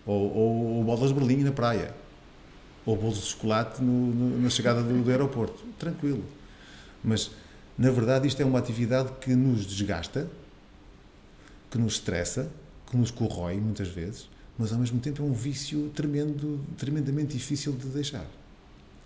Ou, 0.05 0.35
ou, 0.35 0.65
ou 0.77 0.83
bolas 0.83 1.09
de 1.09 1.15
berlim 1.15 1.43
na 1.43 1.51
praia. 1.51 1.93
Ou 2.85 2.95
bolos 2.95 3.17
de 3.17 3.25
chocolate 3.25 3.81
no, 3.81 4.13
no, 4.13 4.41
na 4.41 4.49
chegada 4.49 4.83
do, 4.83 5.03
do 5.03 5.09
aeroporto. 5.09 5.63
Tranquilo. 5.79 6.23
Mas, 7.03 7.31
na 7.75 7.89
verdade, 7.89 8.27
isto 8.27 8.39
é 8.43 8.45
uma 8.45 8.59
atividade 8.59 9.11
que 9.21 9.33
nos 9.33 9.65
desgasta, 9.65 10.29
que 11.71 11.79
nos 11.79 11.93
estressa, 11.93 12.51
que 12.91 12.95
nos 12.95 13.09
corrói 13.09 13.57
muitas 13.57 13.87
vezes 13.87 14.29
mas 14.59 14.73
ao 14.73 14.77
mesmo 14.77 14.99
tempo 14.99 15.23
é 15.23 15.25
um 15.25 15.31
vício 15.31 15.89
tremendo, 15.95 16.59
tremendamente 16.77 17.33
difícil 17.37 17.71
de 17.71 17.87
deixar. 17.87 18.25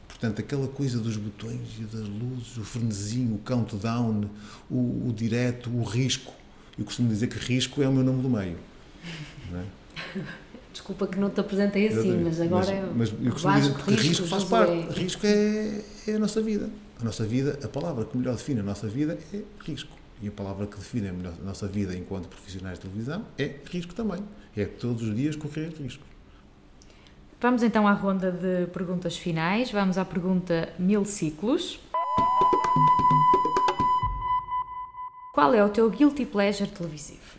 Portanto, 0.08 0.40
aquela 0.40 0.68
coisa 0.68 1.00
dos 1.00 1.16
botões 1.16 1.60
e 1.80 1.84
das 1.84 2.08
luzes, 2.08 2.58
o 2.58 2.64
frenesinho, 2.64 3.36
o 3.36 3.38
countdown, 3.38 4.28
o, 4.70 5.10
o 5.10 5.14
direto, 5.16 5.70
o 5.70 5.84
risco. 5.84 6.34
Eu 6.78 6.84
costumo 6.86 7.08
dizer 7.08 7.28
que 7.28 7.38
risco 7.38 7.84
é 7.84 7.88
o 7.88 7.94
meu 7.94 8.04
nome 8.04 8.24
do 8.24 8.30
meio. 8.30 8.58
É? 9.54 10.22
Desculpa 10.74 11.06
que 11.06 11.20
não 11.20 11.30
te 11.30 11.40
apresentei 11.40 11.88
assim, 11.88 12.24
mas 12.24 12.42
agora 12.42 12.92
mas, 12.96 13.12
mas 13.12 13.26
eu 13.26 13.32
costumo 13.32 13.54
dizer 13.54 13.76
que 13.76 13.92
risco, 13.92 14.08
risco 14.08 14.28
faz 14.28 14.44
parte. 14.46 14.72
É... 14.72 14.92
Risco 14.92 15.28
é, 15.28 15.82
é 16.08 16.16
a 16.16 16.20
nossa 16.20 16.42
vida. 16.42 16.68
A 17.00 17.04
nossa 17.04 17.24
vida, 17.26 17.60
a 17.64 17.68
palavra 17.68 18.06
que 18.06 18.18
melhor 18.18 18.36
define 18.36 18.62
a 18.62 18.64
nossa 18.64 18.88
vida 18.88 19.20
é 19.32 19.42
risco. 19.64 20.03
E 20.22 20.28
a 20.28 20.32
palavra 20.32 20.68
que 20.68 20.78
define 20.78 21.10
a 21.10 21.14
nossa 21.44 21.68
vida 21.68 21.96
enquanto 21.96 22.28
profissionais 22.28 22.80
de 22.80 22.86
televisão 22.86 23.26
é 23.38 23.56
risco 23.70 23.94
também. 23.94 24.24
É 24.56 24.66
todos 24.66 25.04
os 25.04 25.16
dias 25.16 25.36
correr 25.36 25.70
riscos. 25.70 26.08
Vamos 27.42 27.62
então 27.62 27.86
à 27.88 27.92
ronda 27.92 28.32
de 28.32 28.68
perguntas 28.68 29.18
finais. 29.18 29.70
Vamos 29.70 29.98
à 29.98 30.06
pergunta 30.06 30.72
mil 30.80 31.04
ciclos. 31.04 31.80
Qual 35.34 35.54
é 35.54 35.66
o 35.66 35.68
teu 35.68 35.90
guilty 35.90 36.26
pleasure 36.26 36.70
televisivo? 36.70 37.38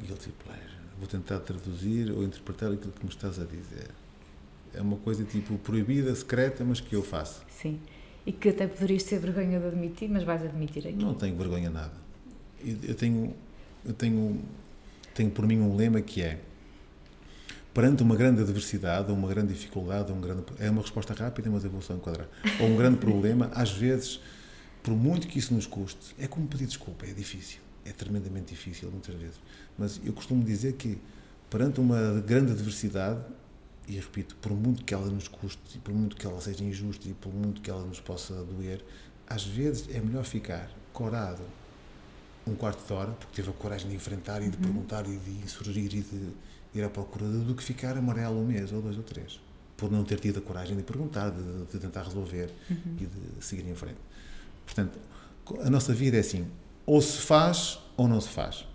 Guilty 0.00 0.32
pleasure. 0.44 0.72
Vou 0.98 1.06
tentar 1.06 1.38
traduzir 1.40 2.10
ou 2.10 2.24
interpretar 2.24 2.72
aquilo 2.72 2.90
que 2.90 3.04
me 3.04 3.10
estás 3.10 3.38
a 3.38 3.44
dizer. 3.44 3.90
É 4.74 4.80
uma 4.80 4.96
coisa 4.96 5.24
tipo 5.24 5.58
proibida, 5.58 6.14
secreta, 6.14 6.64
mas 6.64 6.80
que 6.80 6.96
eu 6.96 7.02
faço. 7.02 7.42
Sim. 7.48 7.78
E 8.24 8.32
que 8.32 8.50
até 8.50 8.66
poderias 8.66 9.02
ter 9.02 9.18
vergonha 9.18 9.58
de 9.58 9.66
admitir, 9.66 10.08
mas 10.08 10.22
vais 10.22 10.42
admitir 10.42 10.86
aqui. 10.86 10.96
Não 10.96 11.14
tenho 11.14 11.36
vergonha 11.36 11.70
nada. 11.70 11.94
Eu 12.64 12.94
tenho, 12.94 13.34
eu 13.84 13.92
tenho, 13.92 14.40
tenho 15.14 15.30
por 15.30 15.46
mim 15.46 15.58
um 15.58 15.74
lema 15.74 16.00
que 16.00 16.22
é 16.22 16.38
perante 17.74 18.02
uma 18.02 18.14
grande 18.14 18.42
adversidade, 18.42 19.10
uma 19.10 19.28
grande 19.28 19.52
dificuldade, 19.54 20.12
um 20.12 20.20
grande, 20.20 20.44
é 20.58 20.70
uma 20.70 20.82
resposta 20.82 21.14
rápida, 21.14 21.50
mas 21.50 21.64
eu 21.64 21.70
vou 21.70 21.80
só 21.80 21.94
enquadrar, 21.94 22.28
ou 22.60 22.68
um 22.68 22.76
grande 22.76 22.98
problema, 22.98 23.50
às 23.54 23.72
vezes, 23.72 24.20
por 24.82 24.94
muito 24.94 25.26
que 25.26 25.38
isso 25.38 25.54
nos 25.54 25.66
custe, 25.66 26.14
é 26.18 26.26
como 26.26 26.46
pedir 26.46 26.66
desculpa, 26.66 27.06
é 27.06 27.12
difícil, 27.12 27.60
é 27.84 27.92
tremendamente 27.92 28.52
difícil 28.52 28.90
muitas 28.90 29.14
vezes, 29.14 29.40
mas 29.78 30.00
eu 30.04 30.12
costumo 30.12 30.44
dizer 30.44 30.74
que 30.74 30.98
perante 31.48 31.80
uma 31.80 32.22
grande 32.26 32.52
adversidade, 32.52 33.20
e 33.92 34.00
repito, 34.00 34.34
por 34.36 34.52
muito 34.52 34.84
que 34.84 34.94
ela 34.94 35.06
nos 35.06 35.28
custe, 35.28 35.76
e 35.76 35.78
por 35.78 35.92
muito 35.92 36.16
que 36.16 36.26
ela 36.26 36.40
seja 36.40 36.64
injusta, 36.64 37.08
e 37.08 37.12
por 37.12 37.32
muito 37.32 37.60
que 37.60 37.70
ela 37.70 37.84
nos 37.84 38.00
possa 38.00 38.34
doer, 38.44 38.82
às 39.26 39.44
vezes 39.44 39.86
é 39.94 40.00
melhor 40.00 40.24
ficar 40.24 40.70
corado 40.92 41.42
um 42.46 42.54
quarto 42.54 42.86
de 42.86 42.92
hora, 42.92 43.12
porque 43.12 43.34
teve 43.34 43.50
a 43.50 43.52
coragem 43.52 43.90
de 43.90 43.94
enfrentar 43.94 44.40
e 44.42 44.48
de 44.48 44.56
uhum. 44.56 44.62
perguntar 44.62 45.06
e 45.06 45.16
de 45.16 45.30
insurgir 45.44 45.94
e 45.94 46.00
de 46.00 46.32
ir 46.74 46.82
à 46.82 46.88
procura 46.88 47.26
do 47.26 47.54
que 47.54 47.62
ficar 47.62 47.96
amarelo 47.96 48.40
um 48.40 48.46
mês 48.46 48.72
ou 48.72 48.80
dois 48.80 48.96
ou 48.96 49.02
três, 49.02 49.38
por 49.76 49.90
não 49.90 50.04
ter 50.04 50.18
tido 50.18 50.38
a 50.38 50.42
coragem 50.42 50.74
de 50.74 50.82
perguntar, 50.82 51.30
de, 51.30 51.66
de 51.66 51.78
tentar 51.78 52.04
resolver 52.04 52.50
uhum. 52.70 52.96
e 52.98 53.06
de 53.06 53.44
seguir 53.44 53.68
em 53.68 53.74
frente. 53.74 53.98
Portanto, 54.64 54.98
a 55.64 55.68
nossa 55.68 55.92
vida 55.92 56.16
é 56.16 56.20
assim: 56.20 56.46
ou 56.86 57.00
se 57.02 57.18
faz 57.18 57.78
ou 57.96 58.08
não 58.08 58.20
se 58.20 58.30
faz. 58.30 58.66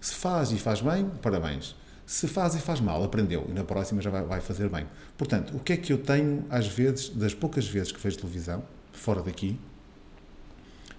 Se 0.00 0.14
faz 0.14 0.52
e 0.52 0.58
faz 0.58 0.82
bem, 0.82 1.08
parabéns. 1.22 1.74
Se 2.06 2.28
faz 2.28 2.54
e 2.54 2.60
faz 2.60 2.80
mal, 2.80 3.02
aprendeu 3.02 3.46
e 3.48 3.52
na 3.52 3.64
próxima 3.64 4.00
já 4.00 4.10
vai, 4.10 4.22
vai 4.22 4.40
fazer 4.40 4.68
bem. 4.68 4.86
Portanto, 5.18 5.56
o 5.56 5.60
que 5.60 5.72
é 5.72 5.76
que 5.76 5.92
eu 5.92 5.98
tenho, 5.98 6.44
às 6.48 6.66
vezes, 6.66 7.08
das 7.08 7.34
poucas 7.34 7.66
vezes 7.66 7.90
que 7.90 8.00
vejo 8.00 8.16
televisão, 8.16 8.62
fora 8.92 9.22
daqui, 9.22 9.58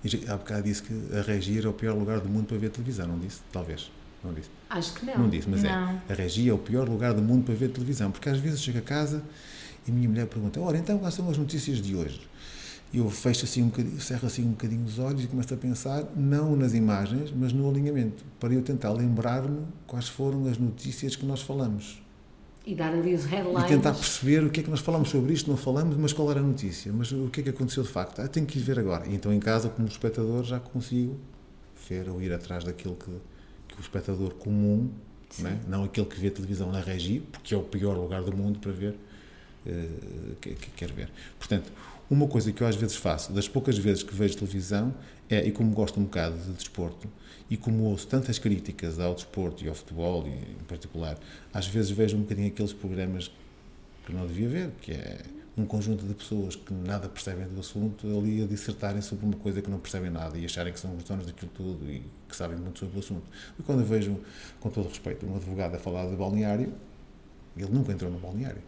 e 0.03 0.29
há 0.29 0.37
bocado 0.37 0.63
disse 0.63 0.83
que 0.83 0.93
a 1.17 1.21
Regia 1.21 1.59
era 1.59 1.69
o 1.69 1.73
pior 1.73 1.95
lugar 1.95 2.19
do 2.19 2.29
mundo 2.29 2.45
para 2.45 2.57
ver 2.57 2.69
televisão, 2.69 3.07
não 3.07 3.17
disse? 3.17 3.41
Talvez. 3.51 3.89
Não 4.23 4.33
disse? 4.33 4.49
Acho 4.69 4.93
que 4.93 5.05
não. 5.05 5.17
Não 5.17 5.29
disse, 5.29 5.49
mas 5.49 5.63
é. 5.63 5.69
não. 5.69 5.89
é. 5.89 6.01
A 6.09 6.13
regia 6.13 6.51
é 6.51 6.53
o 6.53 6.57
pior 6.57 6.87
lugar 6.87 7.13
do 7.13 7.21
mundo 7.21 7.45
para 7.45 7.55
ver 7.55 7.69
televisão, 7.69 8.11
porque 8.11 8.29
às 8.29 8.39
vezes 8.39 8.61
chego 8.61 8.79
a 8.79 8.81
casa 8.81 9.23
e 9.87 9.91
a 9.91 9.93
minha 9.93 10.09
mulher 10.09 10.27
pergunta: 10.27 10.59
Ora, 10.59 10.77
então 10.77 10.97
quais 10.97 11.13
são 11.13 11.29
as 11.29 11.37
notícias 11.37 11.81
de 11.81 11.95
hoje? 11.95 12.19
E 12.93 12.99
eu 12.99 13.09
fecho 13.09 13.45
assim 13.45 13.63
um 13.63 13.67
bocadinho, 13.67 13.99
cerro 13.99 14.27
assim 14.27 14.43
um 14.43 14.51
bocadinho 14.51 14.85
os 14.85 14.97
olhos 14.97 15.23
e 15.23 15.27
começo 15.27 15.53
a 15.53 15.57
pensar, 15.57 16.05
não 16.15 16.55
nas 16.55 16.73
imagens, 16.73 17.33
mas 17.35 17.51
no 17.51 17.69
alinhamento, 17.69 18.23
para 18.39 18.53
eu 18.53 18.61
tentar 18.61 18.91
lembrar-me 18.93 19.65
quais 19.85 20.07
foram 20.07 20.47
as 20.47 20.57
notícias 20.57 21.15
que 21.15 21.25
nós 21.25 21.41
falamos. 21.41 22.01
E 22.65 22.75
dar 22.75 22.93
ali 22.93 23.13
os 23.13 23.25
headlines. 23.25 23.63
E 23.63 23.67
tentar 23.67 23.93
perceber 23.93 24.43
o 24.43 24.49
que 24.49 24.59
é 24.59 24.63
que 24.63 24.69
nós 24.69 24.81
falamos 24.81 25.09
sobre 25.09 25.33
isto, 25.33 25.49
não 25.49 25.57
falamos, 25.57 25.95
mas 25.95 26.11
qual 26.11 26.29
era 26.31 26.39
a 26.39 26.43
notícia, 26.43 26.91
mas 26.91 27.11
o 27.11 27.29
que 27.29 27.39
é 27.39 27.43
que 27.43 27.49
aconteceu 27.49 27.83
de 27.83 27.89
facto. 27.89 28.19
Ah, 28.19 28.27
tenho 28.27 28.45
que 28.45 28.59
ir 28.59 28.61
ver 28.61 28.79
agora. 28.79 29.07
E 29.07 29.15
então 29.15 29.33
em 29.33 29.39
casa, 29.39 29.69
como 29.69 29.87
espectador, 29.87 30.43
já 30.43 30.59
consigo 30.59 31.17
ver 31.87 32.09
ou 32.09 32.21
ir 32.21 32.33
atrás 32.33 32.63
daquilo 32.63 32.95
que, 32.95 33.09
o 33.09 33.81
espectador 33.81 34.33
comum, 34.35 34.89
né? 35.39 35.59
não 35.67 35.83
aquele 35.83 36.07
que 36.07 36.19
vê 36.19 36.29
televisão 36.29 36.71
na 36.71 36.79
regi, 36.79 37.19
porque 37.19 37.53
é 37.53 37.57
o 37.57 37.63
pior 37.63 37.95
lugar 37.95 38.23
do 38.23 38.35
mundo 38.35 38.59
para 38.59 38.71
ver, 38.71 38.95
que, 40.41 40.55
que, 40.55 40.71
quer 40.71 40.91
ver. 40.91 41.09
Portanto, 41.37 41.71
uma 42.09 42.27
coisa 42.27 42.51
que 42.51 42.61
eu 42.61 42.67
às 42.67 42.75
vezes 42.75 42.95
faço, 42.95 43.33
das 43.33 43.47
poucas 43.47 43.77
vezes 43.77 44.03
que 44.03 44.13
vejo 44.13 44.35
televisão, 44.35 44.93
é, 45.29 45.45
e 45.45 45.51
como 45.51 45.71
gosto 45.71 45.99
um 45.99 46.03
bocado 46.03 46.37
de 46.37 46.53
desporto, 46.53 47.07
e 47.49 47.57
como 47.57 47.83
ouço 47.83 48.07
tantas 48.07 48.39
críticas 48.39 48.99
ao 48.99 49.13
desporto 49.13 49.63
e 49.63 49.69
ao 49.69 49.75
futebol, 49.75 50.25
em 50.27 50.63
particular, 50.67 51.17
às 51.53 51.67
vezes 51.67 51.91
vejo 51.91 52.17
um 52.17 52.21
bocadinho 52.21 52.47
aqueles 52.47 52.73
programas 52.73 53.31
que 54.05 54.13
não 54.13 54.25
devia 54.25 54.47
ver, 54.47 54.71
que 54.81 54.91
é 54.93 55.21
um 55.57 55.65
conjunto 55.65 56.05
de 56.05 56.13
pessoas 56.13 56.55
que 56.55 56.71
nada 56.71 57.09
percebem 57.09 57.47
do 57.47 57.59
assunto 57.59 58.05
ali 58.17 58.43
a 58.43 58.45
dissertarem 58.45 59.01
sobre 59.01 59.25
uma 59.25 59.35
coisa 59.35 59.61
que 59.61 59.69
não 59.69 59.79
percebem 59.79 60.11
nada 60.11 60.37
e 60.37 60.45
acharem 60.45 60.71
que 60.71 60.79
são 60.79 60.95
os 60.95 61.03
donos 61.03 61.25
daquilo 61.25 61.49
tudo 61.53 61.89
e 61.89 62.03
que 62.29 62.35
sabem 62.35 62.57
muito 62.57 62.77
sobre 62.79 62.97
o 62.97 62.99
assunto. 62.99 63.23
E 63.59 63.63
quando 63.63 63.79
eu 63.79 63.85
vejo, 63.85 64.19
com 64.59 64.69
todo 64.69 64.87
respeito, 64.87 65.25
um 65.25 65.35
advogado 65.35 65.75
a 65.75 65.79
falar 65.79 66.07
de 66.07 66.15
balneário, 66.15 66.71
ele 67.57 67.71
nunca 67.71 67.91
entrou 67.91 68.11
no 68.11 68.19
balneário. 68.19 68.61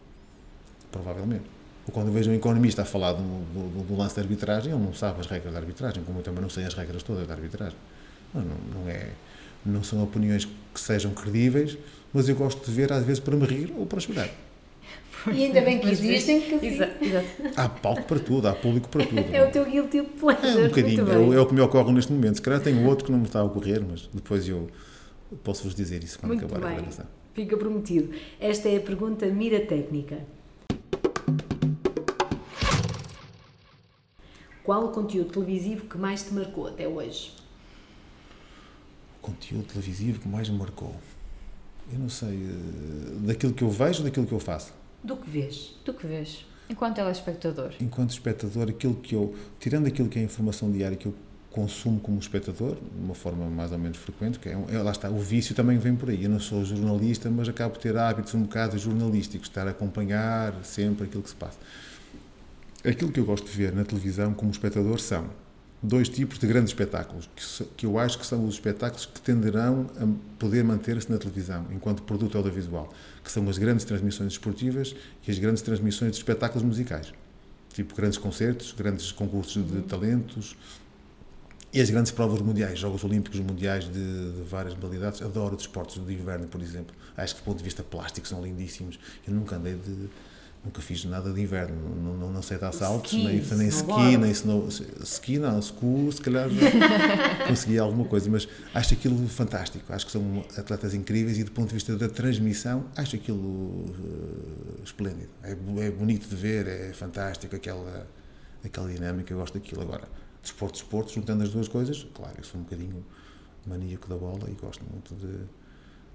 Provavelmente. 0.90 1.44
Ou 1.86 1.92
quando 1.92 2.12
vejo 2.12 2.30
um 2.30 2.34
economista 2.34 2.82
a 2.82 2.84
falar 2.84 3.12
do, 3.12 3.22
do, 3.22 3.84
do 3.84 3.96
lance 3.96 4.14
de 4.14 4.20
arbitragem, 4.20 4.72
ele 4.72 4.82
não 4.82 4.92
sabe 4.92 5.20
as 5.20 5.26
regras 5.26 5.52
da 5.52 5.58
arbitragem, 5.58 6.02
como 6.04 6.18
eu 6.18 6.22
também 6.22 6.42
não 6.42 6.50
sei 6.50 6.64
as 6.64 6.74
regras 6.74 7.02
todas 7.02 7.26
da 7.26 7.34
arbitragem. 7.34 7.78
Não, 8.34 8.42
não, 8.42 8.56
não, 8.74 8.88
é, 8.88 9.08
não 9.64 9.82
são 9.82 10.02
opiniões 10.02 10.44
que 10.44 10.80
sejam 10.80 11.12
credíveis, 11.12 11.76
mas 12.12 12.28
eu 12.28 12.36
gosto 12.36 12.64
de 12.64 12.70
ver 12.70 12.92
às 12.92 13.04
vezes 13.04 13.20
para 13.20 13.36
me 13.36 13.46
rir 13.46 13.72
ou 13.76 13.86
para 13.86 14.00
chorar. 14.00 14.28
E 15.34 15.44
ainda 15.44 15.60
bem 15.60 15.78
que 15.78 15.90
existem 15.90 16.40
que 16.40 16.66
Exato, 16.66 16.92
Há 17.54 17.68
palco 17.68 18.04
para 18.04 18.18
tudo, 18.18 18.48
há 18.48 18.54
público 18.54 18.88
para 18.88 19.04
tudo. 19.04 19.22
É 19.32 19.46
o 19.46 19.50
teu 19.50 19.64
guilty 19.66 20.02
pleasure. 20.02 20.48
É 20.48 20.64
um 20.64 20.68
bocadinho, 20.68 21.32
é, 21.32 21.36
é, 21.36 21.40
o 21.40 21.46
que 21.46 21.54
me 21.54 21.60
ocorre 21.60 21.92
neste 21.92 22.12
momento. 22.12 22.36
Se 22.36 22.42
calhar 22.42 22.60
tenho 22.60 22.86
outro 22.86 23.04
que 23.04 23.12
não 23.12 23.18
me 23.18 23.26
está 23.26 23.40
a 23.40 23.44
ocorrer, 23.44 23.82
mas 23.86 24.08
depois 24.12 24.48
eu 24.48 24.68
posso-vos 25.44 25.74
dizer 25.74 26.02
isso 26.02 26.18
quando 26.18 26.32
Muito 26.32 26.46
acabar 26.46 26.68
bem. 26.68 26.70
a 26.70 26.80
gravação. 26.80 27.06
Fica 27.34 27.56
prometido. 27.56 28.14
Esta 28.40 28.68
é 28.68 28.76
a 28.78 28.80
pergunta 28.80 29.26
mira 29.26 29.60
técnica. 29.60 30.18
Qual 34.62 34.84
o 34.84 34.88
conteúdo 34.90 35.30
televisivo 35.32 35.86
que 35.86 35.96
mais 35.96 36.22
te 36.22 36.34
marcou 36.34 36.66
até 36.66 36.86
hoje? 36.86 37.32
O 39.18 39.22
conteúdo 39.22 39.64
televisivo 39.64 40.20
que 40.20 40.28
mais 40.28 40.48
me 40.48 40.58
marcou? 40.58 40.94
Eu 41.92 41.98
não 41.98 42.08
sei. 42.08 42.28
Eh, 42.28 43.26
daquilo 43.26 43.52
que 43.52 43.64
eu 43.64 43.70
vejo 43.70 44.00
ou 44.00 44.04
daquilo 44.04 44.26
que 44.26 44.32
eu 44.32 44.40
faço? 44.40 44.72
Do 45.02 45.16
que 45.16 45.28
vês? 45.28 45.74
Do 45.84 45.94
que 45.94 46.06
vês. 46.06 46.44
Enquanto 46.68 46.96
telespectador. 46.96 47.72
Enquanto 47.80 48.10
espectador, 48.10 48.68
aquilo 48.68 48.94
que 48.94 49.14
eu, 49.14 49.34
tirando 49.58 49.86
aquilo 49.86 50.08
que 50.08 50.18
é 50.18 50.22
a 50.22 50.24
informação 50.24 50.70
diária 50.70 50.96
que 50.96 51.06
eu 51.06 51.14
consumo 51.50 51.98
como 51.98 52.18
espectador, 52.18 52.76
de 52.76 53.04
uma 53.04 53.14
forma 53.14 53.46
mais 53.46 53.72
ou 53.72 53.78
menos 53.78 53.98
frequente, 53.98 54.38
que 54.38 54.48
é, 54.48 54.52
é, 54.52 54.78
lá 54.78 54.92
está, 54.92 55.10
o 55.10 55.18
vício 55.18 55.54
também 55.54 55.78
vem 55.78 55.96
por 55.96 56.10
aí. 56.10 56.22
Eu 56.22 56.30
não 56.30 56.38
sou 56.38 56.64
jornalista, 56.64 57.28
mas 57.28 57.48
acabo 57.48 57.74
de 57.74 57.80
ter 57.80 57.96
hábitos 57.96 58.34
um 58.34 58.42
bocado 58.42 58.78
jornalísticos, 58.78 59.48
estar 59.48 59.66
a 59.66 59.70
acompanhar 59.70 60.54
sempre 60.62 61.06
aquilo 61.06 61.22
que 61.22 61.30
se 61.30 61.34
passa. 61.36 61.58
Aquilo 62.84 63.12
que 63.12 63.20
eu 63.20 63.26
gosto 63.26 63.44
de 63.44 63.56
ver 63.56 63.74
na 63.74 63.84
televisão 63.84 64.32
como 64.32 64.50
espectador 64.50 64.98
são 64.98 65.28
dois 65.82 66.08
tipos 66.08 66.38
de 66.38 66.46
grandes 66.46 66.70
espetáculos, 66.70 67.28
que, 67.76 67.84
eu 67.84 67.98
acho 67.98 68.18
que 68.18 68.26
são 68.26 68.44
os 68.46 68.54
espetáculos 68.54 69.06
que 69.06 69.20
tenderão 69.20 69.86
a 69.98 70.38
poder 70.38 70.62
manter-se 70.64 71.10
na 71.10 71.18
televisão, 71.18 71.66
enquanto 71.70 72.02
produto 72.02 72.36
audiovisual, 72.36 72.92
que 73.22 73.30
são 73.30 73.46
as 73.48 73.58
grandes 73.58 73.84
transmissões 73.84 74.32
esportivas 74.32 74.94
e 75.26 75.30
as 75.30 75.38
grandes 75.38 75.62
transmissões 75.62 76.12
de 76.12 76.18
espetáculos 76.18 76.62
musicais, 76.62 77.12
tipo 77.72 77.94
grandes 77.94 78.18
concertos, 78.18 78.72
grandes 78.72 79.12
concursos 79.12 79.66
de 79.66 79.82
talentos 79.82 80.56
e 81.72 81.80
as 81.80 81.88
grandes 81.88 82.12
provas 82.12 82.40
mundiais, 82.40 82.78
Jogos 82.78 83.04
Olímpicos 83.04 83.40
Mundiais 83.40 83.84
de, 83.84 83.92
de 83.92 84.42
várias 84.42 84.74
modalidades. 84.74 85.22
Adoro 85.22 85.54
os 85.54 85.62
esportes 85.62 86.04
de 86.04 86.12
inverno, 86.12 86.48
por 86.48 86.60
exemplo. 86.60 86.94
Acho 87.16 87.36
que, 87.36 87.42
do 87.42 87.44
ponto 87.44 87.58
de 87.58 87.64
vista 87.64 87.82
plástico, 87.82 88.26
são 88.26 88.42
lindíssimos. 88.42 88.98
Eu 89.26 89.32
nunca 89.32 89.54
andei 89.54 89.74
de 89.74 90.08
Nunca 90.62 90.82
fiz 90.82 91.06
nada 91.06 91.32
de 91.32 91.40
inverno, 91.40 91.74
não, 91.74 92.16
não, 92.18 92.30
não 92.30 92.42
sei 92.42 92.58
dar 92.58 92.70
saltos, 92.72 93.12
ski, 93.12 93.24
nem, 93.24 93.40
nem 93.40 93.68
ski, 93.68 94.16
nem 94.18 94.30
snow, 94.30 94.68
ski, 95.02 95.38
não, 95.38 95.60
school, 95.62 96.12
se 96.12 96.20
calhar 96.20 96.50
consegui 97.48 97.78
alguma 97.78 98.04
coisa, 98.04 98.28
mas 98.28 98.46
acho 98.74 98.92
aquilo 98.92 99.26
fantástico, 99.26 99.90
acho 99.90 100.04
que 100.04 100.12
são 100.12 100.44
atletas 100.58 100.92
incríveis 100.92 101.38
e 101.38 101.44
do 101.44 101.50
ponto 101.50 101.68
de 101.68 101.74
vista 101.74 101.96
da 101.96 102.10
transmissão, 102.10 102.84
acho 102.94 103.16
aquilo 103.16 103.38
uh, 103.38 104.82
esplêndido, 104.84 105.30
é, 105.42 105.52
é, 105.52 105.90
bonito 105.90 106.28
de 106.28 106.36
ver, 106.36 106.66
é 106.66 106.92
fantástico, 106.92 107.56
aquela, 107.56 108.06
aquela 108.62 108.86
dinâmica, 108.92 109.32
eu 109.32 109.38
gosto 109.38 109.54
daquilo. 109.54 109.80
Agora, 109.80 110.06
desporto, 110.42 110.74
desporto, 110.74 111.10
juntando 111.10 111.42
as 111.42 111.48
duas 111.48 111.68
coisas, 111.68 112.06
claro, 112.12 112.34
eu 112.36 112.44
sou 112.44 112.60
um 112.60 112.64
bocadinho 112.64 113.02
maníaco 113.66 114.08
da 114.08 114.16
bola 114.16 114.48
e 114.48 114.52
gosto 114.52 114.84
muito 114.84 115.14
de, 115.14 115.38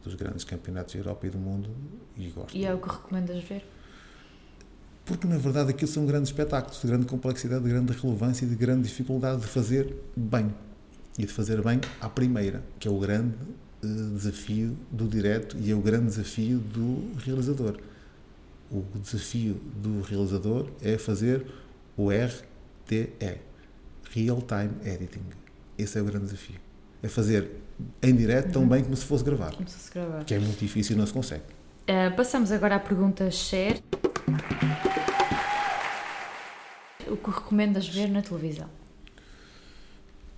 dos 0.03 0.15
grandes 0.15 0.43
campeonatos 0.43 0.93
da 0.93 0.99
Europa 0.99 1.27
e 1.27 1.29
do 1.31 1.37
mundo 1.39 1.69
e 2.15 2.29
gosto. 2.29 2.55
E 2.55 2.63
é 2.63 2.73
o 2.73 2.79
que 2.79 2.89
recomendas 2.89 3.43
ver? 3.43 3.65
Porque 5.05 5.27
na 5.27 5.37
verdade 5.37 5.69
aquilo 5.69 5.89
são 5.89 6.05
grandes 6.05 6.29
espetáculos 6.29 6.81
de 6.81 6.87
grande 6.87 7.05
complexidade, 7.05 7.63
de 7.63 7.69
grande 7.69 7.93
relevância 7.93 8.43
e 8.43 8.47
de 8.49 8.55
grande 8.55 8.83
dificuldade 8.83 9.41
de 9.41 9.47
fazer 9.47 9.95
bem. 10.15 10.53
E 11.17 11.25
de 11.25 11.31
fazer 11.31 11.61
bem 11.61 11.79
à 12.01 12.09
primeira, 12.09 12.61
que 12.77 12.87
é 12.87 12.91
o 12.91 12.99
grande 12.99 13.35
uh, 13.83 14.15
desafio 14.15 14.75
do 14.91 15.07
direto 15.07 15.55
e 15.57 15.71
é 15.71 15.75
o 15.75 15.79
grande 15.79 16.07
desafio 16.07 16.57
do 16.57 17.15
realizador. 17.19 17.77
O 18.69 18.83
desafio 18.99 19.61
do 19.81 20.01
realizador 20.01 20.67
é 20.81 20.97
fazer 20.97 21.45
o 21.95 22.09
RTE 22.09 23.39
Real 24.11 24.41
Time 24.41 24.71
Editing. 24.83 25.23
Esse 25.77 25.99
é 25.99 26.01
o 26.01 26.05
grande 26.05 26.25
desafio. 26.25 26.55
É 27.01 27.07
fazer 27.07 27.49
em 28.01 28.15
direto 28.15 28.53
tão 28.53 28.63
uhum. 28.63 28.69
bem 28.69 28.83
como 28.83 28.95
se 28.97 29.05
fosse 29.05 29.23
gravado. 29.23 29.55
Como 29.55 29.69
se 29.69 29.75
fosse 29.75 29.93
gravado. 29.93 30.25
Que 30.25 30.33
é 30.33 30.39
muito 30.39 30.59
difícil 30.59 30.95
e 30.95 30.99
não 30.99 31.05
se 31.05 31.13
consegue. 31.13 31.43
Uh, 31.83 32.13
passamos 32.17 32.51
agora 32.51 32.75
à 32.75 32.79
pergunta 32.79 33.29
share 33.29 33.81
o 37.15 37.17
que 37.17 37.29
recomendas 37.29 37.87
ver 37.87 38.07
na 38.09 38.21
televisão? 38.21 38.69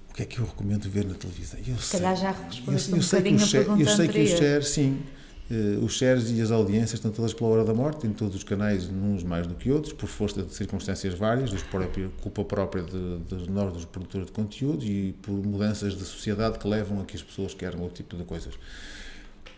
O 0.09 0.13
que 0.13 0.23
é 0.23 0.25
que 0.25 0.39
eu 0.39 0.45
recomendo 0.45 0.89
ver 0.89 1.05
na 1.05 1.13
televisão? 1.13 1.59
Eu 1.67 1.77
Se 1.77 1.91
calhar 1.91 2.15
já 2.15 2.31
respondeste 2.31 2.93
um 2.93 2.97
eu 2.97 3.03
bocadinho 3.03 3.35
a 3.35 3.39
share, 3.39 3.65
pergunta 3.65 3.89
Eu 3.89 3.95
sei 3.95 4.05
anterior. 4.07 4.27
que 4.27 4.33
o 4.33 4.37
share, 4.37 4.63
sim. 4.65 5.03
Uh, 5.49 5.85
os 5.85 5.93
shares 5.93 6.29
e 6.29 6.41
as 6.41 6.51
audiências 6.51 6.95
estão 6.95 7.09
todas 7.09 7.33
pela 7.33 7.49
hora 7.49 7.63
da 7.63 7.73
morte, 7.73 8.05
em 8.05 8.11
todos 8.11 8.35
os 8.35 8.43
canais, 8.43 8.89
uns 8.89 9.23
mais 9.23 9.47
do 9.47 9.55
que 9.55 9.71
outros, 9.71 9.93
por 9.93 10.09
força 10.09 10.43
de 10.43 10.53
circunstâncias 10.53 11.13
várias, 11.13 11.51
dos 11.51 11.63
próprios, 11.63 12.11
culpa 12.21 12.43
própria 12.43 12.83
de, 12.83 13.19
de 13.19 13.49
nós, 13.49 13.71
dos 13.71 13.85
produtores 13.85 14.27
de 14.27 14.33
conteúdo, 14.33 14.83
e 14.83 15.13
por 15.21 15.31
mudanças 15.31 15.93
de 15.97 16.03
sociedade 16.03 16.59
que 16.59 16.67
levam 16.67 16.99
a 16.99 17.05
que 17.05 17.15
as 17.15 17.23
pessoas 17.23 17.53
querem 17.53 17.79
outro 17.79 17.95
tipo 17.95 18.17
de 18.17 18.25
coisas. 18.25 18.55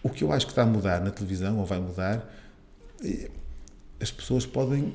O 0.03 0.09
que 0.09 0.23
eu 0.23 0.31
acho 0.31 0.45
que 0.45 0.51
está 0.51 0.61
a 0.61 0.65
mudar 0.67 1.01
na 1.01 1.09
televisão, 1.09 1.57
ou 1.57 1.65
vai 1.65 1.79
mudar, 1.79 2.29
é, 3.03 3.31
as 3.99 4.11
pessoas 4.11 4.45
podem, 4.45 4.93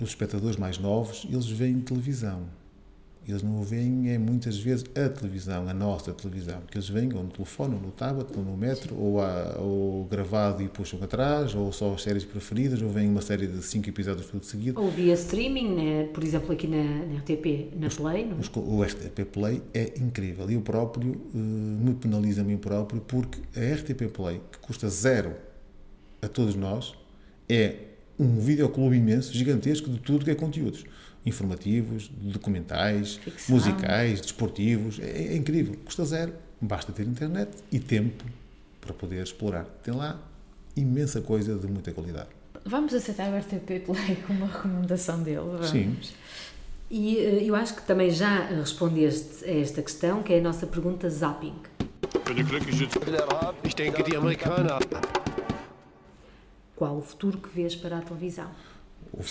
os 0.00 0.10
espectadores 0.10 0.56
mais 0.56 0.78
novos, 0.78 1.26
eles 1.30 1.48
veem 1.48 1.80
televisão 1.80 2.46
eles 3.28 3.42
não 3.42 3.60
veem 3.62 4.10
é 4.10 4.18
muitas 4.18 4.56
vezes 4.56 4.84
a 4.94 5.08
televisão, 5.08 5.68
a 5.68 5.74
nossa 5.74 6.12
televisão, 6.12 6.60
que 6.70 6.76
eles 6.76 6.88
veem 6.88 7.12
ou 7.12 7.24
no 7.24 7.28
telefone, 7.28 7.74
ou 7.74 7.80
no 7.80 7.90
tablet, 7.90 8.28
ou 8.36 8.44
no 8.44 8.56
metro, 8.56 8.96
ou, 8.96 9.20
a, 9.20 9.56
ou 9.58 10.04
gravado 10.04 10.62
e 10.62 10.68
puxam 10.68 11.02
atrás, 11.02 11.52
ou 11.52 11.72
só 11.72 11.92
as 11.94 12.02
séries 12.02 12.24
preferidas, 12.24 12.80
ou 12.80 12.88
veem 12.88 13.08
uma 13.08 13.20
série 13.20 13.48
de 13.48 13.60
cinco 13.62 13.88
episódios 13.88 14.28
tudo 14.28 14.44
seguido. 14.44 14.80
Ou 14.80 14.88
via 14.88 15.14
streaming, 15.14 15.74
né? 15.74 16.04
por 16.14 16.22
exemplo, 16.22 16.52
aqui 16.52 16.68
na, 16.68 16.84
na 17.06 17.18
RTP, 17.18 17.72
na 17.76 17.88
os, 17.88 17.96
Play. 17.96 18.26
Não? 18.26 18.38
Os, 18.38 18.48
o 18.54 18.82
RTP 18.82 19.24
Play 19.32 19.60
é 19.74 19.94
incrível. 19.98 20.48
E 20.48 20.54
eu 20.54 20.60
próprio 20.60 21.10
uh, 21.12 21.36
me 21.36 21.94
penalizo 21.94 22.40
a 22.40 22.44
mim 22.44 22.56
próprio 22.56 23.00
porque 23.00 23.40
a 23.58 23.74
RTP 23.74 24.08
Play, 24.12 24.40
que 24.52 24.58
custa 24.58 24.88
zero 24.88 25.34
a 26.22 26.28
todos 26.28 26.54
nós, 26.54 26.94
é 27.48 27.74
um 28.18 28.38
videoclube 28.38 28.96
imenso, 28.96 29.32
gigantesco 29.32 29.90
de 29.90 29.98
tudo 29.98 30.24
que 30.24 30.30
é 30.30 30.34
conteúdos 30.34 30.84
informativos, 31.26 32.08
documentais, 32.20 33.16
Ficção. 33.16 33.56
musicais, 33.56 34.20
desportivos. 34.20 35.00
É, 35.00 35.32
é, 35.32 35.36
incrível. 35.36 35.74
Custa 35.84 36.04
zero. 36.04 36.32
Basta 36.60 36.92
ter 36.92 37.02
internet 37.02 37.50
e 37.70 37.80
tempo 37.80 38.24
para 38.80 38.94
poder 38.94 39.22
explorar. 39.22 39.64
Tem 39.82 39.92
lá 39.92 40.18
imensa 40.76 41.20
coisa 41.20 41.58
de 41.58 41.66
muita 41.66 41.92
qualidade. 41.92 42.28
Vamos 42.64 42.94
aceitar 42.94 43.30
o 43.30 43.36
RTP 43.36 43.84
Play 43.84 44.16
como 44.26 44.44
uma 44.44 44.46
recomendação 44.46 45.22
dele. 45.22 45.40
Vamos. 45.40 45.68
Sim. 45.68 45.96
E 46.88 47.18
eh, 47.18 47.42
eu 47.42 47.56
acho 47.56 47.74
que 47.74 47.82
também 47.82 48.10
já 48.10 48.46
respondeste 48.46 49.44
a 49.44 49.50
esta 49.50 49.82
questão, 49.82 50.22
que 50.22 50.32
é 50.32 50.38
a 50.38 50.42
nossa 50.42 50.66
pergunta 50.66 51.10
zapping. 51.10 51.54
Qual 56.76 56.98
o 56.98 57.02
futuro 57.02 57.38
que 57.38 57.48
vês 57.48 57.74
para 57.74 57.98
a 57.98 58.00
televisão? 58.02 58.50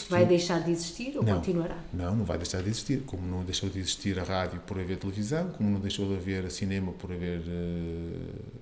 Vai 0.09 0.25
deixar 0.25 0.63
de 0.63 0.71
existir 0.71 1.15
ou 1.15 1.23
não, 1.23 1.35
continuará? 1.35 1.77
Não, 1.93 2.15
não 2.15 2.25
vai 2.25 2.37
deixar 2.37 2.61
de 2.63 2.69
existir. 2.69 3.03
Como 3.05 3.25
não 3.27 3.43
deixou 3.43 3.69
de 3.69 3.77
existir 3.79 4.19
a 4.19 4.23
rádio 4.23 4.59
por 4.61 4.79
haver 4.79 4.97
televisão, 4.97 5.49
como 5.51 5.69
não 5.69 5.79
deixou 5.79 6.07
de 6.07 6.15
haver 6.15 6.49
cinema 6.49 6.91
por 6.93 7.11
haver 7.11 7.41
uh, 7.41 8.55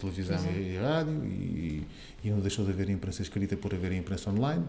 televisão 0.00 0.38
e, 0.52 0.74
e, 0.74 0.78
rádio, 0.78 1.24
e, 1.24 1.86
e, 2.24 2.30
não 2.30 2.40
deixou 2.40 2.64
de 2.64 2.70
haver 2.70 2.88
imprensa 2.88 3.20
escrita 3.20 3.56
por 3.56 3.74
haver 3.74 3.92
imprensa 3.92 4.30
online, 4.30 4.64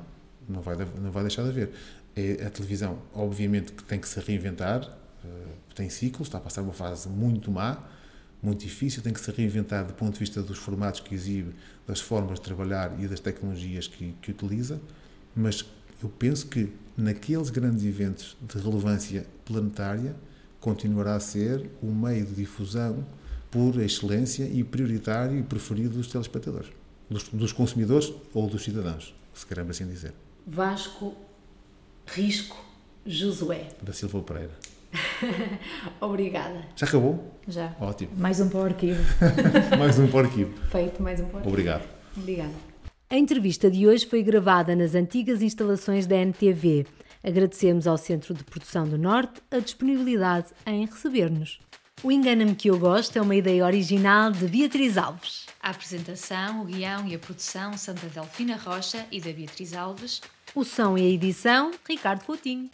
não 0.48 0.62
vai, 0.62 0.76
não 0.76 1.12
vai 1.12 1.24
deixar 1.24 1.44
de 1.44 1.50
haver. 1.50 1.72
É, 2.16 2.46
a 2.46 2.50
televisão, 2.50 2.98
obviamente, 3.14 3.72
que 3.72 3.84
tem 3.84 4.00
que 4.00 4.10
se 4.10 4.20
reinventar, 4.20 4.84
uh, 4.84 5.74
tem 5.76 5.90
ciclos, 5.90 6.28
está 6.28 6.40
a 6.40 6.42
passar 6.42 6.62
uma 6.62 6.74
fase 6.74 7.08
muito 7.08 7.50
má, 7.50 7.78
muito 8.42 8.64
difícil, 8.64 9.02
tem 9.02 9.14
que 9.14 9.20
se 9.20 9.32
reinventar 9.32 9.86
do 9.86 9.94
ponto 9.94 10.14
de 10.14 10.20
vista 10.20 10.42
dos 10.42 10.58
formatos 10.58 11.02
que 11.02 11.14
exibe, 11.14 11.54
das 11.86 12.00
formas 12.00 12.40
de 12.40 12.46
trabalhar 12.46 12.96
e 13.00 13.08
das 13.08 13.20
tecnologias 13.20 13.88
que, 13.88 14.14
que 14.22 14.32
utiliza 14.32 14.80
mas 15.36 15.66
eu 16.02 16.10
penso 16.10 16.48
que 16.48 16.72
naqueles 16.98 17.50
grandes 17.50 17.84
eventos 17.84 18.36
de 18.42 18.58
relevância 18.58 19.26
planetária 19.46 20.16
continuará 20.60 21.16
a 21.16 21.20
ser 21.20 21.70
o 21.82 21.88
meio 21.88 22.26
de 22.26 22.36
difusão 22.36 23.06
por 23.50 23.80
excelência 23.80 24.44
e 24.44 24.64
prioritário 24.64 25.40
e 25.40 25.44
preferido 25.44 25.96
dos 25.96 26.08
telespectadores, 26.08 26.70
dos, 27.10 27.30
dos 27.30 27.52
consumidores 27.52 28.14
ou 28.34 28.48
dos 28.48 28.64
cidadãos, 28.64 29.16
se 29.34 29.46
queremos 29.46 29.76
assim 29.76 29.88
dizer. 29.88 30.14
Vasco 30.46 31.16
Risco 32.06 32.58
Josué. 33.06 33.70
Da 33.82 33.94
Silva 33.94 34.22
Pereira. 34.22 34.54
Obrigada. 36.02 36.66
Já 36.76 36.88
acabou? 36.88 37.34
Já. 37.48 37.76
Ótimo. 37.80 38.12
Mais 38.18 38.40
um 38.40 38.50
para 38.50 38.60
o 38.60 38.64
arquivo. 38.64 39.02
mais 39.78 40.00
um 40.00 40.08
para 40.08 40.18
o 40.18 40.20
arquivo. 40.20 40.54
Feito, 40.70 41.02
mais 41.02 41.20
um 41.20 41.26
para 41.26 41.34
o 41.34 41.38
arquivo. 41.38 41.50
Obrigado. 41.50 41.84
Obrigada. 42.16 42.54
A 43.10 43.18
entrevista 43.18 43.72
de 43.72 43.88
hoje 43.88 44.06
foi 44.06 44.22
gravada 44.22 44.76
nas 44.76 44.94
antigas 44.94 45.42
instalações 45.42 46.06
da 46.06 46.16
NTV. 46.16 46.86
Agradecemos 47.24 47.88
ao 47.88 47.98
Centro 47.98 48.34
de 48.34 48.44
Produção 48.44 48.88
do 48.88 48.98
Norte 48.98 49.42
a 49.52 49.60
disponibilidade 49.60 50.48
em 50.66 50.86
receber-nos. 50.86 51.60
O 52.02 52.12
Engana-me 52.12 52.56
que 52.56 52.70
eu 52.70 52.80
gosto 52.80 53.18
é 53.18 53.22
uma 53.22 53.36
ideia 53.36 53.66
original 53.66 54.32
de 54.32 54.48
Beatriz 54.48 54.98
Alves. 54.98 55.48
A 55.62 55.72
apresentação, 55.72 56.62
o 56.62 56.66
guião 56.66 57.06
e 57.06 57.14
a 57.14 57.20
produção 57.20 57.78
são 57.78 57.94
da 57.94 58.08
Delfina 58.08 58.56
Rocha 58.56 59.06
e 59.12 59.20
da 59.20 59.34
Beatriz 59.34 59.74
Alves. 59.74 60.22
O 60.56 60.64
som 60.64 60.98
e 60.98 61.02
a 61.02 61.10
edição, 61.10 61.72
Ricardo 61.88 62.24
Coutinho. 62.24 62.70